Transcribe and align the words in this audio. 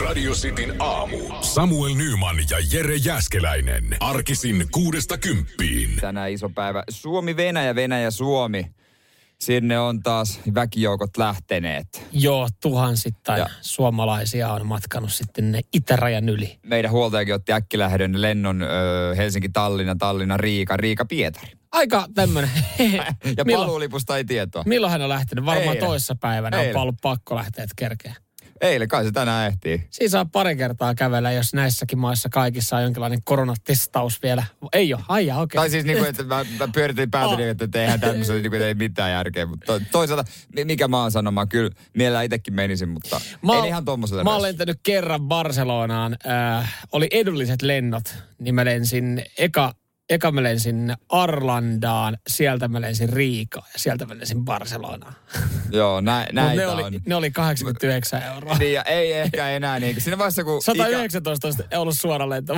Radio 0.00 0.32
Cityn 0.32 0.74
aamu. 0.78 1.16
Samuel 1.40 1.94
Nyman 1.94 2.36
ja 2.50 2.56
Jere 2.72 2.96
Jäskeläinen. 2.96 3.96
Arkisin 4.00 4.66
kuudesta 4.70 5.18
kymppiin. 5.18 5.96
Tänään 6.00 6.30
iso 6.30 6.48
päivä. 6.48 6.82
Suomi-Venäjä, 6.90 7.74
Venäjä-Suomi. 7.74 8.66
Sinne 9.40 9.78
on 9.78 10.02
taas 10.02 10.40
väkijoukot 10.54 11.16
lähteneet. 11.16 12.06
Joo, 12.12 12.48
tuhansittain 12.62 13.38
Ja- 13.38 13.46
suomalaisia 13.60 14.52
on 14.52 14.66
matkanut 14.66 15.12
sitten 15.12 15.52
ne 15.52 15.60
itärajan 15.72 16.28
yli. 16.28 16.58
Meidän 16.66 16.90
huoltajakin 16.90 17.34
otti 17.34 17.52
äkkilähdön 17.52 18.22
lennon 18.22 18.62
ö, 18.62 18.66
Helsinki-Tallinna, 19.16 19.94
Tallinna-Riika, 19.98 20.76
Riika-Pietari. 20.76 21.52
Aika 21.72 22.06
tämmönen. 22.14 22.50
Ja 23.36 23.44
milloin, 23.44 23.66
paluulipusta 23.66 24.16
ei 24.16 24.24
tietoa. 24.24 24.62
milloin 24.66 24.90
hän 24.90 25.02
on 25.02 25.08
lähtenyt? 25.08 25.46
Varmaan 25.46 25.76
Eilen. 25.76 25.86
toissa 25.88 26.14
päivänä 26.20 26.60
Eilen. 26.60 26.76
on 26.76 26.82
ollut 26.82 26.96
pakko 27.02 27.34
lähteä, 27.36 27.64
että 27.64 27.74
kerkeä. 27.76 28.14
Eilen 28.62 28.88
kai 28.88 29.04
se 29.04 29.12
tänään 29.12 29.46
ehtii. 29.48 29.86
Siinä 29.90 30.10
saa 30.10 30.24
pari 30.24 30.56
kertaa 30.56 30.94
kävellä, 30.94 31.32
jos 31.32 31.54
näissäkin 31.54 31.98
maissa 31.98 32.28
kaikissa 32.28 32.76
on 32.76 32.82
jonkinlainen 32.82 33.18
koronatestaus 33.24 34.22
vielä. 34.22 34.44
Ei 34.72 34.94
ole, 34.94 35.02
aija, 35.08 35.38
okei. 35.38 35.58
Tai 35.58 35.70
siis 35.70 35.84
niinku, 35.84 36.04
että 36.04 36.22
mä, 36.24 36.44
mä 36.58 36.68
pyöritin 36.74 37.10
päätä, 37.10 37.28
Oh. 37.28 37.36
niin, 37.38 37.48
että 37.48 37.80
eihän 37.82 38.00
tämmöisen 38.00 38.42
niinku, 38.42 38.56
ei 38.56 38.74
mitään 38.74 39.10
järkeä. 39.10 39.46
Mutta 39.46 39.66
to, 39.66 39.84
toisaalta, 39.92 40.24
mi- 40.56 40.64
mikä 40.64 40.88
mä 40.88 41.02
oon 41.02 41.10
sanomaan, 41.12 41.48
kyllä 41.48 41.70
mielellään 41.96 42.24
itsekin 42.24 42.54
menisin, 42.54 42.88
mutta 42.88 43.20
Mä, 43.42 43.52
oon- 43.52 43.66
ihan 43.66 43.84
tommoselle 43.84 44.24
mä 44.24 44.30
oon 44.30 44.36
reissulle. 44.42 44.48
lentänyt 44.48 44.80
kerran 44.82 45.22
Barcelonaan. 45.28 46.16
Äh, 46.60 46.74
oli 46.92 47.08
edulliset 47.10 47.62
lennot, 47.62 48.14
niin 48.38 48.54
mä 48.54 48.64
lensin 48.64 49.24
eka, 49.38 49.74
eka 50.10 50.32
mä 50.32 50.42
lensin 50.42 50.94
Arlandaan, 51.08 52.18
sieltä 52.28 52.68
mä 52.68 52.80
lensin 52.80 53.08
Riikaan 53.08 53.66
ja 53.72 53.78
sieltä 53.78 54.06
mä 54.06 54.18
lensin 54.18 54.44
Barcelonaan. 54.44 55.14
Joo, 55.70 56.00
nä, 56.00 56.26
näitä 56.32 56.62
ne, 56.62 56.66
on. 56.66 56.84
oli, 56.84 57.00
ne 57.06 57.14
oli 57.14 57.30
89 57.30 58.22
euroa. 58.22 58.58
Niin, 58.58 58.72
ja 58.72 58.82
ei 58.82 59.12
ehkä 59.12 59.48
enää 59.48 59.80
niin. 59.80 60.00
Siinä 60.00 60.18
vaiheessa, 60.18 60.44
kun, 60.44 60.56
ikä, 60.74 60.84
119 60.84 61.46
olisi 61.46 61.62
ollut 61.76 61.98
suora 61.98 62.28
lento. 62.28 62.56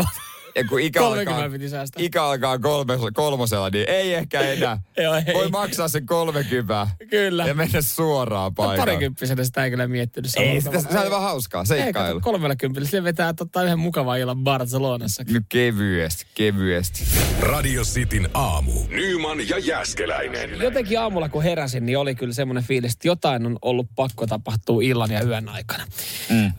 Ja 0.56 0.64
kun 0.68 0.80
ikä, 0.80 1.00
30 1.00 1.34
alkaa, 1.36 1.50
piti 1.50 1.68
säästää. 1.68 2.02
ikä 2.02 2.24
alkaa 2.24 2.58
kolme, 2.58 2.94
kolmosella, 3.14 3.70
niin 3.70 3.88
ei 3.88 4.14
ehkä 4.14 4.40
enää. 4.40 4.80
Joo, 5.02 5.14
ei. 5.14 5.34
Voi 5.34 5.48
maksaa 5.48 5.88
sen 5.88 6.06
30 6.06 6.88
Kyllä. 7.10 7.46
ja 7.46 7.54
mennä 7.54 7.80
suoraan 7.82 8.54
paikalle. 8.54 8.78
Parikymppisenä 8.92 9.44
sitä 9.44 9.64
ei 9.64 9.70
kyllä 9.70 9.88
miettinyt 9.88 10.30
Ei, 10.36 10.60
sitä, 10.60 10.80
se 10.80 10.98
on 10.98 11.10
vaan 11.10 11.22
hauskaa, 11.22 11.60
Ei, 11.60 11.66
seikkailu. 11.66 12.20
kolmella 12.20 12.56
kympillä. 12.56 12.88
Sille 12.88 13.04
vetää 13.04 13.32
totta 13.32 13.62
yhden 13.62 13.78
mukavan 13.78 14.18
illan 14.18 14.38
Barcelonassa. 14.44 15.24
Nyt 15.30 15.44
kevyesti, 15.48 16.26
kevyesti. 16.34 17.04
Radio 17.40 17.82
Cityn 17.82 18.28
aamu. 18.34 18.72
Nyman 18.88 19.48
ja 19.48 19.58
Jäskeläinen. 19.58 20.50
Jotenkin 20.60 21.00
aamulla 21.00 21.28
kun 21.28 21.42
heräsin, 21.42 21.86
niin 21.86 21.98
oli 21.98 22.14
kyllä 22.14 22.32
semmoinen 22.34 22.64
fiilis, 22.64 22.92
että 22.92 23.08
jotain 23.08 23.46
on 23.46 23.58
ollut 23.62 23.86
pakko 23.96 24.26
tapahtua 24.26 24.82
illan 24.82 25.10
ja 25.10 25.22
yön 25.22 25.48
aikana. 25.48 25.84
Mm. 26.30 26.46
Ö, 26.46 26.50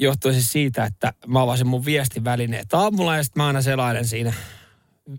johtui 0.00 0.32
siis 0.32 0.52
siitä, 0.52 0.84
että 0.84 1.12
mä 1.26 1.42
avasin 1.42 1.66
mun 1.66 1.84
viestivälineet 1.84 2.74
aamulla 2.74 3.16
ja 3.16 3.22
sitten 3.24 3.42
mä 3.42 3.46
aina 3.46 3.62
selailen 3.62 4.04
siinä. 4.04 4.32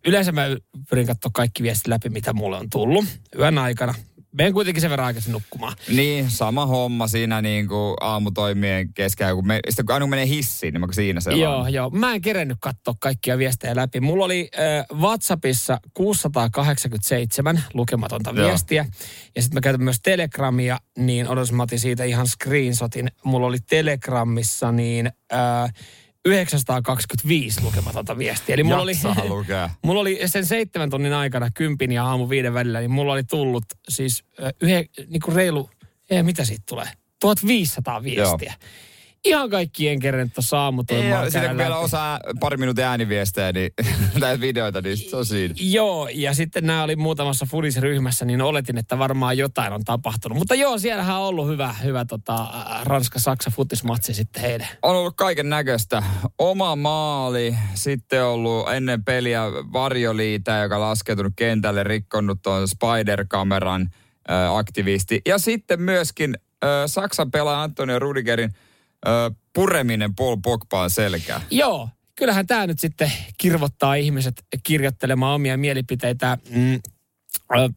Yleensä 0.05 0.31
mä 0.31 0.41
pyrin 0.89 1.07
katsoa 1.07 1.31
kaikki 1.33 1.63
viestit 1.63 1.87
läpi, 1.87 2.09
mitä 2.09 2.33
mulle 2.33 2.57
on 2.57 2.69
tullut 2.69 3.05
yön 3.39 3.57
aikana. 3.57 3.93
Menen 4.31 4.53
kuitenkin 4.53 4.81
sen 4.81 4.89
verran 4.89 5.07
aikaisin 5.07 5.31
nukkumaan. 5.31 5.73
Niin, 5.89 6.29
sama 6.29 6.65
homma 6.65 7.07
siinä 7.07 7.41
niin 7.41 7.67
kuin 7.67 7.95
aamutoimien 8.01 8.93
keskellä. 8.93 9.33
Kun 9.33 9.47
me, 9.47 9.59
sitten 9.69 9.85
kun 9.85 9.93
aina 9.93 10.03
kun 10.03 10.09
menee 10.09 10.27
hissiin, 10.27 10.73
niin 10.73 10.81
mä 10.81 10.87
siinä 10.91 11.19
se 11.21 11.31
Joo, 11.31 11.67
joo. 11.67 11.89
Mä 11.89 12.13
en 12.13 12.21
kerennyt 12.21 12.57
katsoa 12.61 12.93
kaikkia 12.99 13.37
viestejä 13.37 13.75
läpi. 13.75 13.99
Mulla 13.99 14.25
oli 14.25 14.49
äh, 14.59 14.97
WhatsAppissa 14.97 15.79
687 15.93 17.63
lukematonta 17.73 18.31
Joo. 18.35 18.47
viestiä. 18.47 18.85
Ja 19.35 19.41
sitten 19.41 19.57
mä 19.57 19.61
käytän 19.61 19.83
myös 19.83 19.99
Telegramia, 20.03 20.79
niin 20.97 21.27
odotas 21.27 21.51
mä 21.51 21.63
otin 21.63 21.79
siitä 21.79 22.03
ihan 22.03 22.27
screenshotin. 22.27 23.11
Mulla 23.23 23.47
oli 23.47 23.57
Telegramissa 23.69 24.71
niin 24.71 25.11
äh, 25.33 25.73
925 26.25 27.61
lukematonta 27.61 28.17
viestiä. 28.17 28.53
Eli 28.53 28.63
mulla 28.63 28.81
oli, 28.81 28.93
lukea. 29.27 29.69
mulla 29.85 30.01
oli 30.01 30.19
sen 30.25 30.45
seitsemän 30.45 30.89
tunnin 30.89 31.13
aikana, 31.13 31.49
kympin 31.53 31.91
ja 31.91 32.05
aamu 32.05 32.29
viiden 32.29 32.53
välillä, 32.53 32.79
niin 32.79 32.91
mulla 32.91 33.13
oli 33.13 33.23
tullut 33.23 33.65
siis 33.89 34.23
yhe, 34.61 34.85
niin 35.07 35.21
kuin 35.25 35.35
reilu, 35.35 35.69
ei 36.09 36.23
mitä 36.23 36.45
siitä 36.45 36.63
tulee, 36.69 36.87
1500 37.19 38.03
viestiä. 38.03 38.53
Ihan 39.25 39.49
kaikki 39.49 39.89
en 39.89 39.99
kerran 39.99 40.31
tuossa 40.31 40.57
Ja 40.57 40.61
aamutoimaan. 40.63 41.31
sitten 41.31 41.49
kun 41.49 41.57
vielä 41.57 41.77
osaa 41.77 42.19
pari 42.39 42.57
minuutin 42.57 42.85
ääniviestejä 42.85 43.51
niin, 43.51 43.71
tai 44.19 44.39
videoita, 44.39 44.81
niin 44.81 44.97
se 44.97 45.15
on 45.15 45.25
siinä. 45.25 45.53
Joo, 45.59 46.07
ja 46.13 46.33
sitten 46.33 46.65
nämä 46.65 46.83
oli 46.83 46.95
muutamassa 46.95 47.45
fudisryhmässä, 47.45 48.25
niin 48.25 48.41
oletin, 48.41 48.77
että 48.77 48.99
varmaan 48.99 49.37
jotain 49.37 49.73
on 49.73 49.83
tapahtunut. 49.83 50.37
Mutta 50.37 50.55
joo, 50.55 50.77
siellähän 50.77 51.15
on 51.15 51.21
ollut 51.21 51.47
hyvä, 51.47 51.75
hyvä 51.83 52.05
tota, 52.05 52.35
äh, 52.41 52.85
Ranska-Saksa 52.85 53.51
futismatsi 53.51 54.13
sitten 54.13 54.41
heidän. 54.41 54.67
On 54.81 54.95
ollut 54.95 55.15
kaiken 55.15 55.49
näköistä. 55.49 56.03
Oma 56.37 56.75
maali, 56.75 57.55
sitten 57.73 58.23
ollut 58.23 58.69
ennen 58.73 59.03
peliä 59.03 59.41
varjoliitä, 59.73 60.57
joka 60.57 60.79
laskeutunut 60.79 61.33
kentälle, 61.35 61.83
rikkonut 61.83 62.41
tuon 62.41 62.67
Spider-kameran 62.67 63.81
ö, 64.29 64.57
aktivisti. 64.57 65.21
Ja 65.25 65.37
sitten 65.37 65.81
myöskin 65.81 66.37
ö, 66.63 66.67
Saksan 66.85 67.31
pelaaja 67.31 67.61
Antonio 67.63 67.99
Rudigerin 67.99 68.53
ö, 69.07 69.31
pureminen 69.53 70.15
Paul 70.15 70.37
Pogbaan 70.43 70.89
selkään. 70.89 71.41
Joo, 71.51 71.89
kyllähän 72.15 72.47
tämä 72.47 72.67
nyt 72.67 72.79
sitten 72.79 73.11
kirvottaa 73.37 73.95
ihmiset 73.95 74.43
kirjoittelemaan 74.63 75.35
omia 75.35 75.57
mielipiteitä. 75.57 76.37
Mm, 76.49 76.73
ö, 77.57 77.69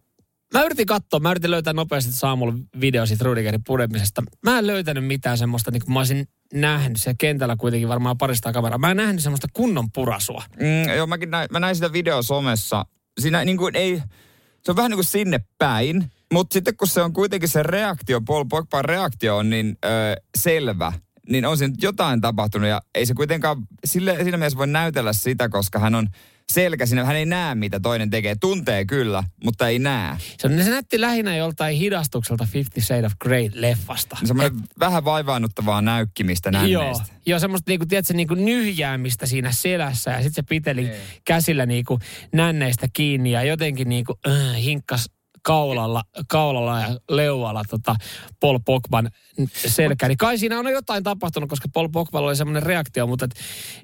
Mä 0.54 0.62
yritin 0.62 0.86
katsoa, 0.86 1.20
mä 1.20 1.30
yritin 1.30 1.50
löytää 1.50 1.72
nopeasti 1.72 2.12
saamulla 2.12 2.54
video 2.80 3.06
siitä 3.06 3.24
Rudigerin 3.24 3.64
puremisesta. 3.66 4.22
Mä 4.42 4.58
en 4.58 4.66
löytänyt 4.66 5.06
mitään 5.06 5.38
semmoista, 5.38 5.70
niin 5.70 5.84
kuin 5.84 5.92
mä 5.92 6.00
olisin 6.00 6.28
nähnyt 6.54 7.00
siellä 7.00 7.16
kentällä 7.18 7.56
kuitenkin 7.56 7.88
varmaan 7.88 8.18
parista 8.18 8.52
kameraa. 8.52 8.78
Mä 8.78 8.90
en 8.90 8.96
nähnyt 8.96 9.22
semmoista 9.22 9.46
kunnon 9.52 9.92
purasua. 9.92 10.42
Mm, 10.56 10.94
joo, 10.96 11.06
mäkin 11.06 11.30
näin, 11.30 11.48
mä 11.50 11.60
näin 11.60 11.74
sitä 11.74 11.92
video 11.92 12.22
somessa. 12.22 12.86
Siinä 13.20 13.44
niin 13.44 13.56
kuin 13.56 13.76
ei, 13.76 14.02
se 14.64 14.72
on 14.72 14.76
vähän 14.76 14.90
niin 14.90 14.96
kuin 14.96 15.04
sinne 15.04 15.40
päin, 15.58 16.10
mutta 16.32 16.54
sitten 16.54 16.76
kun 16.76 16.88
se 16.88 17.02
on 17.02 17.12
kuitenkin 17.12 17.48
se 17.48 17.62
reaktio, 17.62 18.20
Paul 18.20 18.44
Pogban 18.48 18.84
reaktio 18.84 19.36
on 19.36 19.50
niin 19.50 19.76
ö, 19.84 19.88
selvä, 20.38 20.92
niin 21.28 21.44
on 21.44 21.58
siinä 21.58 21.74
jotain 21.82 22.20
tapahtunut 22.20 22.68
ja 22.68 22.82
ei 22.94 23.06
se 23.06 23.14
kuitenkaan 23.14 23.56
sille, 23.84 24.16
siinä 24.22 24.36
mielessä 24.36 24.58
voi 24.58 24.66
näytellä 24.66 25.12
sitä, 25.12 25.48
koska 25.48 25.78
hän 25.78 25.94
on 25.94 26.08
selkä 26.52 26.86
siinä, 26.86 27.04
hän 27.04 27.16
ei 27.16 27.26
näe 27.26 27.54
mitä 27.54 27.80
toinen 27.80 28.10
tekee. 28.10 28.34
Tuntee 28.40 28.84
kyllä, 28.84 29.24
mutta 29.44 29.68
ei 29.68 29.78
näe. 29.78 30.16
Se, 30.38 30.62
se 30.64 30.70
näytti 30.70 31.00
lähinnä 31.00 31.36
joltain 31.36 31.76
hidastukselta 31.76 32.48
Fifty 32.50 32.80
Shades 32.80 33.04
of 33.04 33.12
Grey-leffasta. 33.24 34.18
Semmoinen 34.24 34.60
vähän 34.78 35.04
vaivaannuttavaa 35.04 35.82
näykkimistä 35.82 36.50
Joo, 36.68 36.82
nänneistä. 36.82 37.14
joo, 37.26 37.38
semmoista 37.38 37.70
niinku, 37.70 37.86
tiedätkö, 37.86 38.14
niinku 38.14 38.34
nyhjäämistä 38.34 39.26
siinä 39.26 39.52
selässä 39.52 40.10
ja 40.10 40.16
sitten 40.16 40.34
se 40.34 40.42
piteli 40.42 40.90
käsillä 41.24 41.66
niinku 41.66 41.98
nänneistä 42.32 42.86
kiinni 42.92 43.30
ja 43.30 43.42
jotenkin 43.42 43.88
niinku 43.88 44.18
äh, 44.26 44.34
hinkkas 44.56 45.10
kaulalla, 45.44 46.02
kaulalla 46.28 46.80
ja 46.80 46.88
leualla 47.10 47.62
tota 47.70 47.96
Paul 48.40 48.58
Pogban 48.64 49.10
selkä. 49.54 50.08
Niin 50.08 50.18
kai 50.18 50.38
siinä 50.38 50.58
on 50.58 50.70
jotain 50.70 51.02
tapahtunut, 51.02 51.48
koska 51.48 51.68
Paul 51.72 51.88
Pogballa 51.88 52.28
oli 52.28 52.36
semmoinen 52.36 52.62
reaktio, 52.62 53.06
mutta 53.06 53.24
et 53.24 53.34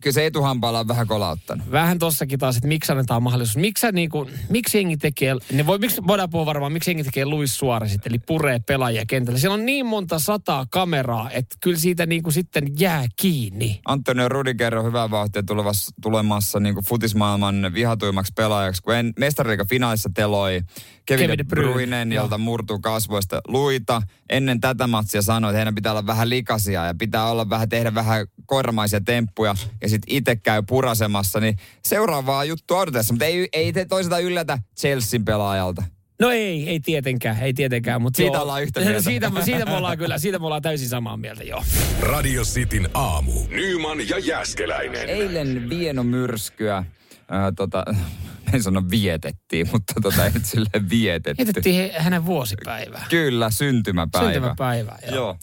Kyllä 0.00 0.14
se 0.14 0.26
etuhampaalla 0.26 0.78
on 0.80 0.88
vähän 0.88 1.06
kolauttanut. 1.06 1.70
vähän 1.70 1.98
tossakin 1.98 2.38
taas, 2.38 2.56
että 2.56 2.68
miksi 2.68 2.92
annetaan 2.92 3.22
mahdollisuus. 3.22 3.56
Miksi, 3.56 3.86
niinku, 3.92 4.30
miksi 4.48 4.78
jengi 4.78 4.96
tekee, 4.96 5.34
niin 5.52 5.66
voi, 5.66 5.78
miksi, 5.78 6.06
voidaan 6.06 6.30
puhua 6.30 6.46
varmaan, 6.46 6.72
miksi 6.72 6.90
jengi 6.90 7.04
tekee 7.04 7.24
Luis 7.24 7.56
Suarez, 7.56 7.96
eli 8.06 8.18
puree 8.18 8.60
pelaajia 8.66 9.04
kentällä. 9.08 9.38
Siellä 9.40 9.54
on 9.54 9.66
niin 9.66 9.86
monta 9.86 10.18
sataa 10.18 10.66
kameraa, 10.70 11.30
että 11.30 11.56
kyllä 11.60 11.78
siitä 11.78 12.06
niinku 12.06 12.30
sitten 12.30 12.68
jää 12.78 13.06
kiinni. 13.20 13.80
Antonio 13.84 14.28
Rudiger 14.28 14.78
on 14.78 14.84
hyvää 14.84 15.10
vauhtia 15.10 15.42
tulevassa, 15.42 15.92
tulemassa 16.02 16.60
niin 16.60 16.74
kuin 16.74 16.84
futismaailman 16.84 17.70
vihatuimmaksi 17.74 18.32
pelaajaksi, 18.36 18.82
kun 18.82 18.94
en, 18.94 19.12
mestariliiga 19.18 19.64
finaalissa 19.64 20.10
teloi 20.14 20.60
Kevin, 21.06 21.24
Kevin 21.26 21.38
De 21.38 21.44
Joo. 21.56 22.22
jolta 22.22 22.38
murtuu 22.38 22.78
kasvoista 22.78 23.40
luita. 23.48 24.02
Ennen 24.30 24.60
tätä 24.60 24.86
matsia 24.86 25.22
sanoi, 25.22 25.50
että 25.50 25.56
heidän 25.56 25.74
pitää 25.74 25.92
olla 25.92 26.06
vähän 26.06 26.30
likaisia 26.30 26.86
ja 26.86 26.94
pitää 26.98 27.26
olla 27.26 27.50
vähän, 27.50 27.68
tehdä 27.68 27.94
vähän 27.94 28.26
koiramaisia 28.46 29.00
temppuja 29.00 29.54
ja 29.82 29.88
sitten 29.88 30.16
itse 30.16 30.36
käy 30.36 30.62
purasemassa, 30.68 31.40
niin 31.40 31.56
seuraavaa 31.84 32.44
juttua 32.44 32.80
odotessa, 32.80 33.14
mutta 33.14 33.24
ei, 33.24 33.48
ei 33.52 33.72
te 33.72 33.84
toisaalta 33.84 34.18
yllätä 34.18 34.58
Chelsean 34.80 35.24
pelaajalta. 35.24 35.82
No 36.20 36.30
ei, 36.30 36.68
ei 36.68 36.80
tietenkään, 36.80 37.42
ei 37.42 37.54
tietenkään. 37.54 38.02
Mutta 38.02 38.16
Siitä 38.16 38.36
joo, 38.36 38.42
ollaan 38.42 38.62
yhtä 38.62 38.80
mieltä. 38.80 39.02
siitä, 39.10 39.30
siitä 39.44 39.64
me 39.64 39.76
ollaan 39.76 39.98
kyllä, 39.98 40.18
siitä 40.18 40.38
me 40.38 40.44
ollaan 40.44 40.62
täysin 40.62 40.88
samaa 40.88 41.16
mieltä, 41.16 41.44
joo. 41.44 41.64
Radio 42.00 42.42
Cityn 42.42 42.88
aamu. 42.94 43.32
Nyman 43.48 44.08
ja 44.08 44.18
Jäskeläinen. 44.18 45.08
Eilen 45.08 45.68
vienomyrskyä, 45.68 46.84
äh, 47.32 47.52
tota, 47.56 47.84
en 48.52 48.62
sano 48.62 48.82
vietettiin, 48.90 49.68
mutta 49.72 49.94
tota, 50.02 50.24
ei 50.24 50.30
nyt 50.30 50.44
silleen 50.44 50.90
vietetty. 50.90 51.44
Heitettiin 51.44 51.74
he, 51.74 51.94
hänen 51.98 52.26
vuosipäivää. 52.26 53.06
Kyllä, 53.08 53.50
syntymäpäivä. 53.50 54.32
Syntymäpäivää, 54.32 54.98
joo. 55.06 55.14
Joo. 55.14 55.36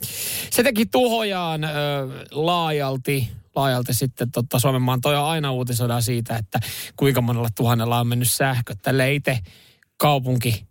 Se 0.49 0.63
teki 0.63 0.85
tuhojaan 0.85 1.63
ö, 1.63 1.67
laajalti, 2.31 3.29
laajalti 3.55 3.93
sitten 3.93 4.31
tota, 4.31 4.59
Suomen 4.59 4.81
maan 4.81 5.01
toi 5.01 5.15
aina 5.15 5.51
uutisoidaan 5.51 6.03
siitä, 6.03 6.37
että 6.37 6.59
kuinka 6.95 7.21
monella 7.21 7.49
tuhannella 7.55 7.99
on 7.99 8.07
mennyt 8.07 8.31
sähköt. 8.31 8.77
Tälle 8.81 9.13
itse 9.13 9.39
kaupunki 9.97 10.67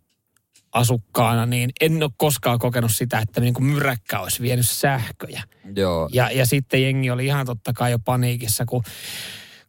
asukkaana, 0.71 1.45
niin 1.45 1.69
en 1.81 2.03
ole 2.03 2.11
koskaan 2.17 2.59
kokenut 2.59 2.91
sitä, 2.91 3.19
että 3.19 3.41
niin 3.41 3.53
kuin 3.53 3.65
myräkkä 3.65 4.19
olisi 4.19 4.41
vienyt 4.41 4.69
sähköjä. 4.69 5.43
Joo. 5.75 6.09
Ja, 6.13 6.31
ja 6.31 6.45
sitten 6.45 6.83
jengi 6.83 7.11
oli 7.11 7.25
ihan 7.25 7.45
totta 7.45 7.73
kai 7.73 7.91
jo 7.91 7.99
paniikissa, 7.99 8.65
kun 8.65 8.83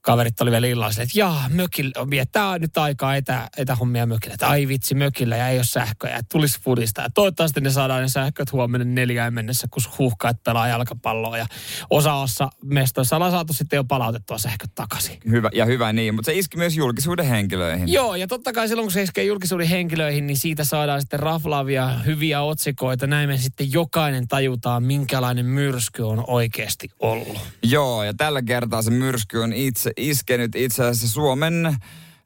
kaverit 0.08 0.40
oli 0.40 0.50
vielä 0.50 0.66
illalla 0.66 0.92
silleen, 0.92 1.06
että 1.06 1.18
jaa, 1.18 1.48
mökillä, 1.48 2.10
viettää 2.10 2.58
nyt 2.58 2.78
aikaa 2.78 3.16
etä, 3.16 3.48
etähommia 3.56 4.06
mökillä. 4.06 4.34
Että 4.34 4.48
ai 4.48 4.68
vitsi, 4.68 4.94
mökillä 4.94 5.36
ja 5.36 5.48
ei 5.48 5.58
ole 5.58 5.64
sähköjä. 5.64 6.16
Että 6.16 6.28
tulisi 6.32 6.60
fudista. 6.60 7.02
Ja 7.02 7.10
toivottavasti 7.14 7.60
ne 7.60 7.70
saadaan 7.70 8.02
ne 8.02 8.08
sähköt 8.08 8.52
huomenna 8.52 8.84
neljään 8.84 9.34
mennessä, 9.34 9.68
kun 9.70 9.82
huuhkaat 9.98 10.42
pelaa 10.44 10.68
jalkapalloa. 10.68 11.38
Ja 11.38 11.46
osa 11.90 12.48
mestoissa 12.64 13.16
ollaan 13.16 13.32
saatu 13.32 13.52
sitten 13.52 13.76
jo 13.76 13.84
palautettua 13.84 14.38
sähköt 14.38 14.70
takaisin. 14.74 15.18
Hyvä, 15.30 15.50
ja 15.52 15.64
hyvä 15.64 15.92
niin, 15.92 16.14
mutta 16.14 16.26
se 16.26 16.38
iski 16.38 16.56
myös 16.56 16.76
julkisuuden 16.76 17.26
henkilöihin. 17.26 17.92
Joo, 17.92 18.14
ja 18.14 18.26
totta 18.26 18.52
kai 18.52 18.68
silloin 18.68 18.86
kun 18.86 18.92
se 18.92 19.02
iskee 19.02 19.24
julkisuuden 19.24 19.68
henkilöihin, 19.68 20.26
niin 20.26 20.36
siitä 20.36 20.64
saadaan 20.64 21.00
sitten 21.00 21.20
raflaavia 21.20 21.88
hyviä 21.88 22.42
otsikoita. 22.42 23.06
Näin 23.06 23.28
me 23.28 23.36
sitten 23.36 23.72
jokainen 23.72 24.28
tajutaan, 24.28 24.82
minkälainen 24.82 25.46
myrsky 25.46 26.02
on 26.02 26.24
oikeasti 26.26 26.90
ollut. 27.00 27.38
Joo, 27.62 28.04
ja 28.04 28.14
tällä 28.14 28.42
kertaa 28.42 28.82
se 28.82 28.90
myrsky 28.90 29.38
on 29.38 29.52
itse 29.52 29.92
iskenyt 29.98 30.54
itse 30.54 30.84
asiassa 30.84 31.08
Suomen 31.08 31.76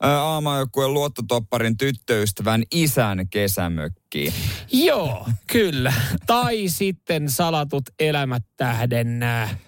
aamajoukkueen 0.03 0.95
luottotopparin 0.95 1.77
tyttöystävän 1.77 2.63
isän 2.71 3.29
kesämökkiin. 3.29 4.33
Joo, 4.73 5.29
kyllä. 5.47 5.93
tai 6.27 6.69
sitten 6.69 7.31
salatut 7.31 7.85
elämät 7.99 8.43
tähden 8.57 9.23
äh, 9.23 9.59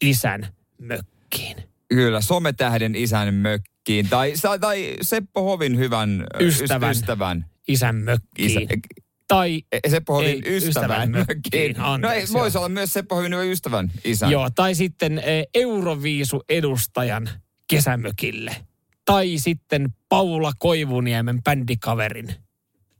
isän 0.00 0.46
mökkiin. 0.78 1.56
Kyllä, 1.88 2.20
sometähden 2.20 2.94
isän 2.94 3.34
mökkiin. 3.34 4.08
Tai, 4.08 4.32
tai 4.60 4.96
Seppo 5.02 5.42
Hovin 5.42 5.78
hyvän 5.78 6.26
ystävän, 6.40 6.90
ystävän 6.90 7.46
isän 7.68 7.96
mökkiin. 7.96 8.50
Isä, 8.50 8.60
tai 9.28 9.62
e, 9.72 9.90
Seppo 9.90 10.14
Hovin 10.14 10.28
ei, 10.28 10.56
ystävän, 10.56 10.68
ystävän 10.68 11.10
mökkiin. 11.10 11.76
no 11.98 12.10
ei, 12.10 12.24
voisi 12.32 12.58
olla 12.58 12.68
myös 12.68 12.92
Seppo 12.92 13.14
Hovin 13.14 13.32
ystävän 13.32 13.92
isän. 14.04 14.30
Joo, 14.30 14.50
tai 14.50 14.74
sitten 14.74 15.18
e, 15.18 15.44
Euroviisu-edustajan 15.54 17.30
kesämökille. 17.76 18.56
Tai 19.04 19.38
sitten 19.38 19.88
Paula 20.08 20.52
Koivuniemen 20.58 21.42
bändikaverin 21.42 22.34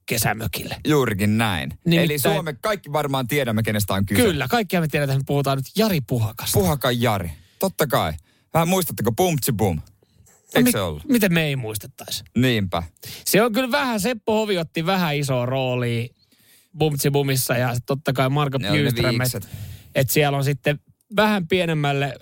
kesämökille. 0.07 0.77
Juurikin 0.87 1.39
näin. 1.39 1.71
Nimittäin, 1.71 2.05
Eli 2.05 2.19
Suome, 2.19 2.53
kaikki 2.53 2.93
varmaan 2.93 3.27
tiedämme, 3.27 3.63
kenestä 3.63 3.95
on 3.95 4.07
kyse. 4.07 4.23
Kyllä, 4.23 4.49
kaikki 4.49 4.81
me 4.81 4.89
tiedetään, 4.89 5.17
että 5.17 5.25
me 5.25 5.27
puhutaan 5.27 5.59
nyt 5.59 5.67
Jari 5.77 6.01
Puhakasta. 6.01 6.59
Puhakan 6.59 7.01
Jari, 7.01 7.31
totta 7.59 7.87
kai. 7.87 8.13
Vähän 8.55 8.69
muistatteko 8.69 9.13
Bumtsi 9.13 9.53
Bum? 9.53 9.77
No 9.77 9.83
Eikö 10.55 10.69
no, 10.69 10.73
se 10.73 10.81
ollut? 10.81 11.09
Miten 11.09 11.35
me 11.35 11.45
ei 11.45 11.57
muistettaisi? 11.57 12.25
Niinpä. 12.37 12.83
Se 13.25 13.43
on 13.43 13.53
kyllä 13.53 13.71
vähän, 13.71 14.01
Seppo 14.01 14.33
Hovi 14.33 14.59
otti 14.59 14.87
vähän 14.87 15.17
isoa 15.17 15.47
roolia 15.47 16.09
Bumtsi 16.79 17.11
Bumissa 17.11 17.57
ja 17.57 17.77
totta 17.87 18.13
kai 18.13 18.29
Marko 18.29 18.59
Bjurström. 18.59 19.21
Että 19.21 19.49
et 19.95 20.11
siellä 20.11 20.39
on 20.39 20.45
sitten 20.45 20.81
vähän 21.17 21.49
pienemmälle 21.49 22.15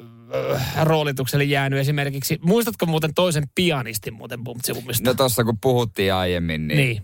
roolitukselle 0.83 1.45
jäänyt 1.45 1.79
esimerkiksi. 1.79 2.39
Muistatko 2.43 2.87
muuten 2.87 3.15
toisen 3.15 3.45
pianistin 3.55 4.15
muuten 4.15 4.45
Bumtsibumista? 4.45 5.11
No 5.11 5.15
tossa 5.15 5.45
kun 5.45 5.59
puhuttiin 5.61 6.15
aiemmin, 6.15 6.69
niin, 6.69 6.79
niin, 6.79 7.03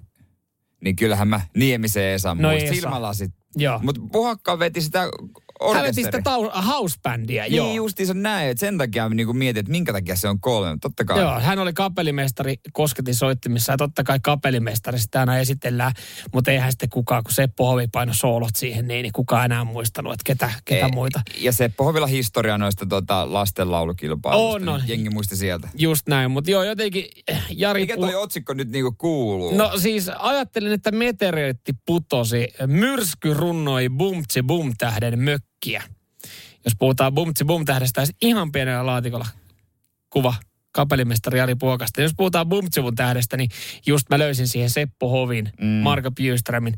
niin 0.81 0.97
kyllähän 0.97 1.29
mä 1.29 1.41
Niemisen 1.57 2.05
Esa 2.05 2.35
no 2.35 2.51
muistin. 2.51 2.75
Silmälasit. 2.75 3.33
Mutta 3.83 4.01
Puhakka 4.13 4.59
veti 4.59 4.81
sitä 4.81 5.09
hän 5.75 5.83
veti 5.83 6.03
sitä 6.03 6.19
tau- 6.19 6.63
housebändiä, 6.63 7.43
niin, 7.43 7.57
joo. 7.57 7.75
justiinsa 7.75 8.15
näin, 8.15 8.49
että 8.51 8.61
sen 8.61 8.79
takia 8.79 9.09
niin 9.09 9.27
kuin 9.27 9.37
mietin, 9.37 9.61
että 9.61 9.73
minkä 9.73 9.93
takia 9.93 10.17
se 10.17 10.29
on 10.29 10.41
kolme. 10.41 10.77
Totta 10.81 11.05
kai. 11.05 11.21
Joo, 11.21 11.41
hän 11.41 11.59
oli 11.59 11.73
kapellimestari 11.73 12.55
Kosketin 12.73 13.15
soittimissa 13.15 13.73
ja 13.73 13.77
totta 13.77 14.05
kai 14.05 14.19
kapellimestari 14.23 14.99
sitä 14.99 15.21
aina 15.21 15.39
esitellään, 15.39 15.93
mutta 16.33 16.51
eihän 16.51 16.73
sitten 16.73 16.89
kukaan, 16.89 17.23
kun 17.23 17.33
Seppo 17.33 17.67
Hovi 17.67 17.87
paino 17.93 18.15
soolot 18.15 18.57
siihen, 18.57 18.89
niin, 18.89 19.03
niin 19.03 19.13
kukaan 19.13 19.45
enää 19.45 19.65
muistanut, 19.65 20.13
että 20.13 20.23
ketä, 20.25 20.51
ketä 20.65 20.87
e, 20.87 20.91
muita. 20.91 21.21
Ja 21.41 21.53
Seppo 21.53 21.85
Hovilla 21.85 22.07
historia 22.07 22.59
noista 22.59 22.87
tota, 22.87 23.33
lastenlaulukilpailuista. 23.33 24.71
On, 24.71 24.75
on. 24.75 24.83
Jengi 24.87 25.11
muisti 25.11 25.37
sieltä. 25.37 25.69
Just 25.75 26.09
näin, 26.09 26.31
mutta 26.31 26.51
joo, 26.51 26.63
jotenkin 26.63 27.05
eh, 27.29 27.43
Jari... 27.51 27.81
Mikä 27.81 27.97
toi 27.97 28.13
pu- 28.13 28.17
otsikko 28.17 28.55
nyt 28.55 28.71
niinku 28.71 28.93
kuuluu? 28.99 29.57
No 29.57 29.73
siis 29.79 30.11
ajattelin, 30.19 30.73
että 30.73 30.91
meteoriitti 30.91 31.73
putosi, 31.87 32.49
myrsky 32.67 33.35
runnoi 33.35 33.89
bumtsi 33.89 34.43
bum 34.43 34.73
tähden 34.79 35.19
mök 35.19 35.46
äkkiä. 35.57 35.83
Jos 36.65 36.75
puhutaan 36.79 37.15
Bumtsi 37.15 37.45
Bum 37.45 37.65
tähdestä, 37.65 38.05
ihan 38.23 38.53
pienellä 38.53 38.87
laatikolla 38.87 39.27
kuva 40.11 40.35
kapellimestari 40.73 41.39
Jari 41.39 41.55
Puokasta. 41.55 42.03
Jos 42.03 42.13
puhutaan 42.17 42.49
Bumtsivun 42.49 42.95
tähdestä, 42.95 43.37
niin 43.37 43.51
just 43.87 44.11
mä 44.11 44.19
löysin 44.19 44.49
siihen 44.49 44.71
Seppo 44.71 45.09
Hovin, 45.09 45.53
mm. 45.61 45.67
Marko 45.67 46.11
Bjurströmin. 46.11 46.75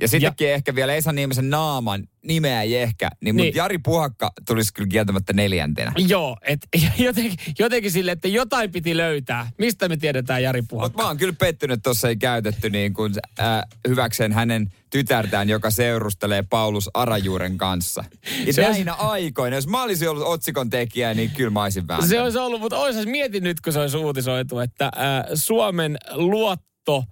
Ja 0.00 0.08
sittenkin 0.08 0.48
ja, 0.48 0.54
ehkä 0.54 0.74
vielä 0.74 0.94
Esa 0.94 1.12
Niemisen 1.12 1.50
naaman 1.50 2.08
nimeä 2.24 2.62
ei 2.62 2.76
ehkä, 2.76 3.10
niin, 3.20 3.36
niin. 3.36 3.46
mutta 3.46 3.58
Jari 3.58 3.78
Puhakka 3.78 4.32
tulisi 4.46 4.74
kyllä 4.74 4.88
kieltämättä 4.88 5.32
neljäntenä. 5.32 5.92
Joo, 6.08 6.36
et 6.42 6.60
jotenkin, 6.98 7.38
jotenkin 7.58 7.90
sille, 7.90 8.12
että 8.12 8.28
jotain 8.28 8.72
piti 8.72 8.96
löytää. 8.96 9.50
Mistä 9.58 9.88
me 9.88 9.96
tiedetään 9.96 10.42
Jari 10.42 10.62
Puhakka? 10.62 10.88
Mutta 10.88 11.02
mä 11.02 11.08
oon 11.08 11.16
kyllä 11.16 11.34
pettynyt, 11.38 11.74
että 11.74 11.84
tuossa 11.84 12.08
ei 12.08 12.16
käytetty 12.16 12.70
niin 12.70 12.94
kuin, 12.94 13.12
äh, 13.40 13.62
hyväkseen 13.88 14.32
hänen 14.32 14.72
tytärtään, 14.90 15.48
joka 15.48 15.70
seurustelee 15.70 16.42
Paulus 16.42 16.90
Arajuuren 16.94 17.58
kanssa. 17.58 18.04
Ja 18.46 18.52
se 18.52 18.62
näinä 18.62 18.94
olisi... 18.94 19.12
aikoina, 19.12 19.56
jos 19.56 19.66
mä 19.66 19.82
olisin 19.82 20.10
ollut 20.10 20.26
otsikon 20.26 20.70
tekijä, 20.70 21.14
niin 21.14 21.30
kyllä 21.30 21.50
mä 21.50 21.62
olisin 21.62 21.88
vähän. 21.88 22.08
Se 22.08 22.20
olisi 22.20 22.38
ollut, 22.38 22.60
mutta 22.60 22.78
olisi 22.78 23.06
mietin 23.06 23.42
nyt, 23.42 23.60
kun 23.60 23.72
se 23.72 23.78
olisi 23.80 23.96
uutisoitu, 23.96 24.58
että 24.58 24.84
äh, 24.84 25.24
Suomen 25.34 25.98
luotto 26.12 27.04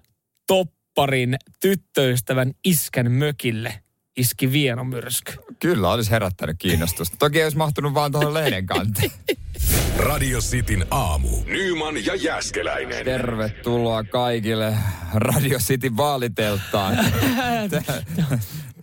top 0.46 0.68
parin 0.94 1.36
tyttöystävän 1.60 2.52
iskän 2.64 3.12
mökille 3.12 3.82
iski 4.16 4.52
vienomyrsky. 4.52 5.32
Kyllä, 5.58 5.90
olisi 5.90 6.10
herättänyt 6.10 6.56
kiinnostusta. 6.58 7.16
Toki 7.16 7.38
ei 7.38 7.44
olisi 7.44 7.56
mahtunut 7.56 7.94
vaan 7.94 8.12
tuohon 8.12 8.34
lehden 8.34 8.66
kanteen. 8.66 9.10
Radio 9.96 10.38
Cityn 10.40 10.86
aamu. 10.90 11.28
Nyman 11.46 12.04
ja 12.04 12.14
Jäskeläinen. 12.14 13.04
Tervetuloa 13.04 14.04
kaikille 14.04 14.76
Radio 15.14 15.58
Cityn 15.58 15.96
vaaliteltaan. 15.96 16.98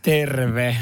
Terve. 0.08 0.78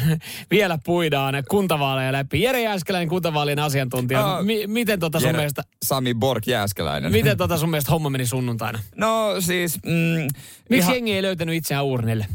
Vielä 0.52 0.80
puidaan 0.84 1.44
kuntavaaleja 1.50 2.12
läpi. 2.12 2.42
Jere 2.42 2.62
Jääskeläinen, 2.62 3.10
kuntavaalien 3.10 3.60
asiantuntija. 3.60 4.40
Uh, 4.40 4.46
M- 4.46 4.72
miten 4.72 5.00
tota 5.00 5.20
sun 5.20 5.28
Jere, 5.28 5.38
mielestä... 5.38 5.64
Sami 5.86 6.14
Borg 6.14 6.48
Jääskeläinen. 6.48 7.12
Miten 7.12 7.38
tota 7.38 7.58
sun 7.58 7.70
mielestä 7.70 7.92
homma 7.92 8.10
meni 8.10 8.26
sunnuntaina? 8.26 8.80
No 8.96 9.36
siis... 9.40 9.80
Mm, 9.86 10.28
Miksi 10.70 10.78
ihan... 10.78 10.94
jengi 10.94 11.14
ei 11.14 11.22
löytänyt 11.22 11.56
itseään 11.56 11.86
urnille? 11.86 12.26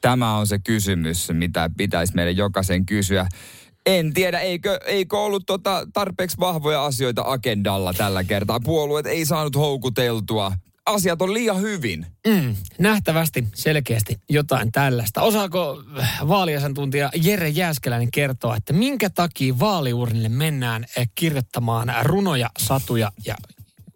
Tämä 0.00 0.36
on 0.36 0.46
se 0.46 0.58
kysymys, 0.58 1.28
mitä 1.32 1.70
pitäisi 1.76 2.14
meille 2.14 2.32
jokaisen 2.32 2.86
kysyä. 2.86 3.26
En 3.86 4.14
tiedä, 4.14 4.40
eikö, 4.40 4.78
eikö 4.86 5.18
ollut 5.18 5.46
tota 5.46 5.86
tarpeeksi 5.92 6.38
vahvoja 6.40 6.84
asioita 6.84 7.22
agendalla 7.26 7.94
tällä 7.94 8.24
kertaa. 8.24 8.60
Puolueet 8.60 9.06
ei 9.06 9.24
saanut 9.24 9.56
houkuteltua 9.56 10.52
asiat 10.88 11.22
on 11.22 11.34
liian 11.34 11.60
hyvin. 11.60 12.06
Mm, 12.26 12.56
nähtävästi 12.78 13.48
selkeästi 13.54 14.20
jotain 14.28 14.72
tällaista. 14.72 15.22
Osaako 15.22 15.82
vaaliasantuntija 16.28 17.10
Jere 17.14 17.48
Jääskeläinen 17.48 18.10
kertoa, 18.10 18.56
että 18.56 18.72
minkä 18.72 19.10
takia 19.10 19.58
vaaliurnille 19.58 20.28
mennään 20.28 20.84
eh, 20.96 21.08
kirjoittamaan 21.14 21.94
runoja, 22.02 22.50
satuja 22.58 23.12
ja 23.26 23.34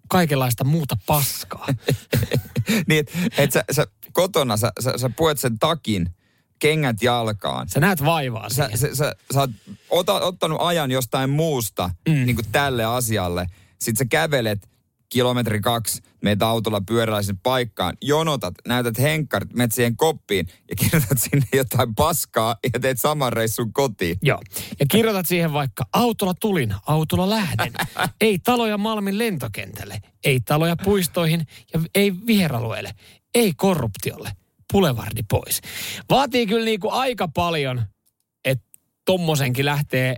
kaikenlaista 0.08 0.64
muuta 0.64 0.96
paskaa? 1.06 1.66
niin, 2.88 2.98
että 2.98 3.18
et 3.38 3.52
sä, 3.52 3.64
sä 3.70 3.86
kotona 4.12 4.56
sä, 4.56 4.72
sä, 4.80 4.98
sä 4.98 5.10
puet 5.16 5.38
sen 5.38 5.58
takin, 5.58 6.08
kengät 6.58 7.02
jalkaan. 7.02 7.68
Sä 7.68 7.80
näet 7.80 8.04
vaivaa 8.04 8.48
sä, 8.48 8.70
sä, 8.74 8.94
sä, 8.94 9.14
sä 9.34 9.40
oot 9.40 9.50
ota, 9.90 10.14
ottanut 10.14 10.58
ajan 10.60 10.90
jostain 10.90 11.30
muusta 11.30 11.90
mm. 12.08 12.14
niin 12.14 12.36
kuin 12.36 12.52
tälle 12.52 12.84
asialle. 12.84 13.46
Sitten 13.78 13.98
sä 13.98 14.08
kävelet 14.10 14.71
kilometri 15.12 15.60
kaksi, 15.60 16.02
meitä 16.22 16.48
autolla 16.48 16.80
pyörällä 16.80 17.22
sinne 17.22 17.40
paikkaan, 17.42 17.96
jonotat, 18.00 18.54
näytät 18.68 18.98
henkkarit, 18.98 19.52
menet 19.54 19.72
siihen 19.72 19.96
koppiin 19.96 20.46
ja 20.70 20.76
kirjoitat 20.76 21.18
sinne 21.18 21.46
jotain 21.52 21.94
paskaa 21.94 22.56
ja 22.74 22.80
teet 22.80 23.00
saman 23.00 23.32
reissun 23.32 23.72
kotiin. 23.72 24.18
Joo. 24.22 24.40
Ja 24.80 24.86
kirjoitat 24.90 25.26
siihen 25.26 25.52
vaikka 25.52 25.84
autolla 25.92 26.34
tulin, 26.40 26.74
autolla 26.86 27.30
lähden. 27.30 27.72
ei 28.20 28.38
taloja 28.38 28.78
Malmin 28.78 29.18
lentokentälle, 29.18 30.00
ei 30.24 30.40
taloja 30.40 30.76
puistoihin 30.84 31.46
ja 31.74 31.80
ei 31.94 32.12
viheralueelle, 32.26 32.94
ei 33.34 33.52
korruptiolle, 33.56 34.32
pulevardi 34.72 35.22
pois. 35.30 35.60
Vaatii 36.10 36.46
kyllä 36.46 36.64
niinku 36.64 36.90
aika 36.90 37.28
paljon, 37.28 37.82
että 38.44 38.64
tommosenkin 39.04 39.64
lähtee 39.64 40.16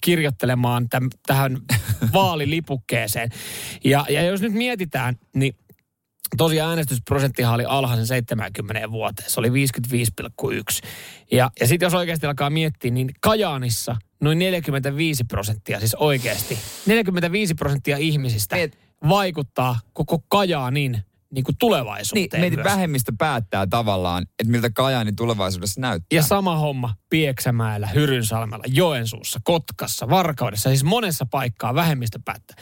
kirjoittelemaan 0.00 0.88
täm, 0.88 1.08
tähän 1.26 1.58
vaalilipukkeeseen. 2.14 3.30
Ja, 3.84 4.06
ja 4.08 4.22
jos 4.22 4.40
nyt 4.40 4.52
mietitään, 4.52 5.16
niin 5.34 5.54
tosiaan 6.36 6.70
äänestysprosenttihan 6.70 7.54
oli 7.54 7.64
alhaisen 7.64 8.06
70 8.06 8.90
vuoteen. 8.90 9.30
Se 9.30 9.40
oli 9.40 9.48
55,1. 9.48 10.88
Ja, 11.32 11.50
ja 11.60 11.66
sitten 11.66 11.86
jos 11.86 11.94
oikeasti 11.94 12.26
alkaa 12.26 12.50
miettiä, 12.50 12.90
niin 12.90 13.10
Kajaanissa 13.20 13.96
noin 14.20 14.38
45 14.38 15.24
prosenttia, 15.24 15.78
siis 15.78 15.94
oikeasti, 15.94 16.58
45 16.86 17.54
prosenttia 17.54 17.96
ihmisistä 17.96 18.56
vaikuttaa 19.08 19.80
koko 19.92 20.18
Kajaanin 20.28 21.02
niin 21.34 21.44
kuin 21.44 21.56
tulevaisuuteen 21.58 22.42
Niin, 22.42 22.54
myös. 22.54 22.64
vähemmistö 22.64 23.12
päättää 23.18 23.66
tavallaan, 23.66 24.22
että 24.22 24.50
miltä 24.50 24.70
Kajaani 24.70 25.12
tulevaisuudessa 25.12 25.80
näyttää. 25.80 26.16
Ja 26.16 26.22
sama 26.22 26.56
homma 26.56 26.94
Pieksämäellä, 27.10 27.86
Hyrynsalmella, 27.86 28.64
Joensuussa, 28.68 29.40
Kotkassa, 29.44 30.08
Varkaudessa, 30.10 30.68
siis 30.68 30.84
monessa 30.84 31.26
paikkaa 31.30 31.74
vähemmistö 31.74 32.18
päättää. 32.24 32.56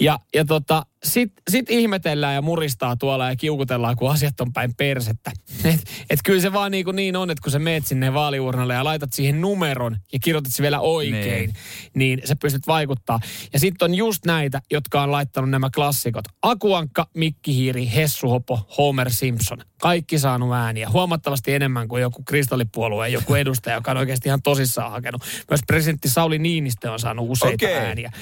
Ja, 0.00 0.18
ja 0.34 0.44
tota, 0.44 0.86
sit, 1.04 1.32
sit 1.50 1.70
ihmetellään 1.70 2.34
ja 2.34 2.42
muristaa 2.42 2.96
tuolla 2.96 3.28
ja 3.28 3.36
kiukutellaan, 3.36 3.96
kun 3.96 4.10
asiat 4.10 4.40
on 4.40 4.52
päin 4.52 4.74
persettä. 4.74 5.32
Et, 5.64 5.80
et 6.10 6.20
kyllä 6.24 6.40
se 6.40 6.52
vaan 6.52 6.70
niin, 6.70 6.84
kuin 6.84 6.96
niin 6.96 7.16
on, 7.16 7.30
että 7.30 7.42
kun 7.42 7.52
sä 7.52 7.58
meet 7.58 7.86
sinne 7.86 8.14
vaaliurnalle 8.14 8.74
ja 8.74 8.84
laitat 8.84 9.12
siihen 9.12 9.40
numeron 9.40 9.96
ja 10.12 10.18
kirjoitat 10.18 10.52
se 10.52 10.62
vielä 10.62 10.80
oikein, 10.80 11.52
niin, 11.94 12.18
niin 12.18 12.20
sä 12.24 12.36
pystyt 12.36 12.66
vaikuttaa. 12.66 13.20
Ja 13.52 13.58
sitten 13.58 13.90
on 13.90 13.94
just 13.94 14.26
näitä, 14.26 14.60
jotka 14.70 15.02
on 15.02 15.12
laittanut 15.12 15.50
nämä 15.50 15.70
klassikot. 15.74 16.24
Akuankka, 16.42 17.06
Mikki 17.14 17.54
Hiiri, 17.54 17.90
Hessu 18.02 18.28
Hopo, 18.28 18.66
Homer 18.78 19.10
Simpson. 19.10 19.58
Kaikki 19.80 20.18
saanut 20.18 20.54
ääniä. 20.54 20.90
Huomattavasti 20.90 21.54
enemmän 21.54 21.88
kuin 21.88 22.02
joku 22.02 22.22
kristallipuolueen 22.22 23.12
joku 23.12 23.34
edustaja, 23.42 23.76
joka 23.76 23.90
on 23.90 23.96
oikeasti 23.96 24.28
ihan 24.28 24.42
tosissaan 24.42 24.90
hakenut. 24.90 25.22
Myös 25.50 25.60
presidentti 25.66 26.08
Sauli 26.08 26.38
Niinistö 26.38 26.92
on 26.92 26.98
saanut 26.98 27.30
useita 27.30 27.66
Okei. 27.66 27.76
ääniä. 27.76 28.12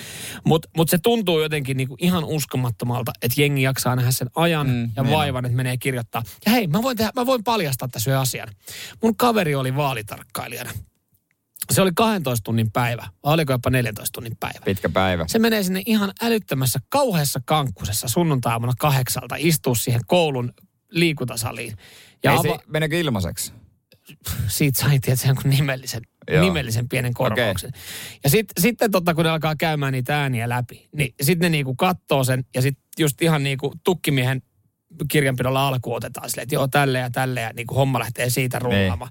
Mutta 0.45 0.69
mut 0.77 0.89
se 0.91 0.99
tuntuu 0.99 1.41
jotenkin 1.41 1.77
niinku 1.77 1.97
ihan 2.01 2.25
uskomattomalta, 2.25 3.13
että 3.23 3.41
jengi 3.41 3.63
jaksaa 3.63 3.97
nähdä 3.97 4.11
sen 4.11 4.31
ajan 4.35 4.67
Mm, 4.67 4.91
ja 4.97 5.11
vaivan, 5.11 5.45
että 5.45 5.57
menee 5.57 5.77
kirjoittaa. 5.77 6.23
Ja 6.47 6.53
hei, 6.53 6.67
mä 6.67 6.83
voin, 6.83 6.97
tehdä, 6.97 7.11
mä 7.17 7.27
voin 7.27 7.45
paljastaa 7.45 7.89
tässä 7.89 8.21
asian. 8.21 8.49
Mun 9.03 9.17
kaveri 9.17 9.55
oli 9.55 9.77
vaalitarkkailijana. 9.77 10.71
Se 11.71 11.83
oli 11.83 11.91
12 11.95 12.45
tunnin 12.45 12.71
päivä, 12.71 13.03
vai 13.25 13.33
oliko 13.33 13.53
jopa 13.53 13.71
14 13.71 14.13
tunnin 14.13 14.37
päivä. 14.41 14.61
Pitkä 14.65 14.89
päivä. 14.89 15.25
Se 15.29 15.39
menee 15.39 15.63
sinne 15.63 15.83
ihan 15.87 16.13
älyttömässä, 16.23 16.79
kauheassa 16.89 17.41
kankkusessa 17.45 18.09
sunnuntaamuna 18.09 18.73
kahdeksalta 18.79 19.35
istuu 19.39 19.75
siihen 19.75 20.01
koulun 20.07 20.53
liikuntasaliin. 20.91 21.77
Ja 22.25 22.33
Ei 22.33 22.39
ava- 22.39 22.43
se, 22.43 22.59
meneekö 22.67 22.99
ilmaiseksi? 22.99 23.53
siitä 24.49 24.81
sai 24.81 24.99
tietysti 24.99 25.29
jonkun 25.29 25.51
nimellisen, 25.51 26.03
Joo. 26.31 26.45
nimellisen 26.45 26.89
pienen 26.89 27.15
korvauksen. 27.15 27.73
Ja 28.25 28.31
sit, 28.31 28.47
sitten 28.61 28.91
totta, 28.91 29.15
kun 29.15 29.25
ne 29.25 29.31
alkaa 29.31 29.57
käymään 29.57 29.93
niitä 29.93 30.21
ääniä 30.23 30.49
läpi, 30.49 30.89
niin 30.97 31.15
sitten 31.23 31.47
ne 31.53 31.57
niinku 31.57 31.75
kattoo 31.75 32.25
sen 32.25 32.45
ja 32.55 32.63
sitten 32.63 32.85
just 32.99 33.23
ihan 33.23 33.43
niinku 33.43 33.73
tukkimiehen 33.85 34.43
kirjanpidolla 35.09 35.69
alkuun 35.69 35.97
otetaan 35.97 36.31
silleen, 36.31 36.43
että 36.43 36.55
joo 36.55 36.69
tälle 36.69 36.99
ja 36.99 37.11
tälle 37.11 37.41
ja 37.41 37.51
niinku 37.53 37.75
homma 37.75 37.99
lähtee 37.99 38.31
siitä 38.31 38.59
rullaamaan. 38.59 39.11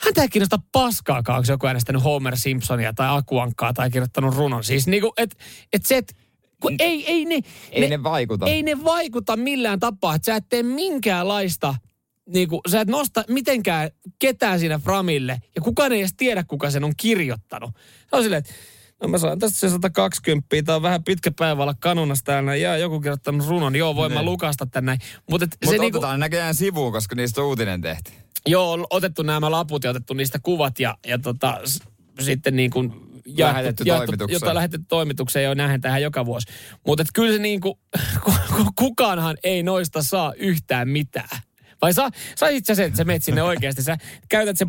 Häntä 0.00 0.22
ei 0.22 0.28
kiinnosta 0.28 0.58
paskaakaan, 0.72 1.38
onko 1.38 1.52
joku 1.52 1.66
äänestänyt 1.66 2.04
Homer 2.04 2.36
Simpsonia 2.36 2.92
tai 2.92 3.18
Akuankkaa 3.18 3.72
tai 3.72 3.90
kirjoittanut 3.90 4.34
runon. 4.36 4.64
Siis 4.64 4.86
niinku, 4.86 5.12
että 5.16 5.36
et 5.72 5.86
se, 5.86 5.96
et, 5.96 6.16
kun 6.62 6.74
ei, 6.78 7.06
ei 7.06 7.24
ne, 7.24 7.38
Ei 7.70 7.88
ne 7.88 8.02
vaikuta. 8.02 8.46
ei 8.46 8.62
ne 8.62 8.84
vaikuta 8.84 9.36
millään 9.36 9.80
tapaa, 9.80 10.14
että 10.14 10.26
sä 10.26 10.36
et 10.36 10.44
tee 10.48 10.62
minkäänlaista, 10.62 11.74
niin 12.28 12.48
kuin, 12.48 12.60
sä 12.70 12.80
et 12.80 12.88
nosta 12.88 13.24
mitenkään 13.28 13.90
ketään 14.18 14.60
siinä 14.60 14.78
framille, 14.78 15.38
ja 15.56 15.62
kukaan 15.62 15.92
ei 15.92 15.98
edes 16.00 16.14
tiedä, 16.16 16.44
kuka 16.44 16.70
sen 16.70 16.84
on 16.84 16.92
kirjoittanut. 16.96 17.70
Se 18.00 18.16
on 18.16 18.22
silleen, 18.22 18.38
että 18.38 18.54
no 19.02 19.08
mä 19.08 19.18
saan 19.18 19.38
tästä 19.38 19.58
se 19.58 19.70
120, 19.70 20.46
tää 20.64 20.76
on 20.76 20.82
vähän 20.82 21.04
pitkä 21.04 21.30
päivä 21.38 21.62
olla 21.62 21.74
kanunassa 21.80 22.24
täällä, 22.24 22.56
ja 22.56 22.76
joku 22.76 23.00
kirjoittanut 23.00 23.48
runon, 23.48 23.76
joo, 23.76 23.96
voin 23.96 24.12
mä 24.12 24.18
Niin. 24.20 24.26
lukasta 24.26 24.66
tän 24.66 24.84
näin. 24.84 24.98
Mutta 25.30 25.46
Mutta 25.46 25.56
se 25.66 25.68
otetaan 25.68 25.80
niinku, 25.80 26.16
näköjään 26.16 26.54
sivuun, 26.54 26.92
koska 26.92 27.14
niistä 27.14 27.40
on 27.40 27.46
uutinen 27.46 27.80
tehty. 27.80 28.12
Joo, 28.46 28.72
on 28.72 28.86
otettu 28.90 29.22
nämä 29.22 29.50
laput 29.50 29.84
ja 29.84 29.90
otettu 29.90 30.14
niistä 30.14 30.38
kuvat, 30.42 30.80
ja, 30.80 30.98
ja 31.06 31.18
tota, 31.18 31.60
s- 31.64 31.80
sitten 32.20 32.56
niin 32.56 32.70
kuin 32.70 32.92
Lähetetty 33.38 33.84
toimitukseen. 33.84 34.34
Jota 34.36 34.54
lähetetty 34.54 34.86
toimitukseen, 34.88 35.44
jo 35.44 35.54
nähdään 35.54 35.80
tähän 35.80 36.02
joka 36.02 36.26
vuosi. 36.26 36.46
Mutta 36.86 37.04
kyllä 37.14 37.32
se 37.32 37.38
niin 37.38 37.60
kuin, 37.60 37.78
kukaanhan 38.78 39.36
ei 39.44 39.62
noista 39.62 40.02
saa 40.02 40.32
yhtään 40.36 40.88
mitään. 40.88 41.38
Vai 41.82 41.92
saa, 41.92 42.10
saisit 42.36 42.66
sä 42.66 42.74
sen, 42.74 42.86
että 42.86 42.96
sä 42.96 43.04
menet 43.04 43.24
sinne 43.24 43.42
oikeasti, 43.52 43.82
sä 43.82 43.96
käytät 44.28 44.58
se 44.58 44.66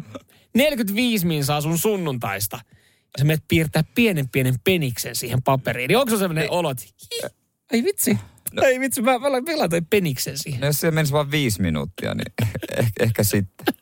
45 0.55 1.25
minsaa 1.25 1.61
sun 1.61 1.77
sunnuntaista. 1.77 2.59
Ja 2.65 3.19
sä 3.19 3.25
menet 3.25 3.43
piirtää 3.47 3.83
pienen 3.95 4.29
pienen 4.29 4.55
peniksen 4.63 5.15
siihen 5.15 5.43
paperiin. 5.43 5.87
Niin 5.87 5.97
onko 5.97 6.09
se 6.09 6.17
sellainen 6.17 6.51
olo, 6.51 6.69
että 6.69 6.83
hi, 6.83 7.29
ei 7.71 7.83
vitsi, 7.83 8.17
no. 8.53 8.63
ei 8.63 8.79
vitsi, 8.79 9.01
mä, 9.01 9.19
mä 9.19 9.41
pelatoin 9.45 9.85
peniksen 9.85 10.37
siihen. 10.37 10.61
No 10.61 10.67
jos 10.67 10.79
siellä 10.79 10.95
menisi 10.95 11.13
vain 11.13 11.31
viisi 11.31 11.61
minuuttia, 11.61 12.13
niin 12.13 12.33
ehkä, 12.77 13.03
ehkä 13.03 13.23
sitten. 13.23 13.75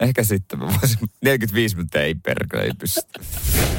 Ehkä 0.00 0.24
sitten 0.24 0.58
mä 0.58 0.66
voisin, 0.66 0.98
45 1.24 1.76
minuuttia 1.76 2.02
ei 2.02 2.14
perkele, 2.14 2.62
ei 2.62 2.70
pysty. 2.78 3.00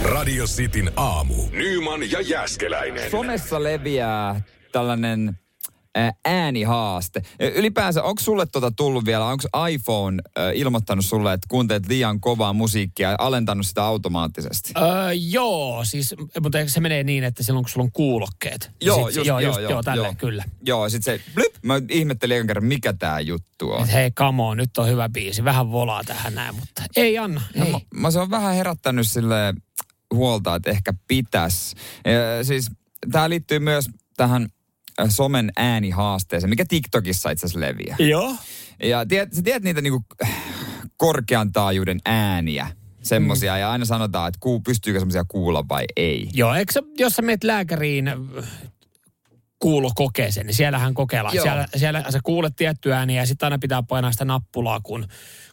Radio 0.04 0.46
Cityn 0.46 0.92
aamu. 0.96 1.36
Nyman 1.52 2.12
ja 2.12 2.22
Jäskeläinen. 2.22 3.12
Somessa 3.12 3.64
leviää 3.64 4.42
tällainen 4.72 5.40
äänihaaste. 6.26 7.22
Ylipäänsä, 7.40 8.04
onko 8.04 8.22
sulle 8.22 8.46
tota 8.46 8.72
tullut 8.72 9.06
vielä, 9.06 9.26
onko 9.26 9.44
iPhone 9.70 10.22
ilmoittanut 10.54 11.06
sulle, 11.06 11.34
että 11.34 11.48
kuuntelet 11.50 11.88
liian 11.88 12.20
kovaa 12.22 12.54
musiikkia 12.54 13.10
ja 13.10 13.16
alentanut 13.20 13.66
sitä 13.68 13.84
automaattisesti? 13.84 14.74
Öö, 14.78 15.14
joo, 15.14 15.86
siis, 15.86 16.16
mutta 16.42 16.58
se 16.68 16.80
menee 16.80 17.04
niin, 17.04 17.24
että 17.24 17.44
silloin 17.44 17.64
kun 17.64 17.70
sulla 17.70 17.84
on 17.86 17.92
kuulokkeet. 17.92 18.72
Joo, 18.82 19.08
sit- 19.08 19.16
just- 19.16 19.28
joo, 19.28 19.40
joo, 19.40 19.50
just, 19.50 19.62
joo, 19.62 19.72
joo, 19.72 19.84
tälleen, 19.84 20.06
joo. 20.06 20.16
kyllä. 20.18 20.44
Joo, 20.66 20.90
sit 20.90 21.04
se, 21.04 21.22
blyp, 21.36 21.56
mä 21.62 21.82
ihmettelin 21.90 22.38
ekan 22.38 22.48
kerran, 22.48 22.66
mikä 22.66 22.94
tää 22.94 23.20
juttu 23.20 23.72
on. 23.72 23.84
Et 23.84 23.94
hei, 23.94 24.12
come 24.12 24.44
on, 24.44 24.58
nyt 24.58 24.78
on 24.78 24.88
hyvä 24.88 25.10
biisi. 25.10 25.44
Vähän 25.44 25.72
volaa 25.72 26.04
tähän 26.04 26.36
näin, 26.36 26.56
mutta 26.56 26.84
ei 26.96 27.18
anna, 27.18 27.42
No, 27.56 27.66
ei. 27.66 27.72
mä, 27.72 27.80
mä 27.96 28.12
se 28.12 28.20
on 28.20 28.30
vähän 28.30 28.56
herättänyt 28.56 29.08
sille 29.08 29.54
huolta, 30.14 30.56
että 30.56 30.70
ehkä 30.70 30.94
pitäisi. 31.08 31.76
Siis 32.44 32.72
tämä 33.12 33.30
liittyy 33.30 33.60
myös 33.60 33.90
tähän 34.18 34.44
äh, 34.44 34.50
somen 35.10 35.52
äänihaasteeseen, 35.56 36.50
mikä 36.50 36.66
TikTokissa 36.68 37.30
itse 37.30 37.46
asiassa 37.46 37.60
leviää. 37.60 37.96
Joo. 38.00 38.36
Ja 38.84 39.06
tiedät, 39.06 39.34
sä 39.34 39.42
tiedät 39.42 39.64
niitä 39.64 39.82
niinku 39.82 40.06
äh, 40.24 40.44
korkean 40.98 41.52
taajuuden 41.52 42.00
ääniä, 42.06 42.68
semmosia, 43.02 43.54
mm. 43.54 43.60
ja 43.60 43.72
aina 43.72 43.86
sanotaan, 43.86 44.28
että 44.28 44.38
kuu, 44.40 44.60
pystyykö 44.60 45.00
semmosia 45.00 45.26
kuulla 45.28 45.66
vai 45.70 45.86
ei. 45.96 46.30
Joo, 46.34 46.54
eikö 46.54 46.74
sä, 46.74 46.82
jos 46.98 47.14
sä 47.14 47.22
menet 47.22 47.44
lääkäriin 47.44 48.12
äh, 49.58 49.60
kuulokokeeseen, 49.60 50.46
niin 50.46 50.56
siellähän 50.56 50.94
kokeillaan. 50.94 51.36
Joo. 51.36 51.44
Siellä, 51.44 51.66
siellä 51.76 52.04
sä 52.10 52.20
kuulet 52.24 52.56
tiettyä 52.56 52.98
ääniä 52.98 53.22
ja 53.22 53.26
sitten 53.26 53.46
aina 53.46 53.60
pitää 53.60 53.84
painaa 53.84 54.12
sitä 54.12 54.26
nappulaa, 54.26 54.80
kun, 54.84 55.08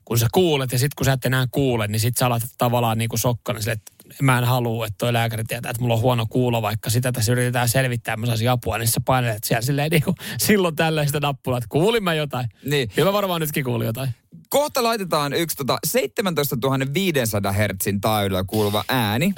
kun 0.04 0.18
sä 0.18 0.26
kuulet. 0.32 0.72
Ja 0.72 0.78
sitten 0.78 0.96
kun 0.96 1.04
sä 1.04 1.12
et 1.12 1.24
enää 1.24 1.46
kuule, 1.50 1.86
niin 1.86 2.00
sitten 2.00 2.18
sä 2.18 2.26
alat 2.26 2.42
tavallaan 2.58 2.98
niin 2.98 3.08
kuin 3.08 3.20
sokkana 3.20 3.60
sille, 3.60 3.72
että 3.72 3.92
mä 4.22 4.38
en 4.38 4.44
halua, 4.44 4.86
että 4.86 4.98
toi 4.98 5.12
lääkäri 5.12 5.44
tietää, 5.44 5.70
että 5.70 5.82
mulla 5.82 5.94
on 5.94 6.00
huono 6.00 6.26
kuulo, 6.30 6.62
vaikka 6.62 6.90
sitä 6.90 7.12
tässä 7.12 7.32
yritetään 7.32 7.68
selvittää, 7.68 8.16
mä 8.16 8.26
saisin 8.26 8.50
apua, 8.50 8.78
niin 8.78 8.88
sä 8.88 9.00
painelet 9.04 9.44
siellä 9.44 9.62
silleen 9.62 9.90
niin 9.90 10.02
kuin, 10.02 10.14
silloin 10.38 10.76
tällaista 10.76 11.20
nappulaa, 11.20 11.58
että 11.58 11.68
kuulin 11.68 12.04
mä 12.04 12.14
jotain. 12.14 12.48
Niin. 12.64 12.90
Ja 12.96 13.04
mä 13.04 13.12
varmaan 13.12 13.40
nytkin 13.40 13.64
kuulin 13.64 13.86
jotain. 13.86 14.10
Kohta 14.48 14.82
laitetaan 14.82 15.32
yksi 15.32 15.56
tota 15.56 15.78
17 15.84 16.56
500 16.94 17.52
hertsin 17.52 18.00
taajuudella 18.00 18.44
kuuluva 18.44 18.84
ääni. 18.88 19.32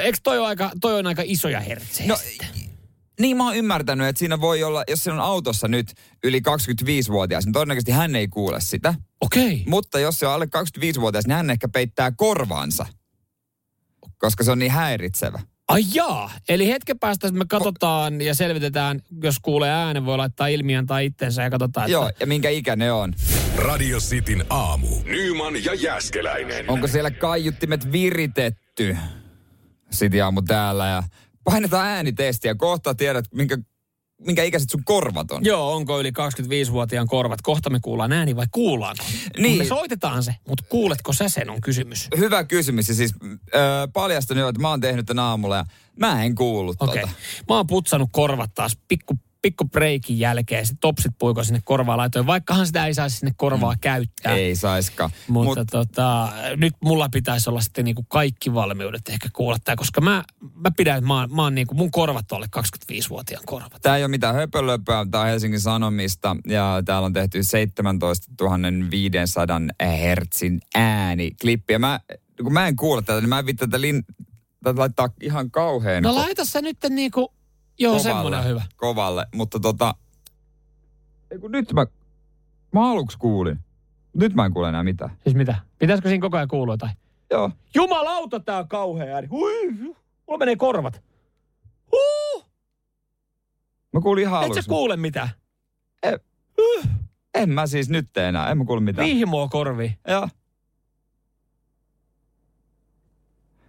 Eikö 0.00 0.18
toi 0.22 0.38
ole 0.38 0.46
aika, 0.46 0.70
toi 0.80 0.98
on 0.98 1.06
aika 1.06 1.22
isoja 1.24 1.60
hertsejä? 1.60 2.08
No, 2.08 2.18
niin 3.20 3.36
mä 3.36 3.44
oon 3.44 3.56
ymmärtänyt, 3.56 4.06
että 4.06 4.18
siinä 4.18 4.40
voi 4.40 4.62
olla, 4.62 4.84
jos 4.88 5.04
siinä 5.04 5.14
on 5.14 5.20
autossa 5.20 5.68
nyt 5.68 5.92
yli 6.24 6.40
25-vuotias, 6.40 7.44
niin 7.44 7.52
todennäköisesti 7.52 7.92
hän 7.92 8.16
ei 8.16 8.28
kuule 8.28 8.60
sitä. 8.60 8.94
Okei. 9.20 9.64
Mutta 9.66 9.98
jos 9.98 10.18
se 10.18 10.26
on 10.26 10.32
alle 10.32 10.44
25-vuotias, 10.44 11.26
niin 11.26 11.36
hän 11.36 11.50
ehkä 11.50 11.68
peittää 11.68 12.12
korvaansa, 12.16 12.86
koska 14.18 14.44
se 14.44 14.50
on 14.50 14.58
niin 14.58 14.72
häiritsevä. 14.72 15.40
Ai 15.68 15.82
jaa. 15.94 16.30
Eli 16.48 16.68
hetken 16.68 16.98
päästä 16.98 17.32
me 17.32 17.44
katsotaan 17.48 18.20
ja 18.20 18.34
selvitetään, 18.34 19.00
jos 19.22 19.36
kuulee 19.42 19.70
äänen, 19.70 20.04
voi 20.04 20.16
laittaa 20.16 20.46
ilmiön 20.46 20.86
tai 20.86 21.06
itsensä 21.06 21.42
ja 21.42 21.50
katsotaan, 21.50 21.84
että 21.84 21.92
Joo, 21.92 22.10
ja 22.20 22.26
minkä 22.26 22.50
ikäinen 22.50 22.92
on. 22.92 23.14
Radio 23.56 23.98
Cityn 23.98 24.44
aamu. 24.50 24.88
Nyman 25.04 25.64
ja 25.64 25.74
Jäskeläinen. 25.74 26.70
Onko 26.70 26.86
siellä 26.86 27.10
kaiuttimet 27.10 27.92
viritetty? 27.92 28.96
Sitten 29.90 30.24
aamu 30.24 30.42
täällä 30.42 30.86
ja 30.86 31.02
painetaan 31.44 31.86
äänitestiä. 31.86 32.54
Kohta 32.54 32.94
tiedät, 32.94 33.24
minkä, 33.34 33.58
minkä 34.20 34.42
ikäiset 34.42 34.70
sun 34.70 34.84
korvat 34.84 35.30
on. 35.30 35.44
Joo, 35.44 35.74
onko 35.74 36.00
yli 36.00 36.10
25-vuotiaan 36.10 37.08
korvat? 37.08 37.42
Kohta 37.42 37.70
me 37.70 37.80
kuullaan 37.80 38.12
ääni 38.12 38.36
vai 38.36 38.46
kuullaanko? 38.50 39.04
Niin. 39.38 39.58
Me 39.58 39.64
soitetaan 39.64 40.22
se, 40.22 40.34
mutta 40.48 40.64
kuuletko 40.68 41.12
sä 41.12 41.28
sen 41.28 41.50
on 41.50 41.60
kysymys. 41.60 42.08
Hyvä 42.16 42.44
kysymys. 42.44 42.88
Ja 42.88 42.94
siis 42.94 43.14
äh, 43.22 43.60
paljastan 43.92 44.38
jo, 44.38 44.48
että 44.48 44.60
mä 44.62 44.70
oon 44.70 44.80
tehnyt 44.80 45.06
tän 45.06 45.18
aamulla 45.18 45.56
ja 45.56 45.64
mä 45.96 46.24
en 46.24 46.34
kuullut 46.34 46.76
Okei. 46.80 47.02
tota. 47.02 47.12
Mä 47.48 47.56
oon 47.56 47.66
putsannut 47.66 48.08
korvat 48.12 48.50
taas 48.54 48.78
pikku, 48.88 49.18
pikku 49.44 49.64
breikin 49.64 50.18
jälkeen. 50.18 50.66
Sitten 50.66 50.80
topsit 50.80 51.12
puiko 51.18 51.44
sinne 51.44 51.60
korvaan 51.64 51.98
laitoin. 51.98 52.26
Vaikkahan 52.26 52.66
sitä 52.66 52.86
ei 52.86 52.94
saisi 52.94 53.16
sinne 53.16 53.32
korvaa 53.36 53.72
mm. 53.72 53.78
käyttää. 53.80 54.32
Ei 54.32 54.56
saiskaan. 54.56 55.10
Mutta 55.28 55.60
Mut, 55.60 55.68
tota, 55.70 56.32
nyt 56.56 56.74
mulla 56.84 57.08
pitäisi 57.08 57.50
olla 57.50 57.60
sitten 57.60 57.84
niinku 57.84 58.02
kaikki 58.02 58.54
valmiudet 58.54 59.08
ehkä 59.08 59.28
kuulla 59.32 59.56
tää, 59.64 59.76
koska 59.76 60.00
mä, 60.00 60.24
mä 60.54 60.70
pidän, 60.76 60.98
että 60.98 61.08
mä, 61.08 61.28
mä 61.34 61.42
oon 61.42 61.54
niinku, 61.54 61.74
mun 61.74 61.90
korvat 61.90 62.32
on 62.32 62.36
alle 62.36 62.48
25-vuotiaan 62.56 63.44
korvat. 63.46 63.82
Tämä 63.82 63.96
ei 63.96 64.02
ole 64.02 64.08
mitään 64.08 64.34
höpölöpöä, 64.34 65.06
tämä 65.10 65.22
on 65.22 65.28
Helsingin 65.28 65.60
Sanomista 65.60 66.36
ja 66.46 66.82
täällä 66.84 67.06
on 67.06 67.12
tehty 67.12 67.42
17 67.42 68.32
500 68.90 69.60
hertsin 69.80 70.60
ääniklippi. 70.74 71.72
Ja 71.72 71.78
mä, 71.78 72.00
kun 72.42 72.52
mä 72.52 72.66
en 72.66 72.76
kuule 72.76 73.02
tätä, 73.02 73.20
niin 73.20 73.28
mä 73.28 73.38
en 73.38 73.46
vittu 73.46 73.66
tätä, 73.66 73.80
lin, 73.80 74.02
tätä 74.62 74.80
laittaa 74.80 75.08
ihan 75.20 75.50
kauhean 75.50 76.02
No 76.02 76.14
laita 76.14 76.44
sä 76.44 76.62
nyt 76.62 76.78
niinku, 76.88 77.34
joo 77.78 77.98
semmonen 77.98 78.40
on 78.40 78.46
hyvä. 78.46 78.62
kovalle. 78.76 79.26
Mutta 79.34 79.60
tota, 79.60 79.94
Ei 81.30 81.38
kun 81.38 81.52
nyt 81.52 81.72
mä, 81.72 81.86
mä 82.72 82.90
aluksi 82.90 83.18
kuulin. 83.18 83.58
Nyt 84.14 84.34
mä 84.34 84.44
en 84.44 84.52
kuule 84.52 84.68
enää 84.68 84.82
mitään. 84.82 85.10
Siis 85.22 85.36
mitä? 85.36 85.54
Pitäisikö 85.78 86.08
siinä 86.08 86.22
koko 86.22 86.36
ajan 86.36 86.48
kuulua 86.48 86.74
jotain? 86.74 86.92
Joo. 87.30 87.50
Jumalauta, 87.74 88.40
tää 88.40 88.58
on 88.58 88.68
kauhea 88.68 89.14
ääni. 89.14 89.26
Hui, 89.26 89.72
mulla 90.26 90.38
menee 90.38 90.56
korvat. 90.56 91.02
Huh! 91.92 92.44
Mä 93.92 94.00
kuulin 94.00 94.22
ihan 94.22 94.40
Et 94.40 94.44
aluksi. 94.44 94.62
sä 94.62 94.68
kuule 94.68 94.96
mitään. 94.96 95.28
En 97.34 97.50
mä 97.50 97.66
siis 97.66 97.88
nyt 97.88 98.16
enää, 98.16 98.50
en 98.50 98.58
mä 98.58 98.64
kuule 98.64 98.80
mitään. 98.80 99.08
Vihmoa 99.08 99.48
korvi. 99.48 99.98
Joo. 100.08 100.28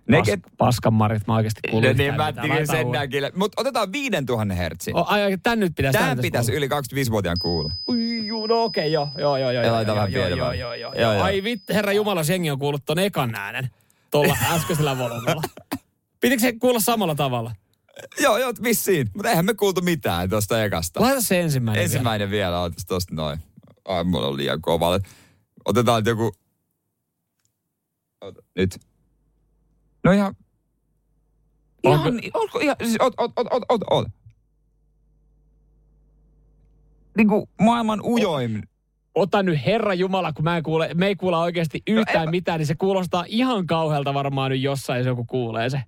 Ne, 0.08 0.18
Pas, 0.18 0.26
ket... 0.26 0.40
paskan 0.58 0.94
marit, 0.94 1.28
mä 1.28 1.36
oikeasti 1.36 1.60
No 1.68 1.72
kuulin. 1.72 1.98
niin, 1.98 2.16
mä 2.16 2.34
tiedän 2.34 2.68
sen 2.68 2.92
näkin. 2.92 3.24
Mutta 3.36 3.62
otetaan 3.62 3.92
5000 3.92 4.54
hertsin. 4.56 4.96
Oh, 4.96 5.06
ai, 5.14 5.24
ai, 5.24 5.38
tän 5.44 5.60
nyt 5.60 5.74
pitäisi. 5.76 6.00
Tämä 6.00 6.16
pitäisi 6.16 6.54
yli 6.54 6.68
25-vuotiaan 6.68 7.38
kuulla. 7.42 7.74
Ui, 7.90 8.28
juu, 8.28 8.48
no 8.48 8.64
okei, 8.64 8.92
joo, 8.92 9.10
joo, 9.18 9.38
joo, 9.38 9.52
joo. 9.52 9.64
Joo, 9.64 9.82
joo, 9.82 10.08
joo, 10.08 10.28
joo, 10.28 10.28
joo, 10.28 10.74
joo, 10.74 10.94
Joo, 10.94 11.14
joo. 11.14 11.24
Ai 11.24 11.44
vittu, 11.44 11.74
herra 11.74 11.94
Jumala, 11.94 12.22
jengi 12.30 12.52
on 12.52 12.60
kuullut 12.60 12.86
ton 12.86 13.00
ekan 13.00 13.36
äänen. 13.36 13.70
Tuolla 14.12 14.38
äskeisellä 14.56 14.98
volumella. 14.98 15.42
Pitikö 16.22 16.42
se 16.42 16.54
kuulla 16.54 16.80
samalla 16.80 17.16
tavalla? 17.16 17.52
Joo, 18.20 18.38
joo, 18.38 18.54
vissiin. 18.64 19.10
Mutta 19.14 19.30
eihän 19.30 19.46
me 19.46 19.54
kuultu 19.54 19.82
mitään 19.82 20.30
tuosta 20.30 20.64
ekasta. 20.64 21.02
Laita 21.02 21.22
se 21.22 21.42
ensimmäinen 21.42 21.84
Ensimmäinen 21.84 22.32
vielä, 22.32 22.62
otas 22.62 22.86
tosta 22.86 23.16
noin. 23.16 23.40
Ai, 23.86 24.04
mulla 24.04 24.28
on 24.28 24.38
liian 24.38 24.62
kova. 24.62 25.00
Otetaan 25.66 26.04
joku... 26.06 26.32
Ota, 28.22 28.42
nyt. 28.56 28.80
No 30.06 30.12
ihan... 30.12 30.36
Onko- 31.88 32.08
Ihan, 32.08 32.20
onko 32.34 32.60
ihan, 32.60 32.76
siis 32.84 32.96
ot, 33.00 33.14
ot, 33.18 33.32
ot, 33.36 33.48
ot, 33.52 33.64
ot, 33.70 33.82
ot. 33.90 34.08
Niinku 37.18 37.50
maailman 37.62 38.02
ujoin. 38.04 38.64
Ota 39.16 39.44
nyt 39.44 39.66
herra 39.66 39.94
Jumala, 39.94 40.34
kun 40.34 40.44
mä 40.44 40.58
en 40.58 40.64
kuule, 40.64 40.90
me 40.94 41.08
ei 41.08 41.16
kuulla 41.16 41.40
oikeasti 41.40 41.84
yhtään 41.88 42.24
en 42.24 42.28
mä- 42.28 42.32
mitään, 42.32 42.58
niin 42.60 42.68
se 42.68 42.76
kuulostaa 42.76 43.26
ihan 43.28 43.68
kauhealta 43.68 44.14
varmaan 44.14 44.52
nyt 44.52 44.62
jossain, 44.62 44.98
jos 44.98 45.08
joku 45.08 45.26
kuulee 45.26 45.70
se. 45.70 45.82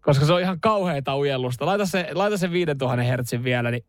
Koska 0.00 0.24
se 0.26 0.32
on 0.32 0.40
ihan 0.40 0.60
kauheita 0.60 1.16
ujellusta. 1.16 1.66
Laita 1.66 1.86
se, 1.86 2.08
laita 2.14 2.36
se 2.38 2.50
5000 2.50 3.02
hertsin 3.02 3.44
vielä, 3.44 3.70
niin 3.70 3.84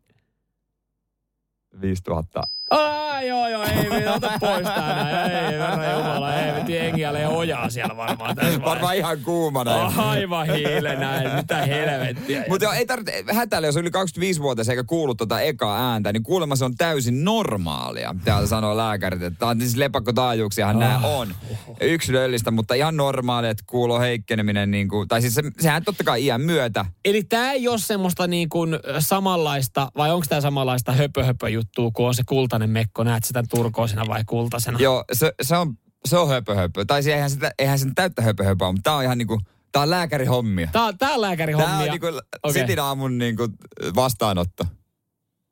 5000. 1.80 2.42
Ai, 2.70 3.28
joo, 3.28 3.48
joo, 3.48 3.62
ei, 3.62 4.00
ei 4.00 4.08
ota 4.08 4.30
pois 4.40 4.62
tää 4.62 5.04
näin. 5.04 5.32
Ei, 5.32 5.58
herra 5.58 5.92
Jumala, 5.92 6.34
ei, 6.34 6.52
me 6.52 6.64
tiedä, 6.64 6.84
engiälle 6.84 7.26
ojaa 7.26 7.70
siellä 7.70 7.96
varmaan 7.96 8.36
tässä 8.36 8.62
Varmaan 8.62 8.96
ihan 8.96 9.18
kuumana. 9.20 9.92
Aivan 9.96 10.46
hiilenä, 10.46 11.22
mitä 11.36 11.56
helvettiä. 11.56 12.44
Mutta 12.48 12.64
joo, 12.64 12.72
ei 12.72 12.86
tarvitse 12.86 13.24
hätäillä, 13.32 13.68
jos 13.68 13.76
on 13.76 13.82
yli 13.82 13.90
25-vuotias 13.90 14.68
eikä 14.68 14.84
kuulu 14.84 15.14
tuota 15.14 15.40
ekaa 15.40 15.90
ääntä, 15.90 16.12
niin 16.12 16.22
kuulemma 16.22 16.56
se 16.56 16.64
on 16.64 16.76
täysin 16.76 17.24
normaalia. 17.24 18.14
Täällä 18.24 18.48
sanoo 18.48 18.76
lääkärit, 18.76 19.22
että 19.22 19.38
tämä 19.38 19.50
on 19.50 19.60
siis 19.60 19.76
lepakkotaajuuksiahan 19.76 20.78
nämä 20.78 20.98
on. 20.98 21.34
Yksilöllistä, 21.80 22.50
mutta 22.50 22.74
ihan 22.74 22.96
normaalia, 22.96 23.50
että 23.50 23.64
kuuluu 23.66 23.98
heikkeneminen, 23.98 24.70
niin 24.70 24.88
kuin, 24.88 25.08
tai 25.08 25.20
siis 25.20 25.34
se, 25.34 25.42
sehän 25.58 25.84
totta 25.84 26.04
kai 26.04 26.24
iän 26.24 26.40
myötä. 26.40 26.84
Eli 27.04 27.22
tämä 27.22 27.52
ei 27.52 27.68
ole 27.68 27.78
semmoista 27.78 28.26
niin 28.26 28.48
kuin 28.48 28.78
samanlaista, 28.98 29.90
vai 29.96 30.12
onko 30.12 30.26
tämä 30.28 30.40
samanlaista 30.40 30.92
höpö, 30.92 31.24
höpö 31.24 31.48
juttua, 31.48 31.90
kun 31.90 32.06
on 32.06 32.14
se 32.14 32.22
kultainen 32.56 32.70
mekko, 32.70 33.04
näet 33.04 33.24
sitä 33.24 33.44
turkoisena 33.50 34.04
vai 34.08 34.24
kultaisena? 34.26 34.78
Joo, 34.78 35.04
se, 35.12 35.32
se 35.42 35.56
on, 35.56 35.78
se 36.04 36.16
on 36.16 36.28
höpö 36.28 36.54
höpö. 36.54 36.84
Tai 36.84 37.02
siis 37.02 37.14
eihän, 37.14 37.30
sitä, 37.30 37.50
eihän 37.58 37.78
sen 37.78 37.94
täyttä 37.94 38.22
höpö 38.22 38.44
höpöä, 38.44 38.72
mutta 38.72 38.82
tämä 38.82 38.96
on 38.96 39.04
ihan 39.04 39.18
niinku, 39.18 39.40
tää 39.72 39.82
on 39.82 39.90
lääkärihommia. 39.90 40.68
Tää, 40.72 40.92
tää 40.92 41.14
on 41.14 41.20
lääkärihommia. 41.20 41.68
Tämä 41.68 41.82
on 41.82 41.88
niinku 41.88 42.06
okay. 42.42 42.52
Sitin 42.52 42.80
aamun 42.80 43.18
niinku 43.18 43.48
vastaanotto. 43.94 44.64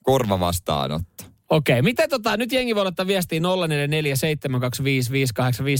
Korva 0.04 0.40
vastaanotto. 0.40 1.24
Okei, 1.50 1.82
miten 1.82 2.10
tota, 2.10 2.36
nyt 2.36 2.52
jengi 2.52 2.74
voi 2.74 2.86
ottaa 2.86 3.06
viestiä 3.06 3.40
0447255854. 3.40 3.44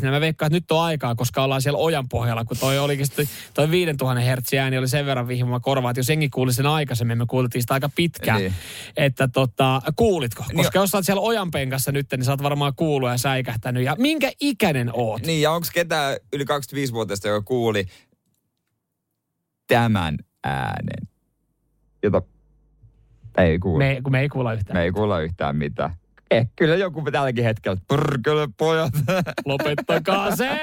Niin 0.02 0.10
Mä 0.10 0.20
veikkaan, 0.20 0.46
että 0.46 0.56
nyt 0.56 0.72
on 0.72 0.82
aikaa, 0.82 1.14
koska 1.14 1.44
ollaan 1.44 1.62
siellä 1.62 1.78
ojan 1.78 2.08
pohjalla, 2.08 2.44
kun 2.44 2.56
toi 2.56 2.78
olikin 2.78 3.06
toi 3.54 3.70
5000 3.70 4.20
hertsiä 4.20 4.62
ääni 4.62 4.78
oli 4.78 4.88
sen 4.88 5.06
verran 5.06 5.28
vihmoa 5.28 5.60
korvaa, 5.60 5.90
että 5.90 5.98
jos 5.98 6.08
jengi 6.08 6.28
kuuli 6.28 6.52
sen 6.52 6.66
aikaisemmin, 6.66 7.18
me 7.18 7.24
kuultiin 7.28 7.62
sitä 7.62 7.74
aika 7.74 7.90
pitkään. 7.94 8.40
Niin. 8.40 8.54
Että 8.96 9.28
tota, 9.28 9.82
kuulitko? 9.96 10.44
Niin 10.48 10.56
Koska 10.56 10.78
jos 10.78 10.90
sä 10.90 10.98
oot 10.98 11.06
siellä 11.06 11.22
ojan 11.22 11.50
penkassa 11.50 11.92
nyt, 11.92 12.06
niin 12.10 12.24
sä 12.24 12.32
oot 12.32 12.42
varmaan 12.42 12.72
kuullut 12.76 13.10
ja 13.10 13.18
säikähtänyt. 13.18 13.84
Ja 13.84 13.96
minkä 13.98 14.32
ikäinen 14.40 14.90
oot? 14.92 15.26
Niin, 15.26 15.42
ja 15.42 15.50
onko 15.50 15.66
ketään 15.72 16.16
yli 16.32 16.44
25-vuotiaista, 16.44 17.28
joka 17.28 17.44
kuuli 17.44 17.86
tämän 19.66 20.16
äänen, 20.44 21.08
jota 22.02 22.22
ei 23.38 23.58
kuulu. 23.58 23.78
Me, 23.78 24.00
kun 24.02 24.12
me 24.12 24.20
ei 24.20 24.28
kuulla 24.28 24.52
yhtään. 24.52 24.76
Me 24.76 24.82
ei 24.82 24.92
kuulla 24.92 25.20
yhtään 25.20 25.56
mitään. 25.56 25.90
Eh, 26.30 26.48
kyllä 26.56 26.76
joku 26.76 27.02
tälläkin 27.12 27.44
hetkellä. 27.44 27.80
Pyrkele 27.88 28.48
pojat. 28.56 28.92
Lopettakaa 29.44 30.36
se! 30.36 30.60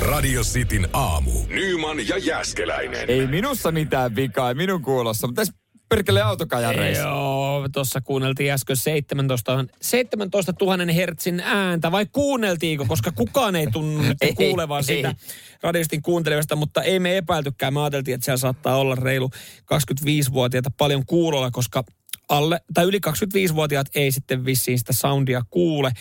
Radio 0.00 0.42
Cityn 0.42 0.88
aamu. 0.92 1.30
Nyman 1.48 2.08
ja 2.08 2.18
Jäskeläinen. 2.18 3.10
ei 3.10 3.26
minussa 3.26 3.72
mitään 3.72 4.16
vikaa, 4.16 4.48
ei 4.48 4.54
minun 4.54 4.82
kuulossa, 4.82 5.26
mutta 5.26 5.40
tässä 5.40 5.52
pyrkele 5.88 6.22
autokajareissa. 6.22 7.02
Joo, 7.02 7.68
tuossa 7.72 8.00
kuunneltiin 8.00 8.52
äsken 8.52 8.76
17, 8.76 9.64
17 9.82 10.54
000 10.60 10.92
hertsin 10.92 11.40
ääntä, 11.40 11.92
vai 11.92 12.06
kuunneltiinko, 12.12 12.84
koska 12.88 13.12
kukaan 13.12 13.56
ei 13.56 13.66
tunnu 13.66 14.04
Ei, 14.20 14.34
kuulevan 14.34 14.84
sitä 14.84 15.14
radiostin 15.62 16.02
kuuntelevasta, 16.02 16.56
mutta 16.56 16.82
ei 16.82 16.98
me 16.98 17.16
epäiltykään. 17.16 17.74
Me 17.74 17.80
ajateltiin, 17.80 18.14
että 18.14 18.24
siellä 18.24 18.38
saattaa 18.38 18.76
olla 18.76 18.94
reilu 18.94 19.30
25-vuotiaita 19.74 20.70
paljon 20.78 21.06
kuulolla, 21.06 21.50
koska 21.50 21.84
alle, 22.28 22.60
tai 22.74 22.84
yli 22.84 22.98
25-vuotiaat 23.06 23.86
ei 23.94 24.12
sitten 24.12 24.44
vissiin 24.44 24.78
sitä 24.78 24.92
soundia 24.92 25.42
kuule. 25.50 25.92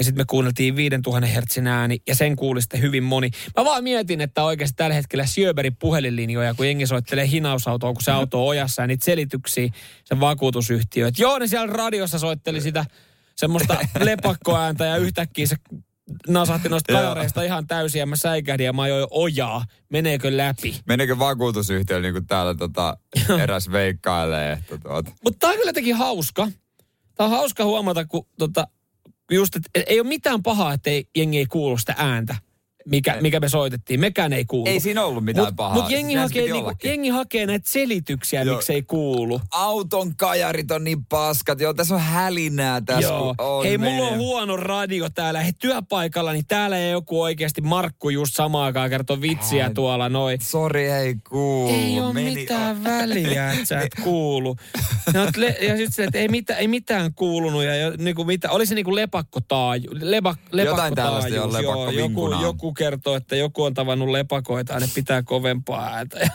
Ja 0.00 0.04
sitten 0.04 0.20
me 0.20 0.24
kuunneltiin 0.24 0.76
5000 0.76 1.26
hertsin 1.26 1.66
ääni, 1.66 2.02
ja 2.08 2.14
sen 2.14 2.36
kuuli 2.36 2.62
sitten 2.62 2.80
hyvin 2.80 3.02
moni. 3.02 3.30
Mä 3.56 3.64
vaan 3.64 3.84
mietin, 3.84 4.20
että 4.20 4.44
oikeasti 4.44 4.76
tällä 4.76 4.94
hetkellä 4.94 5.26
Sjöberin 5.26 5.76
puhelinlinjoja, 5.76 6.54
kun 6.54 6.66
jengi 6.66 6.86
soittelee 6.86 7.28
hinausautoa, 7.28 7.92
kun 7.92 8.02
se 8.02 8.10
auto 8.10 8.42
on 8.42 8.48
ojassa, 8.48 8.82
ja 8.82 8.86
niitä 8.86 9.04
selityksiä 9.04 9.68
sen 10.04 10.20
vakuutusyhtiö. 10.20 11.06
Että 11.08 11.22
joo, 11.22 11.38
ne 11.38 11.46
siellä 11.46 11.72
radiossa 11.72 12.18
soitteli 12.18 12.60
sitä 12.60 12.84
semmoista 13.36 13.76
lepakkoääntä, 14.00 14.84
ja 14.84 14.96
yhtäkkiä 14.96 15.46
se 15.46 15.56
nasahti 16.28 16.68
noista 16.68 16.92
kajareista 16.92 17.42
ihan 17.42 17.66
täysin, 17.66 17.98
ja 17.98 18.06
mä 18.06 18.16
säikähdin, 18.16 18.64
ja 18.64 18.72
mä 18.72 18.82
ajoin 18.82 19.06
ojaa. 19.10 19.64
Meneekö 19.88 20.36
läpi? 20.36 20.80
Meneekö 20.86 21.18
vakuutusyhtiö 21.18 22.00
niin 22.00 22.14
kuin 22.14 22.26
täällä 22.26 22.54
tota, 22.54 22.96
eräs 23.42 23.72
veikkailee, 23.72 24.52
että. 24.52 24.74
Mutta 25.24 25.38
tämä 25.38 25.50
on 25.50 25.56
kyllä 25.56 25.68
jotenkin 25.68 25.96
hauska. 25.96 26.48
Tämä 27.14 27.24
on 27.24 27.36
hauska 27.36 27.64
huomata, 27.64 28.04
kun 28.04 28.26
tota, 28.38 28.66
just, 29.30 29.56
et, 29.56 29.86
ei 29.86 30.00
ole 30.00 30.08
mitään 30.08 30.42
pahaa, 30.42 30.72
että 30.72 30.90
jengi 31.16 31.38
ei 31.38 31.46
kuulu 31.46 31.78
sitä 31.78 31.94
ääntä, 31.98 32.36
mikä, 32.90 33.16
mikä 33.20 33.40
me 33.40 33.48
soitettiin. 33.48 34.00
Mekään 34.00 34.32
ei 34.32 34.44
kuulu. 34.44 34.66
Ei 34.70 34.80
siinä 34.80 35.04
ollut 35.04 35.24
mitään 35.24 35.46
Mut- 35.46 35.56
pahaa. 35.56 35.74
Mut 35.74 35.90
jengi, 35.90 36.12
se 36.12 36.18
hakee, 36.18 36.52
niinku, 36.52 36.72
jengi 36.84 37.08
hakee 37.08 37.46
näitä 37.46 37.68
selityksiä, 37.70 38.42
Joo. 38.42 38.54
miksi 38.54 38.72
ei 38.72 38.82
kuulu. 38.82 39.40
Auton 39.50 40.16
kajarit 40.16 40.70
on 40.70 40.84
niin 40.84 41.04
paskat. 41.04 41.60
Joo, 41.60 41.74
tässä 41.74 41.94
on 41.94 42.00
hälinää 42.00 42.80
tässä. 42.80 43.02
Joo. 43.02 43.34
on 43.38 43.64
Hei, 43.64 43.78
mulla 43.78 44.08
on 44.08 44.16
huono 44.18 44.56
radio 44.56 45.08
täällä. 45.10 45.40
Hei, 45.40 45.52
työpaikalla, 45.58 46.32
niin 46.32 46.44
täällä 46.48 46.78
ei 46.78 46.90
joku 46.90 47.22
oikeasti 47.22 47.60
Markku 47.60 48.10
just 48.10 48.34
samaan 48.34 48.64
aikaan 48.64 48.90
kertoo 48.90 49.20
vitsiä 49.20 49.64
Ää, 49.64 49.70
tuolla 49.74 50.08
noin. 50.08 50.38
Sori, 50.42 50.90
ei 50.90 51.14
kuulu. 51.28 51.74
Ei 51.74 52.00
ole 52.00 52.12
Meni- 52.12 52.34
mitään 52.34 52.84
väliä, 52.84 53.52
että 53.52 53.64
sä 53.64 53.80
et 53.80 53.94
kuulu. 54.04 54.56
Ja, 55.14 55.20
oot 55.22 55.36
le- 55.36 55.56
ja 55.60 55.76
sitten 55.76 56.04
että 56.04 56.18
ei, 56.18 56.28
mitä, 56.28 56.56
ei 56.56 56.68
mitään 56.68 57.14
kuulunut. 57.14 57.64
Ja, 57.64 57.76
jo, 57.76 57.92
niinku 57.98 58.24
mitä, 58.24 58.50
oli 58.50 58.66
se 58.66 58.74
niinku 58.74 58.94
lepakkotaaju. 58.94 59.90
Lepa, 60.00 60.34
Jotain 60.52 60.94
tällaista, 60.94 61.34
joo, 61.34 61.58
joo, 61.60 61.90
joku, 61.90 62.34
joku 62.42 62.72
kertoo, 62.80 63.16
että 63.16 63.36
joku 63.36 63.64
on 63.64 63.74
tavannut 63.74 64.08
lepakoita 64.08 64.72
ja 64.72 64.80
ne 64.80 64.88
pitää 64.94 65.22
kovempaa 65.22 65.86
ääntä. 65.94 66.30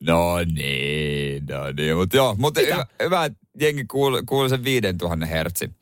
No 0.00 0.38
niin, 0.54 1.46
no 1.46 1.72
niin. 1.76 1.96
Mutta 1.96 2.16
joo, 2.16 2.34
mutta 2.38 2.60
hyvä, 2.60 2.86
hyvä, 3.02 3.30
jengi 3.60 3.84
kuuli, 3.84 4.22
kuuli 4.28 4.48
sen 4.48 4.64
5000 4.64 5.26
hertsin, 5.26 5.74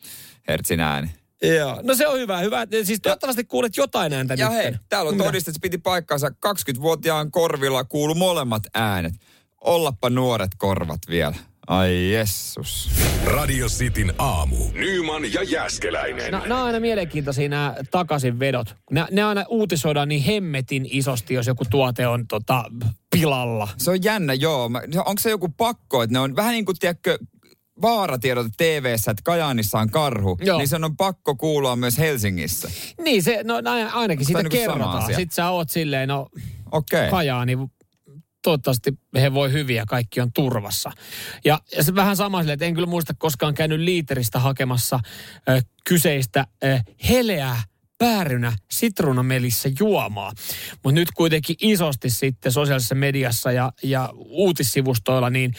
hertsin 0.49 0.81
ääni. 0.81 1.11
Joo. 1.43 1.81
No 1.83 1.95
se 1.95 2.09
on 2.09 2.19
hyvä. 2.19 2.39
hyvä. 2.39 2.67
Siis 2.83 3.01
toivottavasti 3.01 3.45
kuulet 3.45 3.77
jotain 3.77 4.13
ääntä 4.13 4.35
Ja 4.35 4.51
hei, 4.51 4.73
täällä 4.89 5.09
on 5.09 5.15
Mitä? 5.15 5.25
todiste, 5.25 5.51
että 5.51 5.57
se 5.59 5.63
piti 5.63 5.79
paikkaansa. 5.79 6.29
20-vuotiaan 6.29 7.31
korvilla 7.31 7.85
kuulu 7.85 8.15
molemmat 8.15 8.63
äänet. 8.75 9.15
Ollappa 9.61 10.11
nuoret 10.11 10.51
korvat 10.59 11.01
vielä. 11.09 11.37
Ai 11.71 12.13
jessus. 12.13 12.91
Radio 13.25 13.67
Cityn 13.67 14.13
aamu. 14.19 14.57
Nyman 14.73 15.33
ja 15.33 15.43
Jäskeläinen. 15.43 16.33
No, 16.33 16.41
nämä 16.41 16.61
on 16.61 16.67
aina 16.67 16.81
mielenkiintoisia 16.81 17.49
nämä 17.49 17.75
takaisinvedot. 17.91 18.77
Ne, 18.91 19.05
ne 19.11 19.23
aina 19.23 19.45
uutisoidaan 19.49 20.09
niin 20.09 20.23
hemmetin 20.23 20.87
isosti, 20.91 21.35
jos 21.35 21.47
joku 21.47 21.65
tuote 21.71 22.07
on 22.07 22.27
tota, 22.27 22.65
pilalla. 23.11 23.69
Se 23.77 23.91
on 23.91 24.05
jännä, 24.05 24.35
joo. 24.35 24.71
Se- 24.93 24.99
Onko 24.99 25.19
se 25.19 25.31
joku 25.31 25.49
pakko, 25.49 26.03
että 26.03 26.13
ne 26.13 26.19
on 26.19 26.37
vähän 26.37 26.53
niin 26.53 26.65
kuin, 26.65 26.79
tiedätkö, 26.79 27.19
vaaratiedot 27.83 28.47
tv 28.57 28.95
että 28.95 29.23
Kajaanissa 29.25 29.79
on 29.79 29.91
karhu, 29.91 30.39
Joo. 30.41 30.59
niin 30.59 30.69
sen 30.69 30.85
on 30.85 30.97
pakko 30.97 31.35
kuulua 31.35 31.77
myös 31.77 31.99
Helsingissä. 31.99 32.71
Niin, 33.05 33.23
se, 33.23 33.41
no 33.45 33.55
ainakin 33.55 33.93
Onko 33.97 34.25
siitä 34.25 34.43
niinku 34.43 34.57
kerrotaan. 34.57 35.07
Sitten 35.07 35.35
sä 35.35 35.51
oot 35.51 35.71
silleen, 35.71 36.09
no 36.09 36.29
Okei. 36.73 36.99
Okay. 36.99 37.11
Kajaani, 37.11 37.59
toivottavasti 38.43 38.99
he 39.15 39.35
voi 39.35 39.53
hyviä, 39.53 39.85
kaikki 39.89 40.21
on 40.21 40.33
turvassa. 40.33 40.93
Ja, 41.45 41.61
ja 41.77 41.85
se 41.85 41.95
vähän 41.95 42.17
sama 42.17 42.41
sille, 42.41 42.53
että 42.53 42.65
en 42.65 42.75
kyllä 42.75 42.87
muista 42.87 43.15
koskaan 43.19 43.55
käynyt 43.55 43.81
liiteristä 43.81 44.39
hakemassa 44.39 45.01
ö, 45.49 45.63
kyseistä 45.85 46.47
ö, 46.65 46.81
heleää 47.09 47.63
päärynä 47.99 48.53
sitruunamelissä 48.71 49.71
juomaa. 49.81 50.33
Mutta 50.73 50.95
nyt 50.95 51.11
kuitenkin 51.11 51.57
isosti 51.61 52.11
sitten 52.11 52.53
sosiaalisessa 52.53 52.95
mediassa 52.95 53.53
ja, 53.53 53.73
ja 53.83 54.09
uutissivustoilla 54.17 55.31
niin 55.31 55.55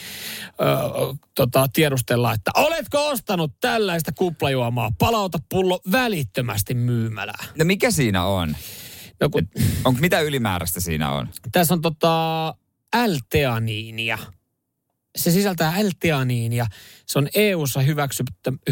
ö, 0.46 1.16
tota, 1.34 1.66
tiedustellaan, 1.72 2.34
että 2.34 2.50
oletko 2.56 3.08
ostanut 3.08 3.52
tällaista 3.60 4.12
kuplajuomaa? 4.12 4.90
Palauta 4.98 5.38
pullo 5.48 5.80
välittömästi 5.92 6.74
myymälään. 6.74 7.48
No 7.58 7.64
mikä 7.64 7.90
siinä 7.90 8.24
on? 8.24 8.56
No, 9.20 9.28
kun, 9.30 9.48
Onko 9.84 10.00
mitä 10.00 10.20
ylimääräistä 10.20 10.80
siinä 10.80 11.10
on? 11.10 11.28
tässä 11.52 11.74
on 11.74 11.80
tota 11.80 12.54
L-teaniinia. 12.96 14.18
Se 15.16 15.30
sisältää 15.30 15.74
L-teaniinia. 15.82 16.66
Se 17.06 17.18
on 17.18 17.28
EU-ssa 17.34 17.80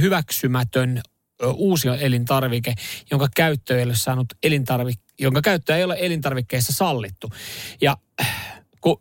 hyväksymätön 0.00 1.02
uusi 1.54 1.88
elintarvike, 1.88 2.74
jonka 3.10 3.28
käyttö 3.36 3.78
ei 3.78 3.84
ole 3.84 3.94
saanut 3.96 4.26
elintarvik- 4.46 5.10
jonka 5.20 5.42
käyttö 5.42 5.76
ei 5.76 5.84
ole 5.84 5.96
elintarvikkeissa 6.00 6.72
sallittu. 6.72 7.30
Ja 7.80 7.96
äh, 8.20 8.62
kun, 8.80 8.98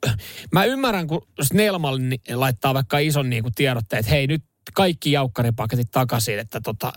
mä 0.52 0.66
ymmärrän, 0.66 1.08
kun 1.08 1.28
Snellman 1.42 1.96
laittaa 2.34 2.74
vaikka 2.74 3.00
ison 3.00 3.30
niin 3.30 3.44
tiedotteen, 3.56 4.00
että 4.00 4.12
hei 4.12 4.28
nyt 4.28 4.44
kaikki 4.74 5.12
jaukkaripaketit 5.12 5.92
takaisin, 5.92 6.40
että 6.40 6.62
tota, 6.62 6.94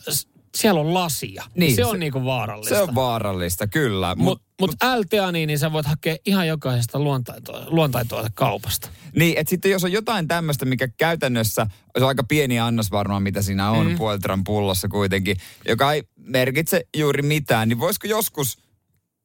siellä 0.57 0.81
on 0.81 0.95
lasia. 0.95 1.45
Niin, 1.55 1.73
se, 1.73 1.77
se- 1.77 1.85
on 1.85 2.01
niin 2.01 2.12
kuin 2.12 2.25
vaarallista. 2.25 2.75
Se 2.75 2.83
on 2.83 2.95
vaarallista, 2.95 3.67
kyllä. 3.67 4.15
Mutta 4.15 4.45
mut, 4.61 4.71
mut 4.71 4.99
L-teaniin, 4.99 5.47
niin 5.47 5.59
sä 5.59 5.73
voit 5.73 5.87
hakea 5.87 6.17
ihan 6.27 6.49
jokaisesta 6.49 6.99
luontaito- 6.99 7.65
luontaituotekaupasta. 7.67 8.88
Niin, 9.17 9.38
että 9.38 9.51
sitten 9.51 9.71
jos 9.71 9.85
on 9.85 9.93
jotain 9.93 10.29
tämmöistä, 10.29 10.65
mikä 10.65 10.88
käytännössä, 10.88 11.67
se 11.99 12.05
on 12.05 12.09
aika 12.09 12.25
pieni 12.25 12.61
annos 12.61 12.91
varmaan, 12.91 13.23
mitä 13.23 13.43
siinä 13.43 13.71
on, 13.71 13.87
mm. 13.87 13.97
puolitran 13.99 14.45
pullossa 14.45 14.88
kuitenkin, 14.88 15.37
joka 15.69 15.93
ei 15.93 16.03
merkitse 16.17 16.87
juuri 16.97 17.23
mitään, 17.23 17.69
niin 17.69 17.81
voisiko 17.81 18.07
joskus 18.07 18.59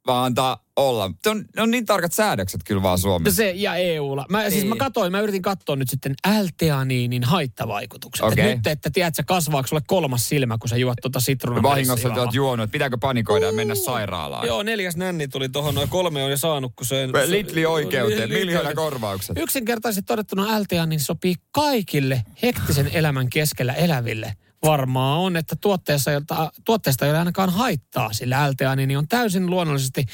vaan 0.07 0.25
antaa 0.25 0.63
olla? 0.75 1.11
Se 1.23 1.29
on, 1.29 1.45
ne 1.55 1.61
on 1.61 1.71
niin 1.71 1.85
tarkat 1.85 2.13
säädökset 2.13 2.61
kyllä 2.65 2.81
vaan 2.81 2.97
Suomessa. 2.97 3.35
Se 3.35 3.51
ja 3.51 3.75
EUlla. 3.75 4.25
Mä, 4.29 4.41
niin. 4.41 4.51
siis 4.51 4.65
mä 4.65 4.75
katsoin, 4.75 5.11
mä 5.11 5.19
yritin 5.19 5.41
katsoa 5.41 5.75
nyt 5.75 5.89
sitten 5.89 6.15
L-teaniinin 6.27 7.23
haittavaikutukset. 7.23 8.25
Okay. 8.25 8.45
Nyt, 8.45 8.67
että 8.67 8.89
tiedät 8.89 9.15
sä, 9.15 9.23
kasvaako 9.23 9.67
sulle 9.67 9.81
kolmas 9.87 10.29
silmä, 10.29 10.57
kun 10.57 10.69
sä 10.69 10.77
juot 10.77 10.97
tuota 11.01 11.19
sitruunan 11.19 11.63
Vahingossa 11.63 12.09
te 12.09 12.19
oot 12.19 12.33
juonut, 12.33 12.63
että 12.63 12.71
pitääkö 12.71 12.97
panikoida 13.01 13.45
ja 13.45 13.51
mennä 13.51 13.75
sairaalaan? 13.75 14.47
Joo, 14.47 14.63
neljäs 14.63 14.97
nänni 14.97 15.27
tuli 15.27 15.49
tuohon, 15.49 15.75
noin 15.75 15.89
kolme 15.89 16.23
on 16.23 16.31
jo 16.31 16.37
saanut, 16.37 16.73
kun 16.75 16.85
se... 16.85 17.07
Litli 17.25 17.65
oikeuteen, 17.65 18.29
miljoona 18.29 18.73
korvaukset. 18.73 19.37
Yksinkertaisesti 19.39 20.07
todettuna 20.07 20.59
L-teaniin 20.59 20.99
sopii 20.99 21.35
kaikille 21.51 22.23
hektisen 22.43 22.89
elämän 22.93 23.29
keskellä 23.29 23.73
eläville. 23.73 24.33
Varmaa 24.63 25.19
on, 25.19 25.37
että 25.37 25.55
tuotteessa, 25.61 26.11
jota, 26.11 26.51
tuotteesta 26.65 27.05
ei 27.05 27.11
ole 27.11 27.19
ainakaan 27.19 27.49
haittaa, 27.49 28.13
sillä 28.13 28.49
L-teaniini 28.49 28.97
on 28.97 29.07
täysin 29.07 29.49
luonnollisesti 29.49 30.05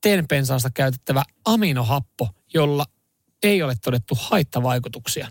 tenpensaasta 0.00 0.70
käytettävä 0.74 1.22
aminohappo, 1.44 2.28
jolla 2.54 2.84
ei 3.42 3.62
ole 3.62 3.74
todettu 3.84 4.18
haittavaikutuksia. 4.20 5.28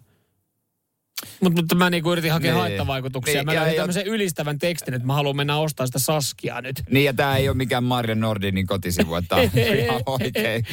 Mutta, 1.42 1.62
mutta 1.62 1.76
mä 1.76 1.90
niinku 1.90 2.12
yritin 2.12 2.32
hakea 2.32 2.52
Niin. 2.52 2.60
haittavaikutuksia. 2.60 3.34
Niin, 3.34 3.46
mä 3.46 3.56
löysin 3.56 3.76
tämmöisen 3.76 4.08
ylistävän 4.08 4.60
tekstin, 4.60 4.94
että 4.94 5.08
mä 5.08 5.14
haluan 5.14 5.36
mennä 5.36 5.58
ostaa 5.58 5.86
sitä 5.86 6.00
saskia 6.00 6.62
nyt. 6.62 6.84
Niin, 6.90 7.06
ja 7.06 7.14
tämä 7.14 7.38
ei 7.38 7.50
ole 7.50 7.58
mikään 7.58 7.84
Marja 7.84 8.16
Nordinin 8.16 8.68
kotisivu, 8.68 9.16
että 9.16 9.36
on 9.36 9.42
ihan 9.84 10.02
oikein. 10.06 10.66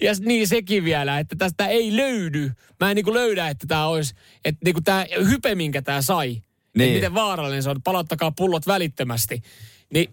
Ja 0.00 0.12
niin 0.24 0.48
sekin 0.48 0.84
vielä, 0.84 1.18
että 1.18 1.36
tästä 1.38 1.66
ei 1.66 1.96
löydy. 1.96 2.52
Mä 2.80 2.90
en 2.90 2.94
niinku 2.94 3.14
löydä, 3.14 3.48
että 3.48 3.66
tämä 3.66 3.86
olisi, 3.86 4.14
että 4.44 4.60
niinku 4.64 4.80
tämä 4.80 5.06
hype, 5.30 5.54
minkä 5.54 5.82
tämä 5.82 6.02
sai, 6.02 6.42
niin. 6.76 6.94
Miten 6.94 7.14
vaarallinen 7.14 7.62
se 7.62 7.70
on, 7.70 7.82
palauttakaa 7.82 8.30
pullot 8.30 8.66
välittömästi. 8.66 9.42
Niin 9.90 10.10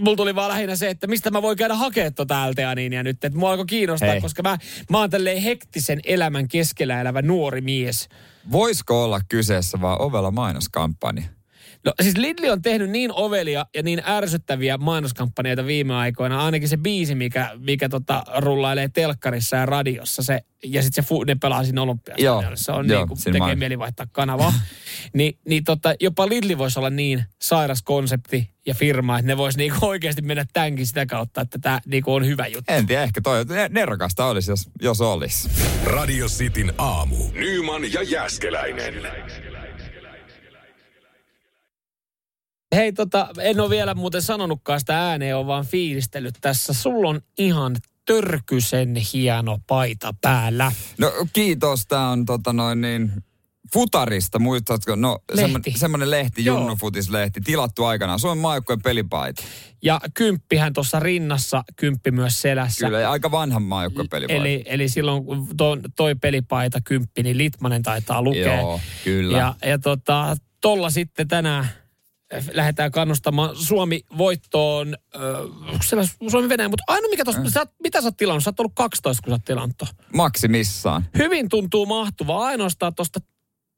mulla 0.00 0.16
tuli 0.16 0.34
vaan 0.34 0.48
lähinnä 0.48 0.76
se, 0.76 0.90
että 0.90 1.06
mistä 1.06 1.30
mä 1.30 1.42
voin 1.42 1.58
käydä 1.58 1.74
hakemaan 1.74 2.14
tota 2.14 2.50
LTAniinia 2.50 3.02
nyt. 3.02 3.24
Että 3.24 3.38
mua 3.38 3.50
alkoi 3.50 3.66
kiinnostaa, 3.66 4.08
Hei. 4.08 4.20
koska 4.20 4.42
mä, 4.42 4.58
mä 4.90 4.98
oon 4.98 5.10
tälleen 5.10 5.42
hektisen 5.42 6.00
elämän 6.04 6.48
keskellä 6.48 7.00
elävä 7.00 7.22
nuori 7.22 7.60
mies. 7.60 8.08
Voisiko 8.52 9.04
olla 9.04 9.20
kyseessä 9.28 9.80
vaan 9.80 10.00
ovella 10.00 10.30
mainoskampanja? 10.30 11.37
No 11.84 11.92
siis 12.02 12.16
Lidli 12.16 12.50
on 12.50 12.62
tehnyt 12.62 12.90
niin 12.90 13.10
ovelia 13.12 13.66
ja 13.74 13.82
niin 13.82 14.02
ärsyttäviä 14.06 14.78
mainoskampanjoita 14.78 15.66
viime 15.66 15.94
aikoina. 15.94 16.44
Ainakin 16.44 16.68
se 16.68 16.76
biisi, 16.76 17.14
mikä, 17.14 17.50
mikä 17.58 17.88
tota, 17.88 18.22
rullailee 18.36 18.88
telkkarissa 18.94 19.56
ja 19.56 19.66
radiossa. 19.66 20.22
Se, 20.22 20.40
ja 20.64 20.82
sitten 20.82 21.04
se 21.04 21.08
fu, 21.08 21.24
ne 21.24 21.34
pelaa 21.34 21.64
siinä 21.64 21.82
olympiastadionissa. 21.82 22.64
Se 22.64 22.72
on 22.72 22.88
joo, 22.88 23.00
niin 23.00 23.08
kuin, 23.08 23.18
tekee 23.24 23.38
main- 23.38 23.58
mieli 23.58 23.78
vaihtaa 23.78 24.06
kanavaa. 24.12 24.52
Ni, 25.12 25.38
niin 25.48 25.64
tota, 25.64 25.94
jopa 26.00 26.28
Lidli 26.28 26.58
voisi 26.58 26.78
olla 26.78 26.90
niin 26.90 27.24
sairas 27.42 27.82
konsepti 27.82 28.50
ja 28.66 28.74
firma, 28.74 29.18
että 29.18 29.26
ne 29.26 29.36
voisi 29.36 29.58
niinku 29.58 29.86
oikeasti 29.86 30.22
mennä 30.22 30.44
tämänkin 30.52 30.86
sitä 30.86 31.06
kautta, 31.06 31.40
että 31.40 31.58
tämä 31.58 31.80
niinku 31.86 32.14
on 32.14 32.26
hyvä 32.26 32.46
juttu. 32.46 32.72
En 32.72 32.86
tiedä, 32.86 33.02
ehkä 33.02 33.20
toi, 33.20 33.44
ne- 33.44 33.68
nerokasta 33.72 34.26
olisi, 34.26 34.50
jos, 34.50 34.70
jos 34.82 35.00
olisi. 35.00 35.50
Radio 35.84 36.26
Cityn 36.26 36.72
aamu. 36.78 37.16
Nyman 37.32 37.92
ja 37.92 38.02
Jäskeläinen. 38.02 38.94
Hei 42.74 42.92
tota, 42.92 43.28
en 43.40 43.60
ole 43.60 43.70
vielä 43.70 43.94
muuten 43.94 44.22
sanonutkaan 44.22 44.80
sitä 44.80 45.08
ääneen, 45.08 45.36
on 45.36 45.46
vaan 45.46 45.66
fiilistellyt 45.66 46.34
tässä. 46.40 46.72
Sulla 46.72 47.08
on 47.08 47.20
ihan 47.38 47.76
törkysen 48.06 48.96
hieno 49.12 49.58
paita 49.66 50.14
päällä. 50.20 50.72
No 50.98 51.12
kiitos, 51.32 51.86
tää 51.86 52.08
on 52.08 52.24
tota 52.24 52.52
noin 52.52 52.80
niin, 52.80 53.12
Futarista, 53.72 54.38
muistatko? 54.38 54.96
No 54.96 55.18
Lehti. 55.32 55.72
semmonen 55.76 56.10
lehti, 56.10 56.44
Joo. 56.44 56.58
Junnufutis-lehti, 56.58 57.40
tilattu 57.44 57.84
aikanaan. 57.84 58.18
Suomen 58.18 58.42
maajoukkueen 58.42 58.82
pelipaita. 58.82 59.42
Ja 59.82 60.00
kymppihän 60.14 60.72
tuossa 60.72 61.00
rinnassa, 61.00 61.64
kymppi 61.76 62.10
myös 62.10 62.40
selässä. 62.40 62.86
Kyllä, 62.86 63.00
ja 63.00 63.10
aika 63.10 63.30
vanhan 63.30 63.62
maajoukkueen 63.62 64.08
pelipaita. 64.08 64.40
Eli, 64.40 64.62
eli 64.66 64.88
silloin 64.88 65.24
kun 65.24 65.48
to, 65.56 65.78
toi 65.96 66.14
pelipaita 66.14 66.80
kymppi, 66.84 67.22
niin 67.22 67.38
Litmanen 67.38 67.82
taitaa 67.82 68.22
lukea. 68.22 68.60
Joo, 68.60 68.80
kyllä. 69.04 69.38
Ja, 69.38 69.54
ja 69.64 69.78
tota, 69.78 70.36
tolla 70.60 70.90
sitten 70.90 71.28
tänään 71.28 71.68
lähdetään 72.52 72.90
kannustamaan 72.90 73.56
Suomi 73.56 74.00
voittoon, 74.18 74.96
äh, 75.16 75.20
Suomi 76.30 76.48
Venäjä, 76.48 76.68
mutta 76.68 76.84
aina 76.86 77.08
mikä 77.08 77.24
tossa, 77.24 77.50
sä, 77.50 77.60
oot- 77.64 77.74
mitä 77.82 78.00
sä 78.00 78.06
oot 78.08 78.16
tilannut? 78.16 78.44
Sä 78.44 78.50
oot 78.50 78.60
ollut 78.60 78.72
12, 78.74 79.22
kun 79.22 79.30
sä 79.30 79.34
oot 79.34 79.44
tilannut. 79.44 79.82
Maksimissaan. 80.14 81.06
Hyvin 81.18 81.48
tuntuu 81.48 81.86
mahtuva 81.86 82.46
ainoastaan 82.46 82.94
tuosta 82.94 83.20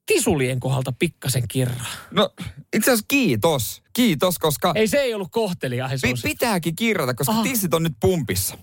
tisulien 0.06 0.60
kohdalta 0.60 0.92
pikkasen 0.98 1.48
kirraa. 1.48 1.86
No 2.10 2.30
itse 2.76 2.90
asiassa 2.90 3.04
kiitos. 3.08 3.82
Kiitos, 3.92 4.38
koska 4.38 4.72
Ei 4.74 4.88
se 4.88 4.98
ei 4.98 5.14
ollut 5.14 5.28
pi- 5.28 5.32
kohteliaisuus. 5.32 6.22
pitääkin 6.22 6.76
kirjata, 6.76 7.14
koska 7.14 7.32
Aha. 7.32 7.42
tissit 7.42 7.74
on 7.74 7.82
nyt 7.82 7.92
pumpissa. 8.00 8.58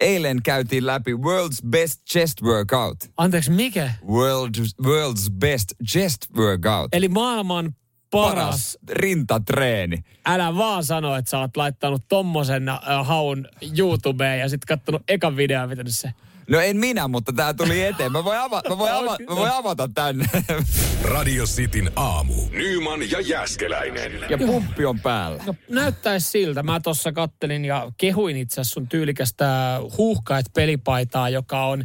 Eilen 0.00 0.42
käytiin 0.42 0.86
läpi 0.86 1.12
World's 1.12 1.68
Best 1.68 2.00
Chest 2.10 2.42
Workout. 2.42 2.96
Anteeksi, 3.16 3.50
mikä? 3.50 3.92
World's, 4.02 4.84
world's 4.86 5.30
Best 5.38 5.64
Chest 5.92 6.20
Workout. 6.36 6.88
Eli 6.94 7.08
maailman 7.08 7.74
paras. 8.10 8.78
rintatreeni. 8.88 10.04
Älä 10.26 10.56
vaan 10.56 10.84
sano, 10.84 11.16
että 11.16 11.30
sä 11.30 11.38
oot 11.38 11.56
laittanut 11.56 12.02
tommosen 12.08 12.68
äh, 12.68 12.78
haun 13.02 13.48
YouTubeen 13.78 14.40
ja 14.40 14.48
sitten 14.48 14.66
kattonut 14.78 15.02
ekan 15.08 15.36
videon 15.36 15.68
pitänyt 15.70 15.94
se. 15.94 16.14
No 16.50 16.60
en 16.60 16.76
minä, 16.76 17.08
mutta 17.08 17.32
tää 17.32 17.54
tuli 17.54 17.82
eteen. 17.82 18.12
Mä 18.12 18.24
voin, 18.24 18.38
ava- 18.38 18.68
mä 18.68 18.78
voin, 18.78 18.92
ava- 18.92 19.24
mä 19.30 19.36
voin 19.36 19.52
avata 19.52 19.90
tän. 19.94 20.30
Radio 21.02 21.44
Cityn 21.44 21.90
aamu. 21.96 22.34
Nyman 22.50 23.10
ja 23.10 23.20
Jäskeläinen. 23.20 24.12
ja 24.30 24.38
pumppi 24.38 24.84
on 24.84 25.00
päällä. 25.00 25.42
No 25.46 25.54
näyttäisi 25.68 26.28
siltä. 26.30 26.62
Mä 26.62 26.80
tuossa 26.80 27.12
kattelin 27.12 27.64
ja 27.64 27.92
kehuin 27.98 28.36
itse 28.36 28.60
asiassa 28.60 28.74
sun 28.74 28.88
tyylikästä 28.88 29.80
huuhkait 29.98 30.46
pelipaitaa, 30.54 31.28
joka 31.28 31.66
on 31.66 31.84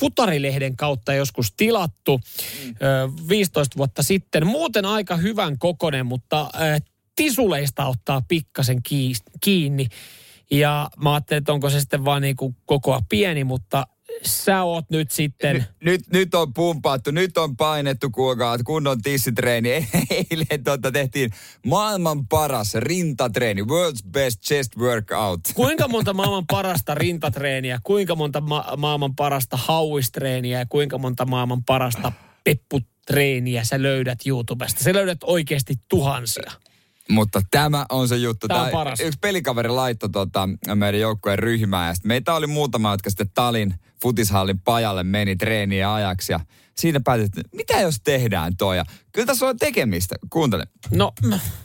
Futarilehden 0.00 0.76
kautta 0.76 1.14
joskus 1.14 1.52
tilattu 1.56 2.20
äh, 2.68 3.28
15 3.28 3.76
vuotta 3.76 4.02
sitten. 4.02 4.46
Muuten 4.46 4.84
aika 4.84 5.16
hyvän 5.16 5.58
kokonen, 5.58 6.06
mutta 6.06 6.50
tisuleista 7.16 7.86
ottaa 7.86 8.22
pikkasen 8.28 8.78
kiinni. 9.40 9.86
Ja 10.50 10.90
mä 11.02 11.12
ajattelin, 11.12 11.38
että 11.38 11.52
onko 11.52 11.70
se 11.70 11.80
sitten 11.80 12.04
vaan 12.04 12.22
niinku 12.22 12.54
kokoa 12.66 13.00
pieni, 13.08 13.44
mutta 13.44 13.86
sä 14.24 14.62
oot 14.62 14.90
nyt 14.90 15.10
sitten... 15.10 15.66
Nyt, 15.80 16.00
nyt 16.12 16.34
on 16.34 16.54
pumpattu, 16.54 17.10
nyt 17.10 17.38
on 17.38 17.56
painettu 17.56 18.10
kuulkaa 18.10 18.58
kunnon 18.58 19.02
tissitreeni. 19.02 19.70
Eilen 20.30 20.64
tota 20.64 20.92
tehtiin 20.92 21.30
maailman 21.66 22.26
paras 22.26 22.74
rintatreeni, 22.74 23.62
world's 23.62 24.10
best 24.10 24.40
chest 24.42 24.76
workout. 24.76 25.40
Kuinka 25.54 25.88
monta 25.94 26.14
maailman 26.14 26.46
parasta 26.46 26.94
rintatreeniä, 26.94 27.78
kuinka 27.82 28.14
monta 28.14 28.40
ma- 28.40 28.72
maailman 28.76 29.14
parasta 29.14 29.56
hauistreeniä 29.56 30.58
ja 30.58 30.66
kuinka 30.66 30.98
monta 30.98 31.26
maailman 31.26 31.64
parasta 31.64 32.12
pepputreeniä 32.44 33.64
sä 33.64 33.82
löydät 33.82 34.18
YouTubesta? 34.26 34.84
Sä 34.84 34.92
löydät 34.92 35.18
oikeasti 35.24 35.74
tuhansia. 35.88 36.52
Mutta 37.10 37.42
tämä 37.50 37.86
on 37.90 38.08
se 38.08 38.16
juttu. 38.16 38.48
Tämä 38.48 38.62
on 38.62 38.70
paras. 38.70 39.00
Yksi 39.00 39.18
pelikaveri 39.20 39.68
laittoi 39.68 40.10
tota, 40.10 40.48
meidän 40.74 41.00
joukkueen 41.00 41.38
ryhmään. 41.38 41.88
Ja 41.88 41.94
meitä 42.04 42.34
oli 42.34 42.46
muutama, 42.46 42.90
jotka 42.90 43.10
sitten 43.10 43.30
Talin 43.34 43.74
futishallin 44.02 44.60
pajalle 44.60 45.02
meni 45.02 45.36
treeniä 45.36 45.94
ajaksi. 45.94 46.32
Ja 46.32 46.40
siinä 46.76 47.00
päätettiin, 47.00 47.46
että 47.46 47.56
mitä 47.56 47.80
jos 47.80 48.00
tehdään 48.04 48.56
toi. 48.56 48.76
Ja 48.76 48.84
kyllä 49.12 49.26
tässä 49.26 49.46
on 49.46 49.56
tekemistä. 49.56 50.16
Kuuntele. 50.30 50.64
No, 50.90 51.12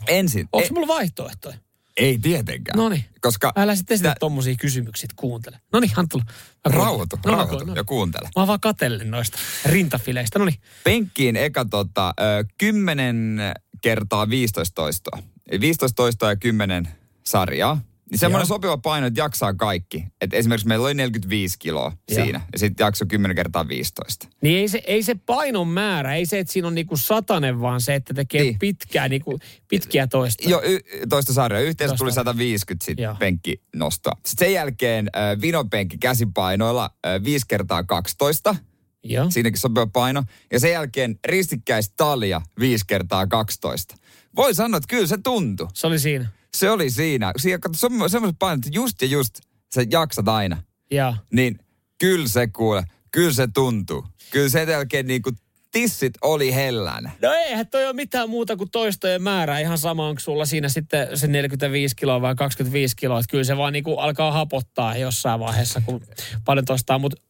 Ensin. 0.08 0.48
onko 0.52 0.66
Ei, 0.66 0.72
mulla 0.72 0.88
vaihtoehtoja? 0.88 1.58
ei 1.98 2.18
tietenkään. 2.18 2.78
Noniin. 2.80 3.06
Koska 3.22 3.52
Älä 3.56 3.76
sitten 3.76 3.96
esitä 3.96 4.16
tommosia 4.20 4.56
kysymyksiä, 4.60 5.10
kuuntele. 5.16 5.60
No 5.74 5.80
niin, 5.80 5.92
Anttu. 5.96 6.22
rauhoitu, 6.66 7.20
rauhoitu 7.26 7.72
ja 7.76 7.84
kuuntele. 7.84 8.30
Mä 8.40 8.48
vaan 8.48 8.60
katellen 8.60 9.12
noista 9.12 9.38
rintafileistä. 9.66 10.40
No 10.40 10.46
niin. 10.46 10.60
Penkkiin 10.84 11.36
eka 11.36 11.66
tota, 11.66 12.14
ö, 12.20 12.46
10 12.58 13.40
kertaa 13.82 14.30
15 14.30 14.76
toistoa. 14.76 15.20
Eli 15.50 15.60
15 15.62 15.96
toistoa 15.96 16.30
ja 16.30 16.36
10 16.36 16.88
sarjaa. 17.24 17.82
Niin 18.12 18.20
semmoinen 18.20 18.48
sopiva 18.48 18.78
paino, 18.78 19.08
että 19.08 19.20
jaksaa 19.20 19.54
kaikki. 19.54 20.06
Et 20.22 20.34
esimerkiksi 20.34 20.68
meillä 20.68 20.86
oli 20.86 20.94
45 20.94 21.60
kiloa 21.60 21.92
Joo. 22.12 22.24
siinä. 22.24 22.42
Ja 22.54 22.60
sitten 22.60 22.86
jakso 22.86 23.06
10 23.06 23.36
kertaa 23.36 23.68
15. 23.68 24.28
Niin 24.42 24.58
ei 24.60 24.68
se, 24.68 24.82
ei 24.88 25.04
se 25.04 25.16
painon 25.26 25.68
määrä, 25.68 26.16
ei 26.16 26.26
se, 26.26 26.40
että 26.40 26.54
siinä 26.54 26.68
on 26.68 26.76
niinku 26.76 26.98
satanen, 26.98 27.62
vaan 27.62 27.82
se, 27.82 27.96
että 27.96 28.14
tekee 28.14 28.42
Niin. 28.42 28.60
pitkää, 28.60 29.08
niinku, 29.10 29.40
pitkiä 29.68 30.08
toistoja. 30.08 30.50
Joo, 30.50 30.62
y- 30.64 30.80
toista 31.10 31.34
sarjaa. 31.34 31.62
Yhteensä 31.62 31.92
Toista 31.92 32.04
tuli 32.04 32.12
sarjaa. 32.12 32.34
150 32.34 32.86
sit 32.86 33.00
Joo. 33.00 33.16
penkkinostoa. 33.20 34.14
Sitten 34.26 34.46
sen 34.48 34.54
jälkeen 34.54 35.10
äh, 35.16 35.42
vinopenkki 35.42 35.98
käsipainoilla 35.98 36.90
äh, 37.06 37.24
5 37.24 37.46
kertaa 37.48 37.84
12. 37.84 38.56
Joo. 39.04 39.32
Siinäkin 39.32 39.60
sopiva 39.60 39.88
paino. 39.88 40.24
Ja 40.52 40.60
sen 40.60 40.72
jälkeen 40.72 41.20
ristikkäistalja 41.26 42.42
5 42.60 42.84
kertaa 42.88 43.28
12. 43.28 43.96
Voi 44.36 44.56
sanoa, 44.56 44.78
että 44.78 44.88
kyllä 44.88 45.08
se 45.08 45.18
tuntui. 45.24 45.68
Se 45.74 45.88
oli 45.88 46.00
siinä. 46.00 46.30
Se 46.56 46.70
oli 46.72 46.90
siinä. 46.90 47.32
Siinä 47.38 47.58
kato, 47.60 47.78
semmo- 47.78 48.10
semmoiset 48.10 48.40
painot, 48.40 48.66
että 48.66 48.78
just 48.78 49.02
ja 49.02 49.08
just 49.08 49.40
sä 49.76 49.82
jaksat 49.92 50.28
aina. 50.28 50.64
Joo. 50.92 51.16
Niin 51.34 51.60
kyllä 52.00 52.28
se 52.28 52.48
kuule, 52.48 52.84
kyllä 53.12 53.34
se 53.34 53.48
tuntuu. 53.54 54.06
Kyllä 54.32 54.50
sen 54.50 54.70
jälkeen 54.70 55.08
niinku 55.08 55.32
tissit 55.74 56.14
oli 56.22 56.56
hellänä. 56.56 57.12
No 57.22 57.32
eihän 57.32 57.68
toi 57.68 57.86
ole 57.86 57.94
mitään 57.94 58.30
muuta 58.30 58.56
kuin 58.56 58.72
toistojen 58.72 59.24
määrä. 59.24 59.60
Ihan 59.60 59.78
sama, 59.78 60.08
onko 60.08 60.20
sulla 60.20 60.46
siinä 60.46 60.70
sitten 60.70 61.18
se 61.18 61.28
45 61.28 61.96
kiloa 61.96 62.22
vai 62.22 62.36
25 62.36 62.96
kiloa. 62.96 63.20
Että 63.20 63.32
kyllä 63.32 63.44
se 63.44 63.58
vaan 63.58 63.74
niinku 63.74 63.98
alkaa 63.98 64.32
hapottaa 64.32 64.98
jossain 64.98 65.40
vaiheessa, 65.40 65.82
kun 65.86 66.02
paljon 66.46 66.66
toistaa. 66.66 67.00
Mutta 67.00 67.22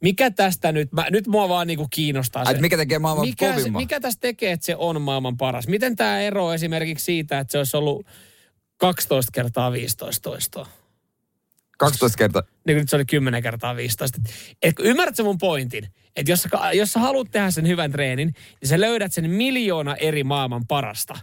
mikä 0.00 0.30
tästä 0.30 0.72
nyt, 0.72 0.92
mä, 0.92 1.06
nyt 1.10 1.26
mua 1.26 1.48
vaan 1.48 1.66
niinku 1.66 1.88
kiinnostaa 1.90 2.42
Ai, 2.46 2.54
se. 2.54 2.60
mikä 2.60 2.76
tekee 2.76 2.98
maailman 2.98 3.28
mikä, 3.28 3.60
se, 3.60 3.70
mikä 3.70 4.00
tässä 4.00 4.20
tekee, 4.20 4.52
että 4.52 4.66
se 4.66 4.76
on 4.76 5.02
maailman 5.02 5.36
paras? 5.36 5.68
Miten 5.68 5.96
tämä 5.96 6.20
ero 6.20 6.52
esimerkiksi 6.52 7.04
siitä, 7.04 7.38
että 7.38 7.52
se 7.52 7.58
olisi 7.58 7.76
ollut 7.76 8.06
12 8.76 9.32
kertaa 9.32 9.72
15 9.72 10.22
toistoa? 10.22 10.77
12 11.78 12.18
kertaa. 12.18 12.42
niin 12.42 12.54
kuin 12.64 12.76
nyt 12.76 12.88
se 12.88 12.96
oli 12.96 13.04
10 13.04 13.42
kertaa 13.42 13.76
15. 13.76 14.18
Et 14.62 14.76
kun 14.76 14.84
ymmärrätkö 14.84 15.22
mun 15.22 15.38
pointin? 15.38 15.88
Että 16.16 16.32
jos, 16.32 16.48
jos 16.72 16.92
sä 16.92 17.00
haluat 17.00 17.30
tehdä 17.30 17.50
sen 17.50 17.68
hyvän 17.68 17.92
treenin, 17.92 18.34
niin 18.60 18.68
sä 18.68 18.80
löydät 18.80 19.12
sen 19.12 19.30
miljoona 19.30 19.96
eri 19.96 20.24
maailman 20.24 20.66
parasta. 20.66 21.14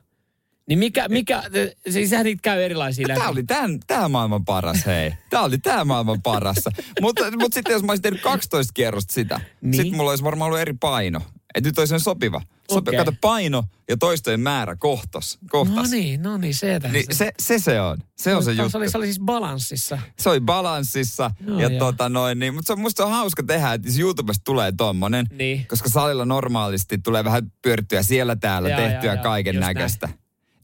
Niin 0.69 0.79
mikä, 0.79 1.07
mikä 1.09 1.43
siis 1.89 2.09
sehän 2.09 2.25
niitä 2.25 2.41
käy 2.41 2.63
erilaisia 2.63 3.07
Tämä 3.07 3.19
läpi. 3.19 3.31
oli 3.31 3.43
tämän, 3.43 3.79
tämä 3.87 4.09
maailman 4.09 4.45
paras, 4.45 4.85
hei. 4.85 5.13
Tämä 5.29 5.43
oli 5.43 5.57
tämä 5.57 5.85
maailman 5.85 6.21
parassa. 6.21 6.71
mutta, 7.01 7.31
mutta 7.31 7.55
sitten 7.55 7.73
jos 7.73 7.83
mä 7.83 7.91
olisin 7.91 8.01
tehnyt 8.01 8.21
12 8.21 8.73
kierrosta 8.73 9.13
sitä, 9.13 9.39
niin. 9.61 9.73
Sitten 9.73 9.95
mulla 9.97 10.09
olisi 10.09 10.23
varmaan 10.23 10.47
ollut 10.47 10.59
eri 10.59 10.73
paino. 10.79 11.21
Että 11.55 11.69
nyt 11.69 11.79
olisi 11.79 11.99
sopiva. 11.99 12.41
Sopi, 12.71 12.89
Okei. 12.89 12.97
Kato, 12.97 13.13
paino 13.21 13.63
ja 13.89 13.97
toistojen 13.97 14.39
määrä 14.39 14.75
kohtas. 14.75 15.37
kohtas. 15.49 15.75
No 15.75 15.83
niin, 15.91 16.23
no 16.23 16.37
niin, 16.37 16.55
se 16.55 16.79
tässä. 16.79 16.93
Niin 16.93 17.05
se, 17.11 17.31
se 17.39 17.59
se 17.59 17.81
on. 17.81 17.97
Se 18.15 18.35
on 18.35 18.43
se 18.43 18.51
juttu. 18.51 18.69
Se 18.69 18.77
oli, 18.77 18.89
se 18.89 18.97
oli 18.97 19.05
siis 19.05 19.19
balanssissa. 19.19 19.99
se 20.19 20.29
oli 20.29 20.39
balanssissa. 20.39 21.31
Joo, 21.47 21.59
ja 21.59 21.69
joo. 21.69 21.79
tota 21.79 22.09
noin, 22.09 22.39
niin, 22.39 22.53
mutta 22.53 22.67
se 22.67 22.73
on, 22.73 22.79
musta 22.79 23.05
on 23.05 23.11
hauska 23.11 23.43
tehdä, 23.43 23.73
että 23.73 23.87
jos 23.87 23.99
YouTubesta 23.99 24.43
tulee 24.43 24.71
tommonen. 24.77 25.25
Niin. 25.31 25.67
Koska 25.67 25.89
salilla 25.89 26.25
normaalisti 26.25 26.97
tulee 26.97 27.23
vähän 27.23 27.51
pyörittyä 27.61 28.03
siellä 28.03 28.35
täällä, 28.35 28.69
Joo, 28.69 28.79
tehtyä 28.79 29.13
joo, 29.13 29.23
kaiken 29.23 29.59
näköistä. 29.59 30.09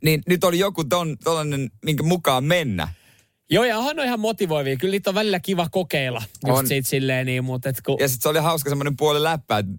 Niin 0.03 0.23
nyt 0.27 0.43
oli 0.43 0.59
joku 0.59 0.83
ton, 0.83 1.17
tollanen, 1.23 1.71
minkä 1.85 2.03
mukaan 2.03 2.43
mennä. 2.43 2.87
Joo, 3.51 3.63
ja 3.63 3.93
ne 3.93 4.05
ihan 4.05 4.19
motivoivia. 4.19 4.77
Kyllä 4.77 4.91
niitä 4.91 5.09
on 5.09 5.15
välillä 5.15 5.39
kiva 5.39 5.67
kokeilla. 5.71 6.21
Just 6.47 6.59
On. 6.59 6.67
siitä 6.67 6.89
silleen 6.89 7.25
niin, 7.25 7.43
mutta 7.43 7.69
et 7.69 7.81
kun... 7.85 7.97
Ja 7.99 8.07
sitten 8.07 8.23
se 8.23 8.29
oli 8.29 8.39
hauska 8.39 8.69
semmoinen 8.69 8.97
puoli 8.97 9.23
läppä, 9.23 9.57
että 9.57 9.73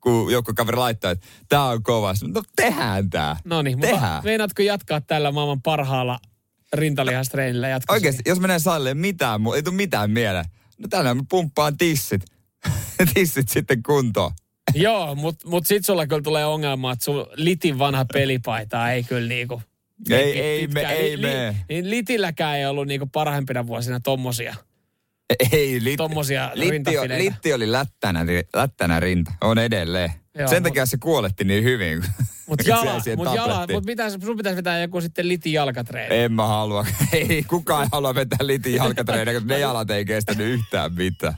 kun 0.00 0.32
joku 0.32 0.52
kaveri 0.54 0.76
laittaa, 0.76 1.10
että 1.10 1.26
tää 1.48 1.64
on 1.64 1.82
kova. 1.82 2.14
Sitten, 2.14 2.32
No 2.32 2.42
tehdään 2.56 3.10
tää. 3.10 3.36
No 3.44 3.62
niin, 3.62 3.78
mutta 3.78 4.20
meinaatko 4.24 4.62
jatkaa 4.62 5.00
tällä 5.00 5.32
maailman 5.32 5.62
parhaalla 5.62 6.18
rintalihastreenillä 6.72 7.68
jatkossa? 7.68 7.92
Oikeasti, 7.92 8.22
jos 8.26 8.40
menee 8.40 8.58
salille 8.58 8.94
mitään, 8.94 9.40
ei 9.56 9.62
tule 9.62 9.74
mitään 9.74 10.10
mieleen. 10.10 10.44
No 10.78 10.88
tänään 10.88 11.16
mä 11.16 11.22
pumppaan 11.28 11.76
tissit. 11.76 12.24
tissit 13.14 13.48
sitten 13.48 13.82
kuntoon. 13.82 14.32
Joo, 14.74 15.14
mutta 15.14 15.48
mut 15.48 15.66
sit 15.66 15.84
sulla 15.84 16.06
kyllä 16.06 16.22
tulee 16.22 16.46
ongelma, 16.46 16.92
että 16.92 17.04
sun 17.04 17.26
litin 17.34 17.78
vanha 17.78 18.04
pelipaita 18.04 18.92
ei 18.92 19.04
kyllä 19.04 19.28
niinku... 19.28 19.62
Ei- 20.10 20.40
ei 20.40 20.60
me- 20.66 20.66
pitkään. 20.74 20.94
ei 20.94 21.16
me. 21.16 21.56
niin 21.68 21.90
litilläkään 21.90 22.56
ei 22.58 22.66
ollut 22.66 22.86
niinku 22.86 23.06
parhaimpina 23.06 23.66
vuosina 23.66 24.00
tommosia. 24.00 24.54
Ei, 25.52 25.84
lit, 25.84 25.96
Tommosia 25.96 26.50
litti, 26.54 26.92
litti 27.18 27.52
oli 27.52 27.72
lättänä, 27.72 28.26
lättänä 28.56 29.00
rinta. 29.00 29.32
On 29.40 29.58
edelleen. 29.58 30.10
Joo, 30.38 30.48
Sen 30.48 30.62
mut- 30.62 30.62
takia 30.62 30.86
se 30.86 30.96
kuoletti 30.96 31.44
niin 31.44 31.64
hyvin. 31.64 32.02
Mutta 32.48 32.68
jala, 32.68 33.02
mut 33.16 33.34
jala, 33.34 33.66
mut 33.72 33.84
mitä, 33.84 34.10
sun 34.10 34.36
pitäisi 34.36 34.56
vetää 34.56 34.80
joku 34.80 35.00
sitten 35.00 35.28
litin 35.28 35.52
jalkatreeni. 35.52 36.16
En 36.16 36.32
mä 36.32 36.46
halua. 36.46 36.86
Ei 37.12 37.42
kukaan 37.42 37.82
ei 37.82 37.88
halua 37.92 38.14
vetää 38.14 38.38
litin 38.46 38.74
jalkatreenejä, 38.74 39.40
kun 39.40 39.48
ne 39.48 39.58
jalat 39.58 39.90
ei 39.90 40.04
kestänyt 40.04 40.46
yhtään 40.46 40.92
mitään. 40.92 41.34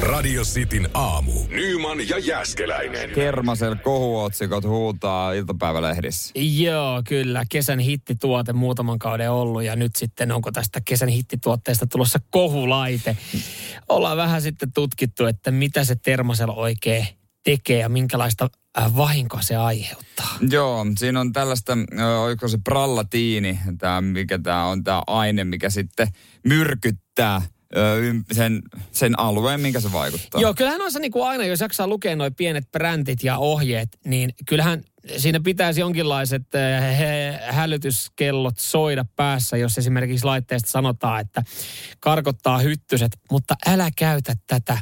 Radio 0.00 0.42
Cityn 0.42 0.88
aamu. 0.94 1.32
Nyman 1.48 2.08
ja 2.08 2.18
Jäskeläinen. 2.18 3.10
Kermasel 3.10 3.76
kohuotsikot 3.76 4.64
huutaa 4.64 5.32
iltapäivälehdissä. 5.32 6.32
Joo, 6.36 7.02
kyllä. 7.08 7.44
Kesän 7.48 7.78
hittituote 7.78 8.52
muutaman 8.52 8.98
kauden 8.98 9.30
ollut 9.30 9.62
ja 9.62 9.76
nyt 9.76 9.96
sitten 9.96 10.32
onko 10.32 10.52
tästä 10.52 10.80
kesän 10.84 11.08
hittituotteesta 11.08 11.86
tulossa 11.86 12.18
kohulaite. 12.30 13.16
Ollaan 13.88 14.16
vähän 14.16 14.42
sitten 14.42 14.72
tutkittu, 14.72 15.26
että 15.26 15.50
mitä 15.50 15.84
se 15.84 15.96
termasel 15.96 16.50
oikein 16.50 17.06
tekee 17.44 17.78
ja 17.78 17.88
minkälaista 17.88 18.50
vahinkoa 18.96 19.42
se 19.42 19.56
aiheuttaa. 19.56 20.38
Joo, 20.50 20.86
siinä 20.98 21.20
on 21.20 21.32
tällaista, 21.32 21.72
oliko 22.24 22.48
se 22.48 22.58
prallatiini, 22.64 23.58
tää, 23.78 24.00
mikä 24.00 24.38
tämä 24.38 24.64
on 24.64 24.84
tämä 24.84 25.02
aine, 25.06 25.44
mikä 25.44 25.70
sitten 25.70 26.08
myrkyttää 26.44 27.42
sen, 28.32 28.62
sen 28.92 29.18
alueen, 29.18 29.60
minkä 29.60 29.80
se 29.80 29.92
vaikuttaa. 29.92 30.40
Joo, 30.40 30.54
kyllähän 30.54 30.80
on 30.80 30.92
se 30.92 30.98
niin 30.98 31.12
kuin 31.12 31.28
aina, 31.28 31.44
jos 31.44 31.60
jaksaa 31.60 31.86
lukea 31.86 32.16
noin 32.16 32.34
pienet 32.34 32.70
brändit 32.70 33.24
ja 33.24 33.38
ohjeet, 33.38 33.98
niin 34.04 34.30
kyllähän 34.48 34.82
siinä 35.16 35.40
pitäisi 35.40 35.80
jonkinlaiset 35.80 36.54
äh, 36.54 37.54
hälytyskellot 37.54 38.58
soida 38.58 39.04
päässä, 39.16 39.56
jos 39.56 39.78
esimerkiksi 39.78 40.24
laitteesta 40.24 40.70
sanotaan, 40.70 41.20
että 41.20 41.42
karkottaa 42.00 42.58
hyttyset, 42.58 43.18
mutta 43.30 43.54
älä 43.66 43.90
käytä 43.96 44.34
tätä 44.46 44.78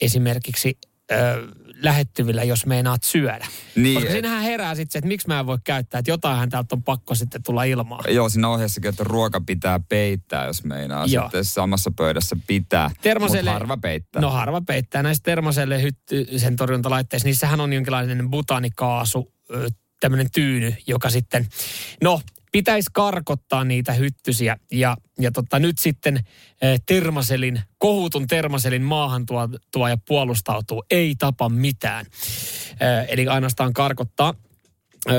esimerkiksi 0.00 0.78
äh, 1.12 1.18
lähettyvillä, 1.82 2.44
jos 2.44 2.66
meinaat 2.66 3.02
syödä. 3.02 3.46
Niin, 3.76 3.94
Koska 3.94 4.10
siinähän 4.12 4.42
herää 4.42 4.74
sitten 4.74 4.92
se, 4.92 4.98
että 4.98 5.08
miksi 5.08 5.28
mä 5.28 5.40
en 5.40 5.46
voi 5.46 5.58
käyttää, 5.64 5.98
että 5.98 6.10
jotainhan 6.10 6.48
täältä 6.48 6.74
on 6.74 6.82
pakko 6.82 7.14
sitten 7.14 7.42
tulla 7.42 7.64
ilmaa. 7.64 8.00
Joo, 8.08 8.28
siinä 8.28 8.48
ohjeessakin, 8.48 8.88
että 8.88 9.04
ruoka 9.04 9.40
pitää 9.46 9.80
peittää, 9.88 10.46
jos 10.46 10.64
meinaa 10.64 11.06
Joo. 11.06 11.22
sitten 11.24 11.44
samassa 11.44 11.90
pöydässä 11.96 12.36
pitää. 12.46 12.90
Termoselle- 13.02 13.50
harva 13.50 13.76
peittää. 13.76 14.22
No 14.22 14.30
harva 14.30 14.60
peittää 14.60 15.02
näistä 15.02 15.24
termoselle 15.24 15.82
hyttysen 15.82 16.56
torjuntalaitteissa. 16.56 17.28
Niissähän 17.28 17.60
on 17.60 17.72
jonkinlainen 17.72 18.30
butaanikaasu, 18.30 19.32
tämmöinen 20.00 20.30
tyyny, 20.30 20.74
joka 20.86 21.10
sitten, 21.10 21.48
no 22.02 22.20
pitäisi 22.52 22.90
karkottaa 22.92 23.64
niitä 23.64 23.92
hyttysiä. 23.92 24.56
Ja, 24.72 24.96
ja 25.18 25.30
tota, 25.30 25.58
nyt 25.58 25.78
sitten 25.78 26.16
eh, 26.62 26.80
termaselin, 26.86 27.60
kohutun 27.78 28.26
termaselin 28.26 28.82
maahan 28.82 29.26
tuo, 29.26 29.48
tuo 29.72 29.88
ja 29.88 29.96
puolustautuu. 30.08 30.84
Ei 30.90 31.14
tapa 31.18 31.48
mitään. 31.48 32.06
Eh, 32.70 33.06
eli 33.08 33.26
ainoastaan 33.26 33.72
karkottaa. 33.72 34.34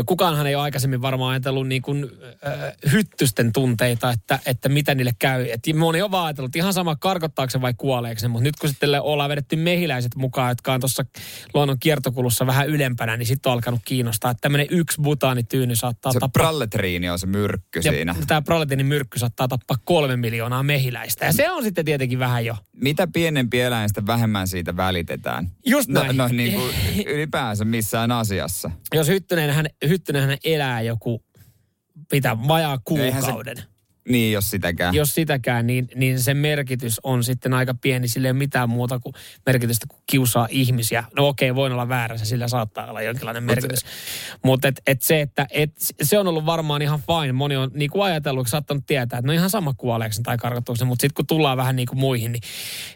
Kukaanhan 0.05 0.47
ei 0.47 0.55
ole 0.55 0.63
aikaisemmin 0.63 1.01
varmaan 1.01 1.31
ajatellut 1.31 1.67
niin 1.67 1.81
kuin, 1.81 2.03
äh, 2.47 2.91
hyttysten 2.91 3.51
tunteita, 3.53 4.11
että, 4.11 4.39
että 4.45 4.69
mitä 4.69 4.95
niille 4.95 5.11
käy. 5.19 5.47
Et 5.49 5.59
moni 5.75 6.01
on 6.01 6.11
vaan 6.11 6.25
ajatellut, 6.25 6.55
ihan 6.55 6.73
sama 6.73 6.95
karkottaako 6.95 7.49
se 7.49 7.61
vai 7.61 7.73
kuoleeko 7.77 8.19
se, 8.19 8.27
mutta 8.27 8.43
nyt 8.43 8.55
kun 8.55 8.69
sitten 8.69 9.01
ollaan 9.01 9.29
vedetty 9.29 9.55
mehiläiset 9.55 10.15
mukaan, 10.15 10.51
jotka 10.51 10.73
on 10.73 10.79
tuossa 10.79 11.05
luonnon 11.53 11.79
kiertokulussa 11.79 12.45
vähän 12.45 12.67
ylempänä, 12.67 13.17
niin 13.17 13.27
sitten 13.27 13.49
on 13.49 13.53
alkanut 13.53 13.81
kiinnostaa, 13.85 14.31
että 14.31 14.41
tämmöinen 14.41 14.67
yksi 14.69 15.01
butaanityyny 15.01 15.75
saattaa 15.75 16.11
se 16.11 16.19
tappaa 16.19 16.41
pralletriini 16.43 17.09
on 17.09 17.19
se 17.19 17.27
myrkky 17.27 17.79
ja 17.83 17.91
siinä. 17.91 18.15
Tämä 18.27 18.41
proletinin 18.41 18.85
myrkky 18.85 19.19
saattaa 19.19 19.47
tappaa 19.47 19.77
kolme 19.83 20.15
miljoonaa 20.15 20.63
mehiläistä. 20.63 21.25
Ja 21.25 21.33
se 21.33 21.51
on 21.51 21.63
sitten 21.63 21.85
tietenkin 21.85 22.19
vähän 22.19 22.45
jo. 22.45 22.57
Mitä 22.73 23.07
pienempi 23.13 23.61
eläin, 23.61 23.89
sitä 23.89 24.05
vähemmän 24.05 24.47
siitä 24.47 24.77
välitetään. 24.77 25.51
Just 25.65 25.89
No, 25.89 26.03
näin. 26.03 26.17
no 26.17 26.27
niin 26.27 26.53
kuin 26.53 26.75
ylipäänsä 27.15 27.65
missään 27.65 28.11
asiassa. 28.11 28.71
Jos 28.93 29.07
hyttynenhän, 29.07 29.65
hyttynenhän 29.87 30.37
elää 30.43 30.81
joku 30.81 31.23
mitä 32.11 32.37
vajaa 32.47 32.75
se- 32.75 32.81
kuukauden. 32.85 33.57
Niin, 34.09 34.33
jos 34.33 34.49
sitäkään. 34.49 34.95
Jos 34.95 35.15
sitäkään, 35.15 35.67
niin, 35.67 35.87
niin 35.95 36.19
sen 36.19 36.37
merkitys 36.37 36.99
on 37.03 37.23
sitten 37.23 37.53
aika 37.53 37.73
pieni. 37.81 38.07
Sillä 38.07 38.27
ei 38.27 38.31
ole 38.31 38.37
mitään 38.37 38.69
muuta 38.69 38.99
kuin 38.99 39.13
merkitystä 39.45 39.85
kuin 39.89 40.01
kiusaa 40.11 40.47
ihmisiä. 40.51 41.03
No 41.15 41.27
okei, 41.27 41.55
voin 41.55 41.73
olla 41.73 41.89
väärässä, 41.89 42.25
sillä 42.25 42.47
saattaa 42.47 42.89
olla 42.89 43.01
jonkinlainen 43.01 43.43
merkitys. 43.43 43.79
Mutta 44.43 44.67
et, 44.67 44.81
et 44.87 45.01
se, 45.01 45.21
että 45.21 45.47
et, 45.51 45.71
se 46.01 46.19
on 46.19 46.27
ollut 46.27 46.45
varmaan 46.45 46.81
ihan 46.81 46.99
fine. 46.99 47.31
Moni 47.31 47.55
on 47.55 47.71
niin 47.73 47.91
kuin 47.91 48.03
ajatellut, 48.03 48.47
saattanut 48.47 48.85
tietää, 48.85 49.19
että 49.19 49.27
no 49.27 49.33
ihan 49.33 49.49
sama 49.49 49.73
kuoleeko 49.73 50.13
se 50.13 50.21
tai 50.21 50.37
karkottuuko 50.37 50.77
se. 50.77 50.85
Mutta 50.85 51.01
sitten 51.01 51.15
kun 51.15 51.27
tullaan 51.27 51.57
vähän 51.57 51.75
niin 51.75 51.87
kuin 51.87 51.99
muihin, 51.99 52.31
niin 52.31 52.43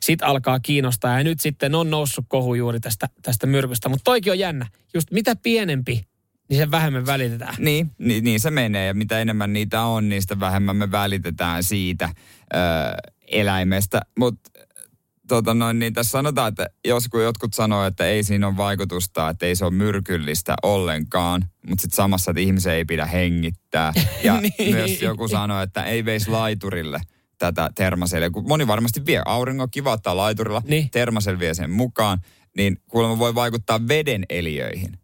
sit 0.02 0.24
alkaa 0.24 0.60
kiinnostaa. 0.60 1.18
Ja 1.18 1.24
nyt 1.24 1.40
sitten 1.40 1.76
on 1.76 1.90
noussut 1.90 2.26
kohu 2.28 2.56
juuri 2.56 2.80
tästä, 2.80 3.10
tästä 3.22 3.48
myrkystä. 3.48 3.90
Mutta 3.90 4.04
toikin 4.04 4.32
on 4.32 4.40
jännä. 4.40 4.68
Just 4.94 5.12
mitä 5.12 5.36
pienempi, 5.36 6.08
niin 6.50 6.58
sen 6.58 6.72
vähemmän 6.72 7.06
välitetään. 7.06 7.56
Niin, 7.60 7.92
niin, 7.98 8.24
niin 8.24 8.40
se 8.40 8.52
menee. 8.52 8.88
Ja 8.88 8.94
mitä 8.94 9.20
enemmän 9.20 9.54
niitä 9.54 9.82
on, 9.82 10.10
niin 10.10 10.22
sitä 10.22 10.40
vähemmän 10.40 10.76
me 10.76 10.92
välitetään 10.92 11.64
siitä 11.64 12.10
ö, 12.56 12.58
eläimestä. 13.28 14.02
Mutta 14.20 14.52
tota 15.28 15.54
noin, 15.54 15.80
niin 15.80 15.94
tässä 15.94 16.12
sanotaan, 16.12 16.48
että 16.50 16.68
jos 16.88 17.08
kun 17.08 17.24
jotkut 17.24 17.54
sanoo, 17.54 17.86
että 17.86 18.06
ei 18.06 18.24
siinä 18.24 18.48
ole 18.48 18.58
vaikutusta, 18.58 19.30
että 19.30 19.46
ei 19.46 19.56
se 19.56 19.66
ole 19.66 19.74
myrkyllistä 19.74 20.56
ollenkaan, 20.64 21.46
mutta 21.70 21.82
sitten 21.82 21.96
samassa, 21.96 22.32
että 22.32 22.42
ihmisen 22.42 22.74
ei 22.74 22.86
pidä 22.86 23.06
hengittää. 23.06 23.94
Ja 24.24 24.42
Niin. 24.42 24.76
myös 24.76 25.02
joku 25.02 25.28
sanoo, 25.28 25.62
että 25.62 25.84
ei 25.84 26.06
veisi 26.06 26.32
laiturille 26.32 27.02
tätä 27.38 27.70
termaselia. 27.76 28.30
Kun 28.30 28.48
moni 28.48 28.68
varmasti 28.68 29.06
vie 29.06 29.22
auringon, 29.26 29.70
kiva 29.72 29.92
ottaa 29.92 30.18
laiturilla, 30.18 30.62
Niin. 30.68 30.90
termasel 30.90 31.40
vie 31.40 31.54
sen 31.54 31.72
mukaan, 31.72 32.20
niin 32.58 32.78
kuulemma 32.90 33.20
voi 33.20 33.36
vaikuttaa 33.36 33.88
veden 33.88 34.26
eliöihin. 34.30 35.00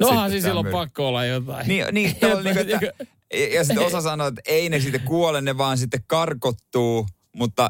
No 0.00 0.08
onhan 0.08 0.30
Sitten 0.30 0.42
siis 0.42 0.44
silloin 0.50 0.66
pakko 0.66 1.08
olla 1.08 1.24
jotain. 1.24 1.68
Niin, 1.68 1.84
niin, 1.92 2.16
tavallaan 2.20 2.44
niin 2.44 2.58
että, 2.58 2.86
ja- 2.86 3.54
ja 3.54 3.64
sitten 3.64 3.86
osa 3.86 4.00
sanoo, 4.00 4.26
että 4.26 4.40
ei 4.46 4.68
ne 4.68 4.80
sitten 4.80 5.00
kuole, 5.00 5.40
ne 5.40 5.58
vaan 5.58 5.78
sitten 5.78 6.04
karkottuu, 6.06 7.06
mutta 7.36 7.68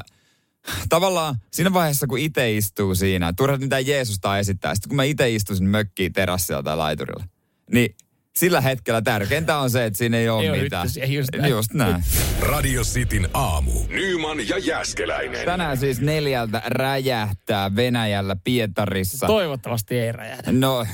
tavallaan 0.89 1.35
siinä 1.51 1.73
vaiheessa, 1.73 2.07
kun 2.07 2.19
itse 2.19 2.51
istuu 2.57 2.95
siinä, 2.95 3.33
turha 3.37 3.57
mitään 3.57 3.87
Jeesusta 3.87 4.37
esittää, 4.39 4.75
sitten 4.75 4.89
kun 4.89 4.95
mä 4.95 5.03
itse 5.03 5.29
istuisin 5.29 5.67
mökkiin 5.67 6.13
terassilla 6.13 6.63
tai 6.63 6.77
laiturilla, 6.77 7.23
niin 7.71 7.95
sillä 8.37 8.61
hetkellä 8.61 9.01
tärkeintä 9.01 9.57
on 9.57 9.69
se, 9.69 9.85
että 9.85 9.97
siinä 9.97 10.17
ei 10.17 10.29
ole 10.29 10.43
Ei 10.43 10.61
mitään. 10.63 10.83
hyttysiä, 10.83 11.05
just 11.05 11.29
näin. 11.37 11.51
just 11.51 11.73
näin. 11.73 12.03
Radio 12.39 12.81
Cityn 12.83 13.29
aamu. 13.33 13.71
Nyman 13.89 14.47
ja 14.47 14.57
Jäskeläinen. 14.57 15.45
Tänään 15.45 15.77
siis 15.77 16.01
neljältä 16.01 16.61
räjähtää 16.65 17.75
Venäjällä 17.75 18.35
Pietarissa. 18.43 19.27
Toivottavasti 19.27 19.99
ei 19.99 20.11
räjähdä. 20.11 20.51
No, 20.51 20.85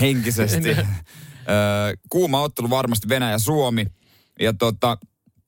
henkisesti. 0.00 0.68
Öö, 1.48 1.94
kuuma 2.10 2.42
ottelu 2.42 2.70
varmasti 2.70 3.08
Venäjä-Suomi. 3.08 3.86
Ja 4.40 4.52
tota, 4.52 4.98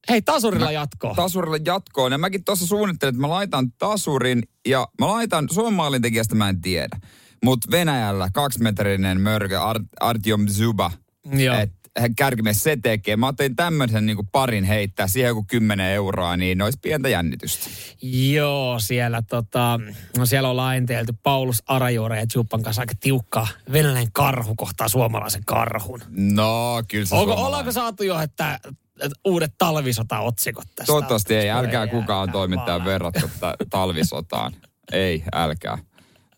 Hei, 0.09 0.23
tasurilla 0.23 0.71
jatkoa. 0.73 1.15
tasurille 1.15 1.61
jatkoon. 1.67 2.13
Ja 2.13 2.19
mäkin 2.19 2.45
tuossa 2.45 2.67
suunnittelin, 2.67 3.15
että 3.15 3.21
mä 3.21 3.29
laitan 3.29 3.73
tasurin 3.79 4.43
ja 4.69 4.89
mä 5.01 5.09
laitan, 5.09 5.49
Suomen 5.53 5.73
maalintekijästä 5.75 6.35
mä 6.35 6.49
en 6.49 6.61
tiedä. 6.61 6.99
Mutta 7.45 7.71
Venäjällä 7.71 8.29
kaksimetrinen 8.33 9.21
mörkö 9.21 9.61
Art, 9.63 9.83
Artyom 10.01 10.47
Zuba. 10.47 10.91
Joo. 11.25 11.57
Et 11.57 11.71
hän 11.99 12.15
kärkimies 12.15 12.63
se 12.63 12.77
tekee. 12.83 13.17
Mä 13.17 13.29
otin 13.29 13.57
tämmöisen 13.57 14.07
niinku 14.07 14.23
parin 14.33 14.65
heittää, 14.65 15.07
siihen 15.07 15.29
joku 15.29 15.45
10 15.49 15.87
euroa, 15.87 16.37
niin 16.37 16.63
olisi 16.63 16.79
pientä 16.83 17.09
jännitystä. 17.09 17.71
Joo, 18.03 18.79
siellä, 18.79 19.23
tota, 19.23 19.81
no 20.19 20.27
siellä 20.27 20.49
on 20.49 20.57
lainteelty 20.57 21.15
Paulus 21.23 21.63
Arajuore 21.67 22.21
ja 22.21 22.27
Juppan 22.35 22.63
kanssa 22.63 22.83
aika 22.83 22.95
tiukkaa. 23.01 23.49
Venäläinen 23.73 24.13
karhu 24.13 24.55
kohtaa 24.57 24.89
suomalaisen 24.89 25.43
karhun. 25.45 26.01
No, 26.11 26.83
kyllä 26.89 27.07
se 27.07 27.15
Onko, 27.15 27.35
ollaanko 27.35 27.73
saatu 27.73 28.03
jo, 28.03 28.21
että, 28.21 28.59
että 29.01 29.17
uudet 29.25 29.55
talvisota-otsikot 29.59 30.65
tästä? 30.75 30.93
Toivottavasti 30.93 31.35
ei. 31.35 31.51
Älkää 31.51 31.87
kukaan 31.87 32.33
toimittaja 32.33 32.85
verratko 32.85 33.29
ta- 33.41 33.57
talvisotaan. 33.71 34.53
ei, 34.93 35.25
älkää. 35.33 35.79